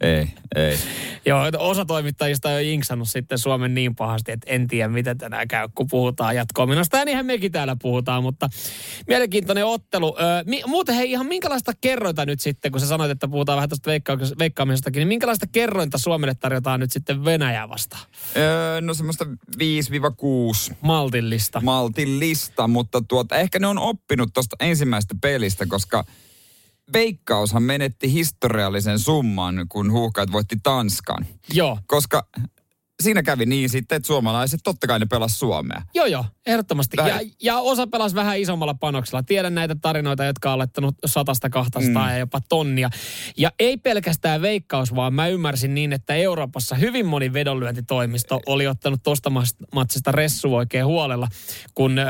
Ei, 0.01 0.27
ei. 0.57 0.79
Joo, 1.27 1.43
osa 1.59 1.85
toimittajista 1.85 2.49
on 2.49 2.55
jo 2.55 2.61
jinksannut 2.61 3.09
sitten 3.09 3.39
Suomen 3.39 3.75
niin 3.75 3.95
pahasti, 3.95 4.33
että 4.33 4.51
en 4.51 4.69
tiedä, 4.69 4.89
miten 4.89 5.19
tänään 5.19 5.49
käy, 5.49 5.69
kun 5.75 5.87
puhutaan 5.91 6.37
jatkoa. 6.37 6.67
Minusta 6.67 6.97
ja 6.97 7.05
niinhän 7.05 7.27
mekin 7.27 7.53
täällä 7.53 7.77
puhutaan, 7.83 8.23
mutta 8.23 8.49
mielenkiintoinen 9.07 9.67
ottelu. 9.67 10.17
Öö, 10.21 10.43
mi, 10.47 10.63
muuten 10.67 10.95
hei, 10.95 11.11
ihan 11.11 11.27
minkälaista 11.27 11.73
kerrointa 11.81 12.27
nyt 12.27 12.41
sitten, 12.41 12.73
kun 12.73 12.81
sä 12.81 12.87
sanoit, 12.87 13.11
että 13.11 13.29
puhutaan 13.29 13.57
vähän 13.57 13.69
tuosta 13.69 13.91
veikkaus- 13.91 14.39
veikkaamisestakin, 14.39 15.01
niin 15.01 15.09
minkälaista 15.09 15.47
kerrointa 15.53 15.99
Suomelle 15.99 16.35
tarjotaan 16.35 16.81
nyt 16.81 16.93
sitten 16.93 17.25
Venäjää 17.25 17.69
vastaan? 17.69 18.03
Öö, 18.37 18.81
no 18.81 18.95
semmoista 18.95 19.25
5-6 19.25 20.75
Maltillista. 20.81 21.61
maltillista, 21.61 22.69
mutta 22.69 23.03
tuota, 23.09 23.37
ehkä 23.37 23.59
ne 23.59 23.67
on 23.67 23.79
oppinut 23.79 24.31
tuosta 24.35 24.57
ensimmäisestä 24.61 25.15
pelistä, 25.21 25.67
koska 25.67 26.05
Veikkaushan 26.93 27.63
menetti 27.63 28.13
historiallisen 28.13 28.99
summan, 28.99 29.67
kun 29.69 29.93
huuhkajat 29.93 30.33
voitti 30.33 30.57
Tanskan. 30.63 31.27
Joo, 31.53 31.79
Koska 31.87 32.29
siinä 33.03 33.23
kävi 33.23 33.47
niin 33.47 33.71
sitten, 33.71 33.97
että 33.97 34.07
suomalaiset 34.07 34.61
totta 34.65 34.87
kai 34.87 34.99
ne 34.99 35.07
pelas 35.07 35.39
Suomea. 35.39 35.83
Joo, 35.95 36.07
joo, 36.07 36.25
ehdottomasti. 36.47 36.97
Tai- 36.97 37.09
Ja, 37.09 37.21
ja 37.43 37.59
osa 37.59 37.87
pelasi 37.87 38.15
vähän 38.15 38.39
isommalla 38.39 38.75
panoksella. 38.75 39.23
Tiedän 39.23 39.55
näitä 39.55 39.77
tarinoita, 39.83 40.25
jotka 40.25 40.53
on 40.53 40.59
laittanut 40.59 40.95
satasta, 41.07 41.51
kahtasta 41.51 41.99
mm. 41.99 42.09
ja 42.09 42.19
jopa 42.19 42.41
tonnia. 42.49 42.91
Ja 43.37 43.51
ei 43.59 43.77
pelkästään 43.77 44.43
veikkaus, 44.43 44.95
vaan 44.95 45.15
mä 45.15 45.29
ymmärsin 45.29 45.75
niin, 45.75 45.93
että 45.93 46.15
Euroopassa 46.15 46.75
hyvin 46.75 47.07
moni 47.07 47.33
vedonlyöntitoimisto 47.33 48.41
oli 48.47 48.67
ottanut 48.67 49.03
tuosta 49.03 49.33
matsista 49.75 50.13
ressu 50.13 50.55
oikein 50.55 50.87
huolella, 50.87 51.29
kun 51.75 51.99
ö, 51.99 52.05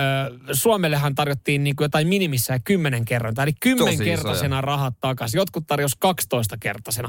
Suomellehan 0.52 1.14
tarjottiin 1.14 1.64
niin 1.64 1.76
kuin 1.76 1.84
jotain 1.84 2.08
minimissään 2.08 2.60
kymmenen 2.64 3.04
kerrointa, 3.04 3.42
eli 3.42 3.52
kymmenkertaisena 3.60 4.60
rahat 4.60 4.94
takaisin. 5.00 5.38
Jotkut 5.38 5.66
tarjos 5.66 5.94
12 5.98 6.56
kertaisena. 6.60 7.08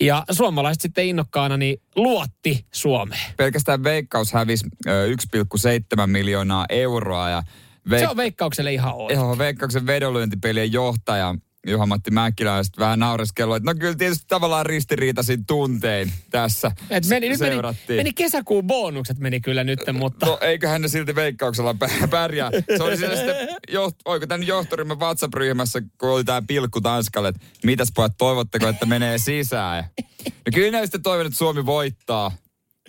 Ja 0.00 0.24
suomalaiset 0.32 0.80
sitten 0.80 1.06
innokkaana 1.06 1.56
niin 1.56 1.80
luotti 1.96 2.66
Suomeen. 2.72 3.32
Pelkästään 3.36 3.84
Veikkaus 3.84 4.32
hävisi 4.32 4.66
ö, 4.86 5.06
1,7 5.08 6.06
miljoonaa 6.06 6.35
euroa 6.68 7.30
ja 7.30 7.42
Veik- 7.90 7.98
Se 8.00 8.08
on 8.08 8.16
veikkaukselle 8.16 8.72
ihan 8.72 8.94
oikein. 8.94 9.20
Joo, 9.20 9.38
Veikkauksen 9.38 9.86
vedonlyöntipelien 9.86 10.72
johtaja 10.72 11.34
Juha-Matti 11.66 12.10
Mäkkilä 12.10 12.62
sitten 12.62 12.82
vähän 12.82 12.98
naureskellut, 12.98 13.56
että 13.56 13.70
no 13.70 13.74
kyllä 13.78 13.94
tietysti 13.94 14.24
tavallaan 14.28 14.66
ristiriitaisin 14.66 15.46
tuntein 15.46 16.12
tässä 16.30 16.70
Et 16.90 17.06
meni, 17.06 17.28
nyt 17.28 17.40
meni, 17.40 17.56
meni 17.88 18.12
kesäkuun 18.12 18.66
bonukset 18.66 19.18
meni 19.18 19.40
kyllä 19.40 19.64
nyt, 19.64 19.80
mutta... 19.92 20.26
No 20.26 20.38
eiköhän 20.40 20.82
ne 20.82 20.88
silti 20.88 21.14
veikkauksella 21.14 21.72
pä- 21.84 22.08
pärjää. 22.10 22.50
Se 22.76 22.82
oli 22.82 22.96
siellä 22.96 23.16
sitten, 23.16 23.36
joht, 23.68 23.96
oiko 24.04 24.26
tämän 24.26 24.46
johtoryhmän 24.46 24.98
WhatsApp-ryhmässä, 25.00 25.80
kun 25.98 26.08
oli 26.10 26.24
tämä 26.24 26.42
pilkku 26.46 26.80
Tanskalle, 26.80 27.28
että 27.28 27.40
mitäs 27.64 27.92
pojat 27.94 28.12
toivotteko, 28.18 28.68
että 28.68 28.86
menee 28.86 29.18
sisään. 29.18 29.84
No 30.24 30.50
kyllä 30.54 30.78
ne 30.78 30.86
sitten 30.86 31.02
toivon, 31.02 31.26
että 31.26 31.38
Suomi 31.38 31.66
voittaa. 31.66 32.32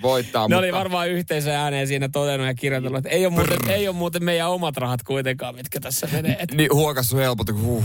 Voittaa, 0.02 0.42
Ne 0.42 0.56
mutta... 0.56 0.58
oli 0.58 0.74
varmaan 0.74 1.10
yhteisön 1.10 1.54
ääneen 1.54 1.88
siinä 1.88 2.10
todennut 2.10 2.48
ja 2.48 2.54
kirjoitellut, 2.54 2.98
että 2.98 3.10
ei 3.10 3.26
ole, 3.26 3.34
muuten, 3.34 3.70
ei 3.70 3.88
ole 3.88 3.96
muuten 3.96 4.24
meidän 4.24 4.50
omat 4.50 4.78
rahat 4.78 5.04
kuitenkaan, 5.04 5.56
mitkä 5.56 5.80
tässä 5.80 6.08
menee. 6.12 6.38
Et 6.40 6.52
Niin 6.52 6.74
huokassu 6.74 7.18
helpota, 7.18 7.54
kun 7.54 7.62
huh, 7.62 7.84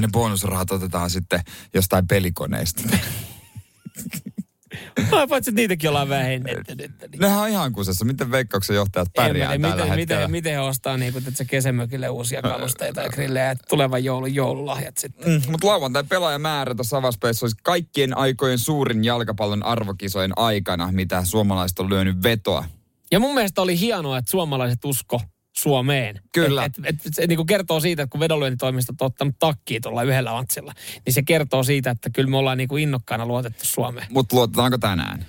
ne 0.00 0.08
bonusrahat 0.12 0.70
otetaan 0.70 1.10
sitten 1.10 1.40
jostain 1.74 2.06
pelikoneista. 2.06 2.82
Ai, 5.12 5.26
paitsi 5.26 5.50
että 5.50 5.60
niitäkin 5.60 5.90
ollaan 5.90 6.08
vähennetty 6.08 6.74
nyt. 6.74 6.90
Niin. 7.00 7.20
Nehän 7.20 7.38
on 7.38 7.48
ihan 7.48 7.72
kusessa. 7.72 8.04
Miten 8.04 8.30
veikkauksen 8.30 8.76
johtajat 8.76 9.08
pärjää 9.16 9.52
En, 9.52 9.62
tällä 9.62 9.74
miten, 9.76 9.88
hetkellä? 9.98 10.20
miten, 10.20 10.30
miten 10.30 10.52
he 10.52 10.60
ostaa 10.60 10.96
niin 10.96 11.12
kuin, 11.12 11.28
että 11.28 11.38
se 11.38 11.44
kesämökille 11.44 12.08
uusia 12.08 12.42
kalusteita 12.42 13.00
ja 13.00 13.08
grillejä 13.08 13.46
ja 13.46 13.54
tulevan 13.68 14.04
joulun 14.04 14.34
joululahjat 14.34 14.98
sitten. 14.98 15.28
Mm, 15.28 15.42
mutta 15.50 15.66
lauantai 15.66 16.04
pelaajamäärä 16.04 16.74
tuossa 16.74 16.96
avauspeissa 16.96 17.46
olisi 17.46 17.56
kaikkien 17.62 18.16
aikojen 18.16 18.58
suurin 18.58 19.04
jalkapallon 19.04 19.62
arvokisojen 19.62 20.32
aikana, 20.36 20.92
mitä 20.92 21.24
suomalaiset 21.24 21.78
on 21.78 21.88
lyönyt 21.88 22.22
vetoa. 22.22 22.64
Ja 23.10 23.20
mun 23.20 23.34
mielestä 23.34 23.62
oli 23.62 23.80
hienoa, 23.80 24.18
että 24.18 24.30
suomalaiset 24.30 24.84
usko 24.84 25.20
Suomeen. 25.58 26.20
Kyllä. 26.32 26.64
Et, 26.64 26.72
et, 26.84 26.96
et, 27.06 27.14
se 27.14 27.26
niin 27.26 27.36
kuin 27.36 27.46
kertoo 27.46 27.80
siitä, 27.80 28.02
että 28.02 28.12
kun 28.12 28.20
vedonlyöntitoimistot 28.20 29.00
on 29.00 29.06
ottanut 29.06 29.34
takkiin 29.38 29.82
tuolla 29.82 30.02
yhdellä 30.02 30.32
matsilla, 30.32 30.72
niin 31.06 31.14
se 31.14 31.22
kertoo 31.22 31.62
siitä, 31.62 31.90
että 31.90 32.10
kyllä 32.10 32.30
me 32.30 32.36
ollaan 32.36 32.58
niin 32.58 32.68
kuin 32.68 32.82
innokkaana 32.82 33.26
luotettu 33.26 33.64
Suomeen. 33.64 34.06
Mutta 34.10 34.36
luotetaanko 34.36 34.78
tänään? 34.78 35.26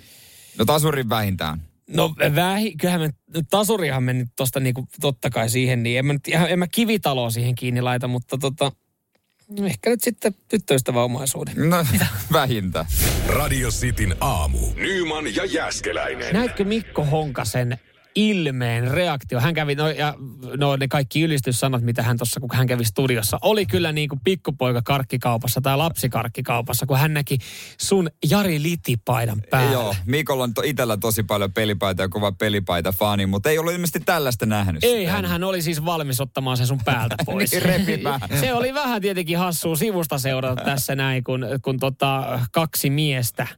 No 0.58 0.66
tasurin 0.66 1.10
vähintään. 1.10 1.62
No 1.88 2.16
vähi, 2.36 2.76
kyllähän 2.76 3.02
me, 3.02 3.10
tasurihan 3.50 4.04
meni 4.04 4.26
tosta 4.36 4.60
niinku, 4.60 4.88
totta 5.02 5.30
kai 5.30 5.50
siihen, 5.50 5.84
niin 5.84 6.00
en 6.00 6.06
mä, 6.06 6.14
nyt 6.14 6.28
en 6.48 6.60
mä 6.60 6.68
kivitaloa 6.68 7.30
siihen 7.30 7.56
kiinni 7.56 7.82
laita, 7.82 8.08
mutta 8.08 8.38
tota, 8.38 8.72
ehkä 9.66 9.90
nyt 9.90 10.04
sitten 10.04 10.36
tyttöystävä 10.48 11.04
omaisuuden. 11.04 11.70
No 11.70 11.86
vähintään. 12.34 12.86
Radio 13.28 13.70
Cityn 13.70 14.16
aamu. 14.22 14.60
Nyman 14.76 15.36
ja 15.36 15.46
Jäskeläinen. 15.46 16.34
Näitkö 16.34 16.64
Mikko 16.64 17.06
Honkasen 17.06 17.78
ilmeen, 18.18 18.92
reaktio. 18.92 19.40
Hän 19.40 19.54
kävi, 19.54 19.76
no, 19.76 19.90
ja, 19.90 20.14
no 20.58 20.76
ne 20.76 20.88
kaikki 20.88 21.22
ylistyssanat, 21.22 21.82
mitä 21.82 22.04
hän 22.04 22.18
tuossa, 22.18 22.40
kun 22.40 22.50
hän 22.54 22.68
kävi 22.68 22.86
studiossa, 22.86 23.40
oli 23.42 23.66
kyllä 23.66 23.92
niin 23.92 24.10
kuin 24.10 24.20
pikkupoika 24.24 24.82
karkkikaupassa 24.82 25.62
tai 25.62 25.78
lapsi 25.78 26.10
karkkikaupassa, 26.10 26.86
kun 26.86 26.98
hän 26.98 27.14
näki 27.14 27.38
sun 27.80 28.10
Jari 28.30 28.64
Litipaidan 28.64 29.42
päällä. 29.50 29.72
Joo, 29.72 29.96
Mikolla 30.06 30.44
on 30.44 30.54
to, 30.54 30.62
itellä 30.66 30.98
tosi 30.98 31.24
paljon 31.24 31.54
pelipaita 31.54 32.02
ja 32.02 32.10
kova 32.10 32.32
pelipaita 32.32 32.92
fani, 32.92 33.26
mutta 33.26 33.50
ei 33.50 33.58
ollut 33.58 33.74
ilmeisesti 33.74 34.00
tällaista 34.00 34.46
nähnyt. 34.46 34.84
Ei, 34.84 35.06
hän, 35.06 35.26
hän 35.26 35.44
oli 35.44 35.62
siis 35.62 35.86
valmis 35.86 36.22
ottamaan 36.22 36.58
sen 36.58 36.68
sun 36.68 36.82
päältä 36.86 37.16
pois. 37.26 37.52
niin. 37.88 38.40
Se 38.40 38.54
oli 38.54 38.74
vähän 38.74 39.02
tietenkin 39.02 39.38
hassua 39.38 39.76
sivusta 39.76 40.18
seurata 40.18 40.64
tässä 40.64 40.96
näin, 40.96 41.24
kun, 41.24 41.46
kun 41.62 41.80
tota, 41.80 42.40
kaksi 42.52 42.90
miestä– 42.90 43.48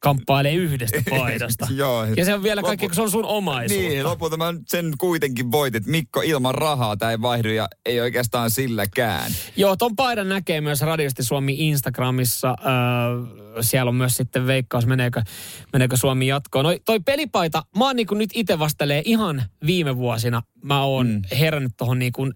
kamppailee 0.00 0.54
yhdestä 0.54 1.02
paidasta. 1.10 1.66
Joo. 1.70 2.04
Ja 2.04 2.24
se 2.24 2.34
on 2.34 2.42
vielä 2.42 2.62
kaikki, 2.62 2.84
Lopu... 2.84 2.88
kun 2.88 2.94
se 2.94 3.02
on 3.02 3.10
sun 3.10 3.24
omaisuutta. 3.24 3.88
Niin, 3.88 4.04
lopulta 4.04 4.36
mä 4.36 4.54
sen 4.66 4.92
kuitenkin 4.98 5.52
voitit. 5.52 5.86
Mikko 5.86 6.22
ilman 6.24 6.54
rahaa 6.54 6.96
tämä 6.96 7.10
ei 7.10 7.20
vaihdu 7.20 7.48
ja 7.48 7.68
ei 7.86 8.00
oikeastaan 8.00 8.50
silläkään. 8.50 9.32
Joo, 9.56 9.76
ton 9.76 9.96
paidan 9.96 10.28
näkee 10.28 10.60
myös 10.60 10.80
Radiosti 10.80 11.22
Suomi 11.22 11.56
Instagramissa. 11.58 12.48
Öö, 12.48 13.62
siellä 13.62 13.88
on 13.88 13.94
myös 13.94 14.16
sitten 14.16 14.46
veikkaus, 14.46 14.86
meneekö, 14.86 15.22
meneekö 15.72 15.96
Suomi 15.96 16.26
jatkoon. 16.26 16.64
No, 16.64 16.70
toi 16.84 17.00
pelipaita, 17.00 17.62
mä 17.78 17.84
oon 17.84 17.96
niin 17.96 18.06
nyt 18.10 18.30
itse 18.34 18.58
vastelee 18.58 19.02
ihan 19.04 19.42
viime 19.66 19.96
vuosina. 19.96 20.42
Mä 20.62 20.82
oon 20.82 21.06
mm. 21.06 21.22
herännyt 21.38 21.72
tuohon 21.76 21.98
niin 21.98 22.12
kuin 22.12 22.32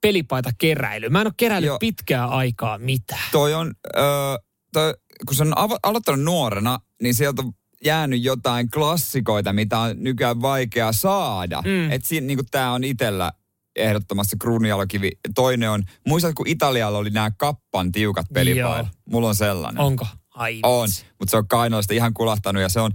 pelipaita 0.00 0.50
keräily. 0.58 1.08
Mä 1.08 1.20
en 1.20 1.26
ole 1.26 1.34
keräillyt 1.36 1.68
Joo. 1.68 1.78
pitkää 1.78 2.26
aikaa 2.26 2.78
mitään. 2.78 3.28
Toi 3.32 3.54
on, 3.54 3.74
öö, 3.96 4.02
toi, 4.72 4.94
kun 5.26 5.36
se 5.36 5.42
on 5.42 5.54
aloittanut 5.82 6.24
nuorena, 6.24 6.78
niin 7.02 7.14
sieltä 7.14 7.42
on 7.42 7.52
jäänyt 7.84 8.22
jotain 8.22 8.70
klassikoita, 8.70 9.52
mitä 9.52 9.78
on 9.78 9.96
nykyään 9.96 10.42
vaikea 10.42 10.92
saada. 10.92 11.62
Mm. 11.64 11.92
Että 11.92 12.08
niin 12.20 12.38
tämä 12.50 12.72
on 12.72 12.84
itsellä 12.84 13.32
ehdottomasti 13.76 14.36
kruunijalokivi. 14.40 15.10
Toinen 15.34 15.70
on, 15.70 15.82
muistatko 16.08 16.34
kun 16.36 16.48
Italialla 16.48 16.98
oli 16.98 17.10
nämä 17.10 17.30
kappan 17.30 17.92
tiukat 17.92 18.26
pelipaidat? 18.34 18.86
Mulla 19.10 19.28
on 19.28 19.34
sellainen. 19.34 19.80
Onko? 19.80 20.06
Ai 20.34 20.60
On, 20.62 20.88
mutta 21.18 21.30
se 21.30 21.36
on 21.36 21.48
kainoista 21.48 21.94
ihan 21.94 22.14
kulahtanut 22.14 22.62
ja 22.62 22.68
se 22.68 22.80
on 22.80 22.92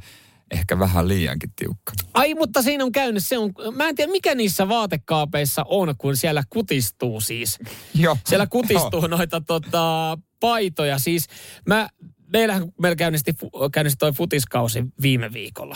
ehkä 0.52 0.80
vähän 0.80 1.08
liiankin 1.08 1.50
tiukka. 1.56 1.94
Ai, 2.14 2.34
mutta 2.34 2.62
siinä 2.62 2.84
on 2.84 2.92
käynyt, 2.92 3.26
se 3.26 3.38
on, 3.38 3.54
mä 3.76 3.90
en 3.90 3.96
tiedä 3.96 4.12
mikä 4.12 4.36
niissä 4.36 4.70
vaatekaapeissa 4.70 5.66
on, 5.68 5.96
kun 5.98 6.18
siellä 6.18 6.44
kutistuu 6.50 7.22
siis. 7.22 7.60
Joo. 7.96 8.18
Siellä 8.26 8.48
kutistuu 8.48 9.02
no. 9.02 9.08
noita 9.08 9.42
tota, 9.42 10.18
paitoja. 10.40 11.00
Siis 11.00 11.28
mä 11.66 11.90
meillähän 12.34 12.72
meillä 12.82 12.96
käynnisti, 12.96 13.34
käynnisti 13.72 13.98
toi 13.98 14.12
futiskausi 14.12 14.84
viime 15.02 15.34
viikolla. 15.34 15.76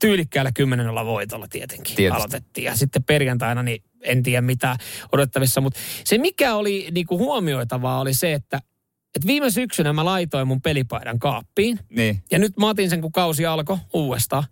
Tyylikkäällä 0.00 0.52
kymmenellä 0.52 1.04
voitolla 1.04 1.48
tietenkin 1.48 1.96
Tietysti. 1.96 2.16
aloitettiin. 2.16 2.64
Ja 2.64 2.76
sitten 2.76 3.04
perjantaina 3.04 3.62
niin 3.62 3.82
en 4.00 4.22
tiedä 4.22 4.40
mitä 4.40 4.76
odottavissa. 5.12 5.60
Mutta 5.60 5.80
se 6.04 6.18
mikä 6.18 6.54
oli 6.54 6.88
niinku 6.90 7.18
huomioitavaa 7.18 8.00
oli 8.00 8.14
se, 8.14 8.32
että 8.32 8.60
et 9.16 9.26
viime 9.26 9.50
syksynä 9.50 9.92
mä 9.92 10.04
laitoin 10.04 10.48
mun 10.48 10.62
pelipaidan 10.62 11.18
kaappiin. 11.18 11.78
Niin. 11.90 12.22
Ja 12.30 12.38
nyt 12.38 12.56
mä 12.56 12.68
otin 12.68 12.90
sen, 12.90 13.00
kun 13.00 13.12
kausi 13.12 13.46
alkoi 13.46 13.78
uudestaan. 13.92 14.44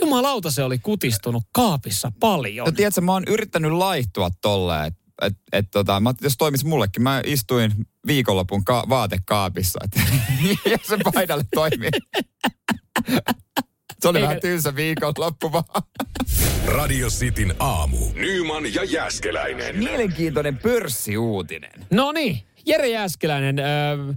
Jumalauta 0.00 0.50
se 0.50 0.62
oli 0.62 0.78
kutistunut 0.78 1.42
kaapissa 1.52 2.12
paljon. 2.20 2.64
No 2.64 2.72
tiedätkö, 2.72 3.00
mä 3.00 3.12
oon 3.12 3.22
yrittänyt 3.26 3.72
laihtua 3.72 4.30
tolleen, 4.42 4.86
että 4.86 5.00
et, 5.22 5.34
et, 5.52 5.66
tota, 5.70 6.00
mä 6.00 6.14
jos 6.20 6.36
toimis 6.36 6.64
mullekin, 6.64 7.02
mä 7.02 7.22
istuin 7.24 7.72
viikonlopun 8.06 8.64
ka- 8.64 8.84
vaatekaapissa, 8.88 9.78
et, 9.84 10.02
ja 10.70 10.78
se 10.82 10.96
paidalle 11.14 11.44
toimii. 11.54 11.90
Se 14.00 14.08
oli 14.08 14.18
Eikä... 14.18 14.28
vähän 14.28 14.40
tylsä 14.40 14.76
viikonloppu 14.76 15.52
vaan. 15.52 15.64
Radio 16.66 17.08
Cityn 17.08 17.54
aamu. 17.58 17.98
Nyman 18.14 18.74
ja 18.74 18.84
Jäskeläinen. 18.84 19.78
Mielenkiintoinen 19.78 20.58
pörssiuutinen. 20.58 21.86
No 21.90 22.12
niin, 22.12 22.42
Jere 22.66 22.88
Jäskeläinen, 22.88 23.58
öö, 23.58 24.14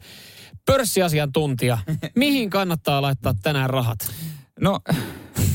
pörssiasiantuntija. 0.65 1.77
Mihin 2.15 2.49
kannattaa 2.49 3.01
laittaa 3.01 3.33
tänään 3.43 3.69
rahat? 3.69 3.99
No, 4.59 4.79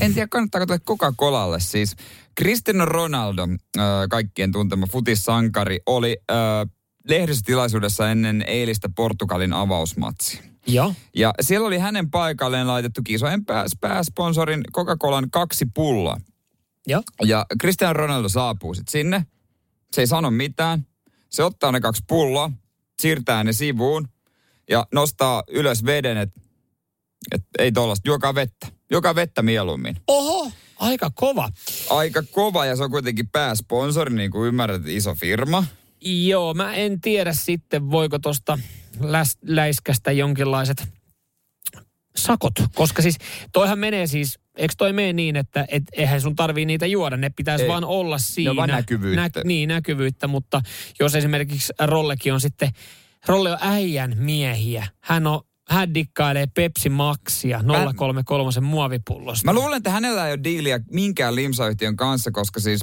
en 0.01 0.13
tiedä 0.13 0.27
kannattaako 0.27 0.65
tuoda 0.65 0.79
Coca-Colalle 0.79 1.59
siis. 1.59 1.95
Cristiano 2.39 2.85
Ronaldo, 2.85 3.41
äh, 3.77 3.83
kaikkien 4.09 4.51
tuntema 4.51 4.87
futissankari, 4.87 5.79
oli 5.85 6.17
äh, 6.31 6.37
lehdistötilaisuudessa 7.09 8.11
ennen 8.11 8.43
eilistä 8.47 8.89
Portugalin 8.95 9.53
avausmatsi. 9.53 10.39
Joo. 10.67 10.93
Ja 11.15 11.33
siellä 11.41 11.67
oli 11.67 11.77
hänen 11.77 12.11
paikalleen 12.11 12.67
laitettu 12.67 13.01
kisojen 13.03 13.45
pää, 13.45 13.65
pääsponsorin 13.81 14.63
Coca-Colan 14.73 15.29
kaksi 15.31 15.65
pulloa. 15.73 16.17
Joo. 16.87 17.03
Ja 17.23 17.45
Cristiano 17.61 17.93
Ronaldo 17.93 18.29
saapuu 18.29 18.73
sitten 18.73 18.91
sinne. 18.91 19.25
Se 19.91 20.01
ei 20.01 20.07
sano 20.07 20.31
mitään. 20.31 20.87
Se 21.29 21.43
ottaa 21.43 21.71
ne 21.71 21.79
kaksi 21.79 22.03
pulloa, 22.07 22.51
siirtää 23.01 23.43
ne 23.43 23.53
sivuun 23.53 24.07
ja 24.69 24.87
nostaa 24.93 25.43
ylös 25.47 25.85
veden, 25.85 26.17
että 26.17 26.41
et 27.31 27.43
ei 27.59 27.71
tollasta, 27.71 28.09
juokaa 28.09 28.35
vettä. 28.35 28.67
Joka 28.91 29.15
vettä 29.15 29.41
mieluummin. 29.41 29.97
Oho, 30.07 30.51
aika 30.79 31.11
kova. 31.15 31.49
Aika 31.89 32.23
kova 32.31 32.65
ja 32.65 32.75
se 32.75 32.83
on 32.83 32.91
kuitenkin 32.91 33.29
pääsponsori, 33.29 34.15
niin 34.15 34.31
kuin 34.31 34.47
ymmärrät, 34.47 34.87
iso 34.87 35.15
firma. 35.15 35.63
Joo, 36.01 36.53
mä 36.53 36.73
en 36.73 37.01
tiedä 37.01 37.33
sitten, 37.33 37.91
voiko 37.91 38.19
tuosta 38.19 38.59
läiskästä 39.41 40.11
jonkinlaiset 40.11 40.87
sakot. 42.15 42.53
Koska 42.75 43.01
siis 43.01 43.17
toihan 43.53 43.79
menee 43.79 44.07
siis, 44.07 44.39
eikö 44.57 44.73
toi 44.77 44.93
mene 44.93 45.13
niin, 45.13 45.35
että 45.35 45.65
et, 45.67 45.83
eihän 45.93 46.21
sun 46.21 46.35
tarvii 46.35 46.65
niitä 46.65 46.85
juoda, 46.85 47.17
ne 47.17 47.29
pitäisi 47.29 47.63
Ei. 47.63 47.69
vaan 47.69 47.83
olla 47.83 48.17
siinä. 48.17 48.53
Ne 48.53 48.61
on 48.61 48.69
näkyvyyttä. 48.69 49.21
Nä, 49.21 49.29
niin, 49.43 49.69
näkyvyyttä, 49.69 50.27
mutta 50.27 50.61
jos 50.99 51.15
esimerkiksi 51.15 51.73
Rollekin 51.79 52.33
on 52.33 52.41
sitten, 52.41 52.69
Rolle 53.27 53.51
on 53.51 53.57
äijän 53.61 54.13
miehiä. 54.17 54.87
Hän 55.01 55.27
on 55.27 55.41
hän 55.69 55.93
dikkailee 55.93 56.47
Pepsi 56.47 56.89
Maxia 56.89 57.63
033 57.95 58.51
muovipullosta. 58.61 59.45
Mä 59.45 59.53
luulen, 59.53 59.77
että 59.77 59.89
hänellä 59.89 60.27
ei 60.27 60.33
ole 60.33 60.43
diiliä 60.43 60.79
minkään 60.91 61.35
limsayhtiön 61.35 61.95
kanssa, 61.95 62.31
koska 62.31 62.59
siis 62.59 62.81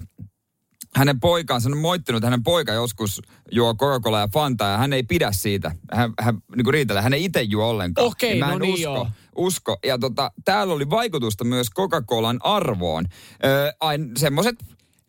hänen 0.97 1.21
poikansa 1.21 1.69
on 1.69 1.77
moittinut, 1.77 2.19
että 2.19 2.27
hänen 2.27 2.43
poika 2.43 2.73
joskus 2.73 3.23
juo 3.51 3.75
Coca-Cola 3.75 4.21
ja 4.21 4.29
Fanta 4.33 4.65
ja 4.65 4.79
hän 4.79 4.93
ei 4.93 5.03
pidä 5.03 5.33
siitä. 5.33 5.75
Hän, 5.93 6.13
hän 6.21 6.39
niin 6.57 6.65
kuin 6.65 6.75
riitelee, 6.75 7.03
hän 7.03 7.15
ei 7.15 7.25
itse 7.25 7.43
juo 7.43 7.67
ollenkaan. 7.67 8.07
Okei, 8.07 8.43
okay, 8.43 8.51
no 8.51 8.59
niin 8.59 8.75
usko, 8.75 8.83
joo. 8.83 9.09
usko. 9.37 9.77
Ja 9.87 9.99
tota, 9.99 10.31
täällä 10.45 10.75
oli 10.75 10.91
vaikutusta 10.91 11.45
myös 11.45 11.67
Coca-Colan 11.71 12.39
arvoon. 12.41 13.05
Öö, 13.45 13.73
semmoiset 14.17 14.57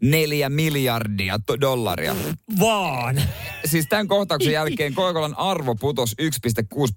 neljä 0.01 0.49
miljardia 0.49 1.39
dollaria. 1.61 2.15
Vaan. 2.59 3.21
Siis 3.65 3.85
tämän 3.89 4.07
kohtauksen 4.07 4.53
jälkeen 4.59 4.93
Coca-Colan 4.93 5.37
arvo 5.37 5.75
putosi 5.75 6.15
1,6 6.21 6.29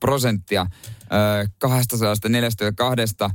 prosenttia 0.00 0.60
äh, 0.60 0.68
242 1.58 3.02
äh, 3.22 3.30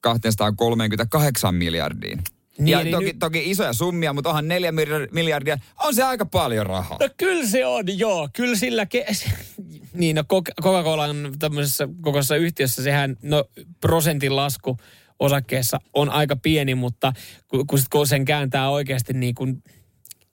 238 0.00 1.54
miljardiin. 1.54 2.22
Niin, 2.60 2.72
ja 2.72 2.84
niin 2.84 2.92
toki, 2.92 3.04
nyt... 3.04 3.18
toki 3.18 3.50
isoja 3.50 3.72
summia, 3.72 4.12
mutta 4.12 4.28
onhan 4.28 4.48
neljä 4.48 4.72
miljardia, 5.10 5.58
on 5.84 5.94
se 5.94 6.02
aika 6.02 6.26
paljon 6.26 6.66
rahaa. 6.66 6.98
No 7.00 7.08
kyllä 7.16 7.46
se 7.46 7.66
on, 7.66 7.98
joo. 7.98 8.28
Kyllä 8.32 8.56
sillä... 8.56 8.84
Ke- 8.84 9.30
niin, 9.92 10.16
no 10.16 10.24
Coca-Colan 10.62 11.32
tämmöisessä 11.38 11.88
kokoisessa 12.00 12.36
yhtiössä 12.36 12.82
sehän, 12.82 13.16
no 13.22 13.44
prosentin 13.80 14.36
lasku 14.36 14.76
osakkeessa 15.18 15.80
on 15.94 16.10
aika 16.10 16.36
pieni, 16.36 16.74
mutta 16.74 17.12
kun, 17.48 17.64
kun 17.90 18.06
sen 18.06 18.24
kääntää 18.24 18.70
oikeasti 18.70 19.12
niin 19.12 19.34
kuin 19.34 19.62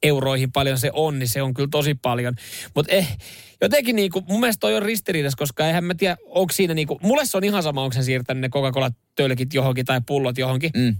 euroihin 0.03 0.51
paljon 0.51 0.77
se 0.77 0.89
on, 0.93 1.19
niin 1.19 1.29
se 1.29 1.41
on 1.41 1.53
kyllä 1.53 1.69
tosi 1.71 1.95
paljon. 1.95 2.35
Mutta 2.75 2.93
eh, 2.93 3.17
jotenkin 3.61 3.95
niin 3.95 4.11
kuin, 4.11 4.25
mun 4.27 4.39
mielestä 4.39 4.59
toi 4.59 4.75
on 4.75 4.83
ristiriidassa, 4.83 5.37
koska 5.37 5.67
eihän 5.67 5.83
mä 5.83 5.95
tiedä, 5.95 6.17
onko 6.25 6.53
siinä 6.53 6.73
niin 6.73 6.87
kuin, 6.87 6.99
mulle 7.03 7.25
se 7.25 7.37
on 7.37 7.43
ihan 7.43 7.63
sama, 7.63 7.83
onko 7.83 7.93
se 7.93 8.03
siirtänyt 8.03 8.41
ne 8.41 8.49
Coca-Cola-tölkit 8.49 9.53
johonkin 9.53 9.85
tai 9.85 10.01
pullot 10.05 10.37
johonkin. 10.37 10.71
Mm. 10.75 10.95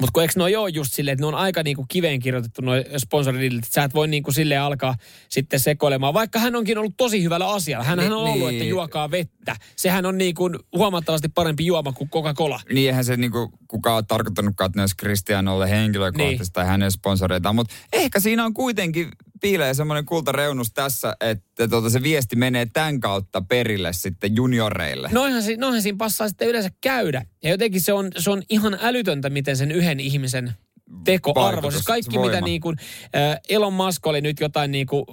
Mutta 0.00 0.12
kun 0.12 0.22
eikö 0.22 0.32
ne 0.36 0.58
ole 0.58 0.70
just 0.70 0.92
silleen, 0.92 1.12
että 1.12 1.22
ne 1.22 1.26
on 1.26 1.34
aika 1.34 1.62
niinku 1.62 1.84
kiveen 1.88 2.20
kirjoitettu 2.20 2.62
noin 2.62 2.84
sponsoridillit, 2.96 3.64
että 3.64 3.74
sä 3.74 3.84
et 3.84 3.94
voi 3.94 4.08
niinku 4.08 4.32
silleen 4.32 4.60
alkaa 4.60 4.94
sitten 5.28 5.60
sekoilemaan. 5.60 6.14
Vaikka 6.14 6.38
hän 6.38 6.56
onkin 6.56 6.78
ollut 6.78 6.94
tosi 6.96 7.22
hyvällä 7.22 7.52
asialla. 7.52 7.84
Hän 7.84 7.98
niin, 7.98 8.12
on 8.12 8.18
ollut, 8.18 8.48
niin. 8.48 8.50
että 8.50 8.64
juokaa 8.64 9.10
vettä. 9.10 9.56
Sehän 9.76 10.06
on 10.06 10.18
niinku 10.18 10.50
huomattavasti 10.76 11.28
parempi 11.28 11.66
juoma 11.66 11.92
kuin 11.92 12.10
Coca-Cola. 12.10 12.60
Niin 12.72 12.88
eihän 12.88 13.04
se 13.04 13.16
niinku 13.16 13.52
kukaan 13.68 13.96
ole 13.96 14.04
tarkoittanutkaan, 14.08 14.66
että 14.66 14.78
ne 14.78 14.82
olisi 14.82 14.96
Cristianolle 14.96 15.70
henkilökohtaisesti 15.70 16.42
niin. 16.42 16.52
tai 16.52 16.66
hänen 16.66 16.92
sponsoreitaan. 16.92 17.54
Mutta 17.54 17.74
ehkä 17.92 18.20
siinä 18.20 18.44
on 18.44 18.54
kuitenkin 18.54 19.08
piilee 19.40 19.74
semmoinen 19.74 20.04
kultareunus 20.04 20.72
tässä, 20.72 21.16
että 21.20 21.68
tota 21.68 21.90
se 21.90 22.02
viesti 22.02 22.36
menee 22.36 22.66
tämän 22.72 23.00
kautta 23.00 23.42
perille 23.42 23.92
sitten 23.92 24.36
junioreille. 24.36 25.08
Noinhan, 25.12 25.42
noinhan 25.56 25.82
siinä 25.82 25.98
passaa 25.98 26.28
sitten 26.28 26.48
yleensä 26.48 26.70
käydä. 26.80 27.24
Ja 27.42 27.50
jotenkin 27.50 27.80
se 27.80 27.92
on, 27.92 28.10
se 28.18 28.30
on 28.30 28.42
ihan 28.48 28.78
älytöntä, 28.80 29.30
miten 29.30 29.56
sen 29.56 29.72
yhden 29.72 30.00
ihmisen 30.00 30.52
tekoarvo. 31.04 31.70
Siis 31.70 31.84
kaikki 31.84 32.16
voima. 32.16 32.30
mitä 32.30 32.40
niin 32.40 32.60
kuin, 32.60 32.76
äh, 33.16 33.40
Elon 33.48 33.72
Musk 33.72 34.06
oli 34.06 34.20
nyt 34.20 34.40
jotain 34.40 34.70
niin 34.70 34.86
kuin 34.86 35.04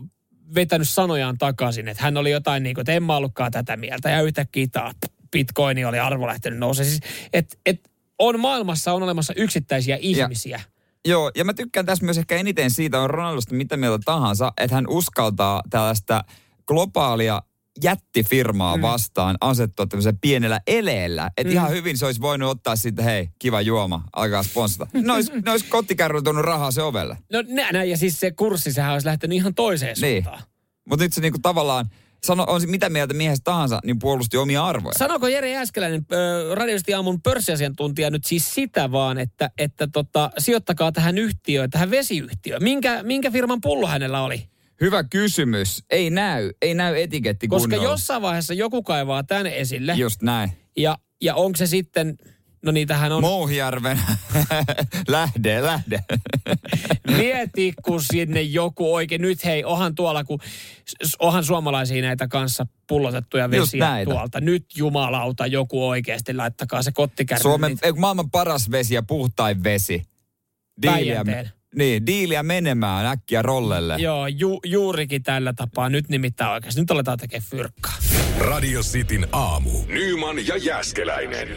vetänyt 0.56 0.90
sanojaan 0.90 1.38
takaisin, 1.38 1.88
että 1.88 2.04
hän 2.04 2.18
oli 2.18 2.32
jotain 2.32 2.64
niin 2.64 2.76
kuin, 2.76 2.82
että 2.82 2.94
en 2.94 3.04
mä 3.04 3.16
ollutkaan 3.16 3.52
tätä 3.52 3.78
mieltä. 3.78 4.10
Ja 4.10 4.22
yhtäkkiä 4.22 4.68
taas 4.72 4.96
bitcoini 5.32 5.86
oli 5.86 6.00
arvo 6.00 6.28
lähtenyt 6.28 6.60
nousemaan. 6.60 6.90
Siis, 6.90 7.02
et, 7.34 7.60
et, 7.66 7.92
on 8.20 8.40
maailmassa 8.40 8.94
on 8.94 9.04
olemassa 9.04 9.34
yksittäisiä 9.34 9.98
ihmisiä. 10.02 10.62
Joo, 11.08 11.32
ja 11.36 11.46
mä 11.46 11.54
tykkään 11.54 11.86
tässä 11.86 12.06
myös 12.06 12.18
ehkä 12.18 12.36
eniten 12.36 12.72
siitä, 12.72 13.02
on 13.02 13.10
Ronaldosta 13.10 13.56
mitä 13.56 13.78
mieltä 13.78 14.00
tahansa, 14.06 14.54
että 14.58 14.76
hän 14.76 14.88
uskaltaa 14.90 15.62
tällaista 15.70 16.24
globaalia 16.68 17.42
jättifirmaa 17.84 18.78
mm. 18.78 18.82
vastaan 18.82 19.38
asettua 19.42 19.86
tämmöisellä 19.86 20.18
pienellä 20.22 20.60
eleellä. 20.68 21.32
Että 21.38 21.52
mm. 21.52 21.54
ihan 21.54 21.72
hyvin 21.72 21.98
se 21.98 22.06
olisi 22.06 22.22
voinut 22.22 22.50
ottaa 22.50 22.76
sitten, 22.76 23.06
hei, 23.06 23.30
kiva 23.40 23.62
juoma, 23.62 24.04
alkaa 24.16 24.44
sponsata. 24.44 24.88
Ne 24.94 25.14
olisi, 25.14 25.32
ne 25.46 25.52
olisi 25.52 25.66
kotikärryllä 25.66 26.42
rahaa 26.42 26.72
se 26.72 26.82
ovelle. 26.82 27.18
No 27.34 27.44
näin, 27.48 27.90
ja 27.90 27.98
siis 27.98 28.20
se 28.20 28.32
kurssi, 28.32 28.74
sehän 28.74 28.94
olisi 28.94 29.08
lähtenyt 29.08 29.36
ihan 29.36 29.54
toiseen 29.54 29.98
niin. 30.02 30.24
suuntaan. 30.24 30.44
Mutta 30.90 31.06
nyt 31.06 31.14
se 31.14 31.22
niinku 31.22 31.40
tavallaan, 31.42 31.90
sano, 32.24 32.46
on 32.48 32.62
mitä 32.66 32.90
mieltä 32.90 33.14
miehestä 33.14 33.44
tahansa, 33.44 33.80
niin 33.86 34.00
puolusti 34.00 34.38
omia 34.38 34.66
arvoja. 34.66 34.94
Sanoiko 34.98 35.28
Jere 35.28 35.52
Jääskeläinen, 35.52 36.06
radiosti 36.54 36.94
aamun 36.94 37.22
pörssiasiantuntija 37.22 38.10
nyt 38.10 38.26
siis 38.26 38.56
sitä 38.56 38.92
vaan, 38.92 39.18
että, 39.18 39.50
että 39.58 39.88
tota, 39.88 40.32
sijoittakaa 40.38 40.92
tähän 40.92 41.18
yhtiöön, 41.18 41.70
tähän 41.70 41.92
vesiyhtiöön. 41.92 42.64
Minkä, 42.64 43.04
minkä 43.04 43.32
firman 43.32 43.62
pullo 43.62 43.88
hänellä 43.88 44.22
oli? 44.22 44.50
Hyvä 44.82 45.04
kysymys. 45.04 45.84
Ei 45.90 46.10
näy, 46.10 46.52
ei 46.62 46.74
näy 46.74 47.02
etiketti 47.02 47.48
Koska 47.48 47.70
kunnolla. 47.70 47.92
jossain 47.92 48.22
vaiheessa 48.22 48.54
joku 48.54 48.84
kaivaa 48.84 49.24
tämän 49.24 49.48
esille. 49.48 49.94
Just 49.96 50.22
näin. 50.22 50.52
Ja, 50.78 50.98
ja 51.22 51.36
onko 51.36 51.56
se 51.58 51.68
sitten, 51.68 52.18
no 52.68 52.72
niitähän 52.72 53.12
on... 53.12 53.22
Mouhijärven 53.22 54.00
lähde, 55.08 55.62
lähde. 55.62 56.04
Mieti, 57.18 57.74
kun 57.82 58.02
sinne 58.02 58.42
joku 58.42 58.94
oikein, 58.94 59.22
nyt 59.22 59.46
hei, 59.46 59.64
ohan 59.64 59.96
tuolla, 59.96 60.24
kun 60.24 60.40
ohan 61.20 61.44
suomalaisia 61.44 62.02
näitä 62.02 62.28
kanssa 62.28 62.66
pullotettuja 62.88 63.52
vesiä 63.52 63.88
tuolta. 64.04 64.42
Nyt 64.42 64.66
jumalauta 64.76 65.48
joku 65.48 65.88
oikeasti, 65.88 66.34
laittakaa 66.34 66.82
se 66.82 66.92
kottikärry. 66.92 67.42
Suomen, 67.42 67.70
niitä. 67.70 68.00
maailman 68.00 68.32
paras 68.32 68.72
vesi 68.72 68.96
ja 68.96 69.04
puhtain 69.04 69.64
vesi. 69.64 70.04
Diiliä, 70.82 71.24
niin, 71.76 72.06
diiliä 72.06 72.44
menemään 72.44 73.06
äkkiä 73.06 73.42
rollelle. 73.42 73.96
Joo, 73.98 74.28
ju, 74.28 74.60
juurikin 74.66 75.24
tällä 75.24 75.54
tapaa. 75.54 75.90
Nyt 75.90 76.10
nimittäin 76.10 76.52
oikeasti. 76.52 76.82
Nyt 76.82 76.92
aletaan 76.92 77.18
tekemään 77.18 77.50
fyrkkaa. 77.50 77.98
Radio 78.40 78.82
Cityn 78.82 79.28
aamu. 79.32 79.72
Nyman 79.88 80.48
ja 80.48 80.58
Jäskeläinen. 80.58 81.48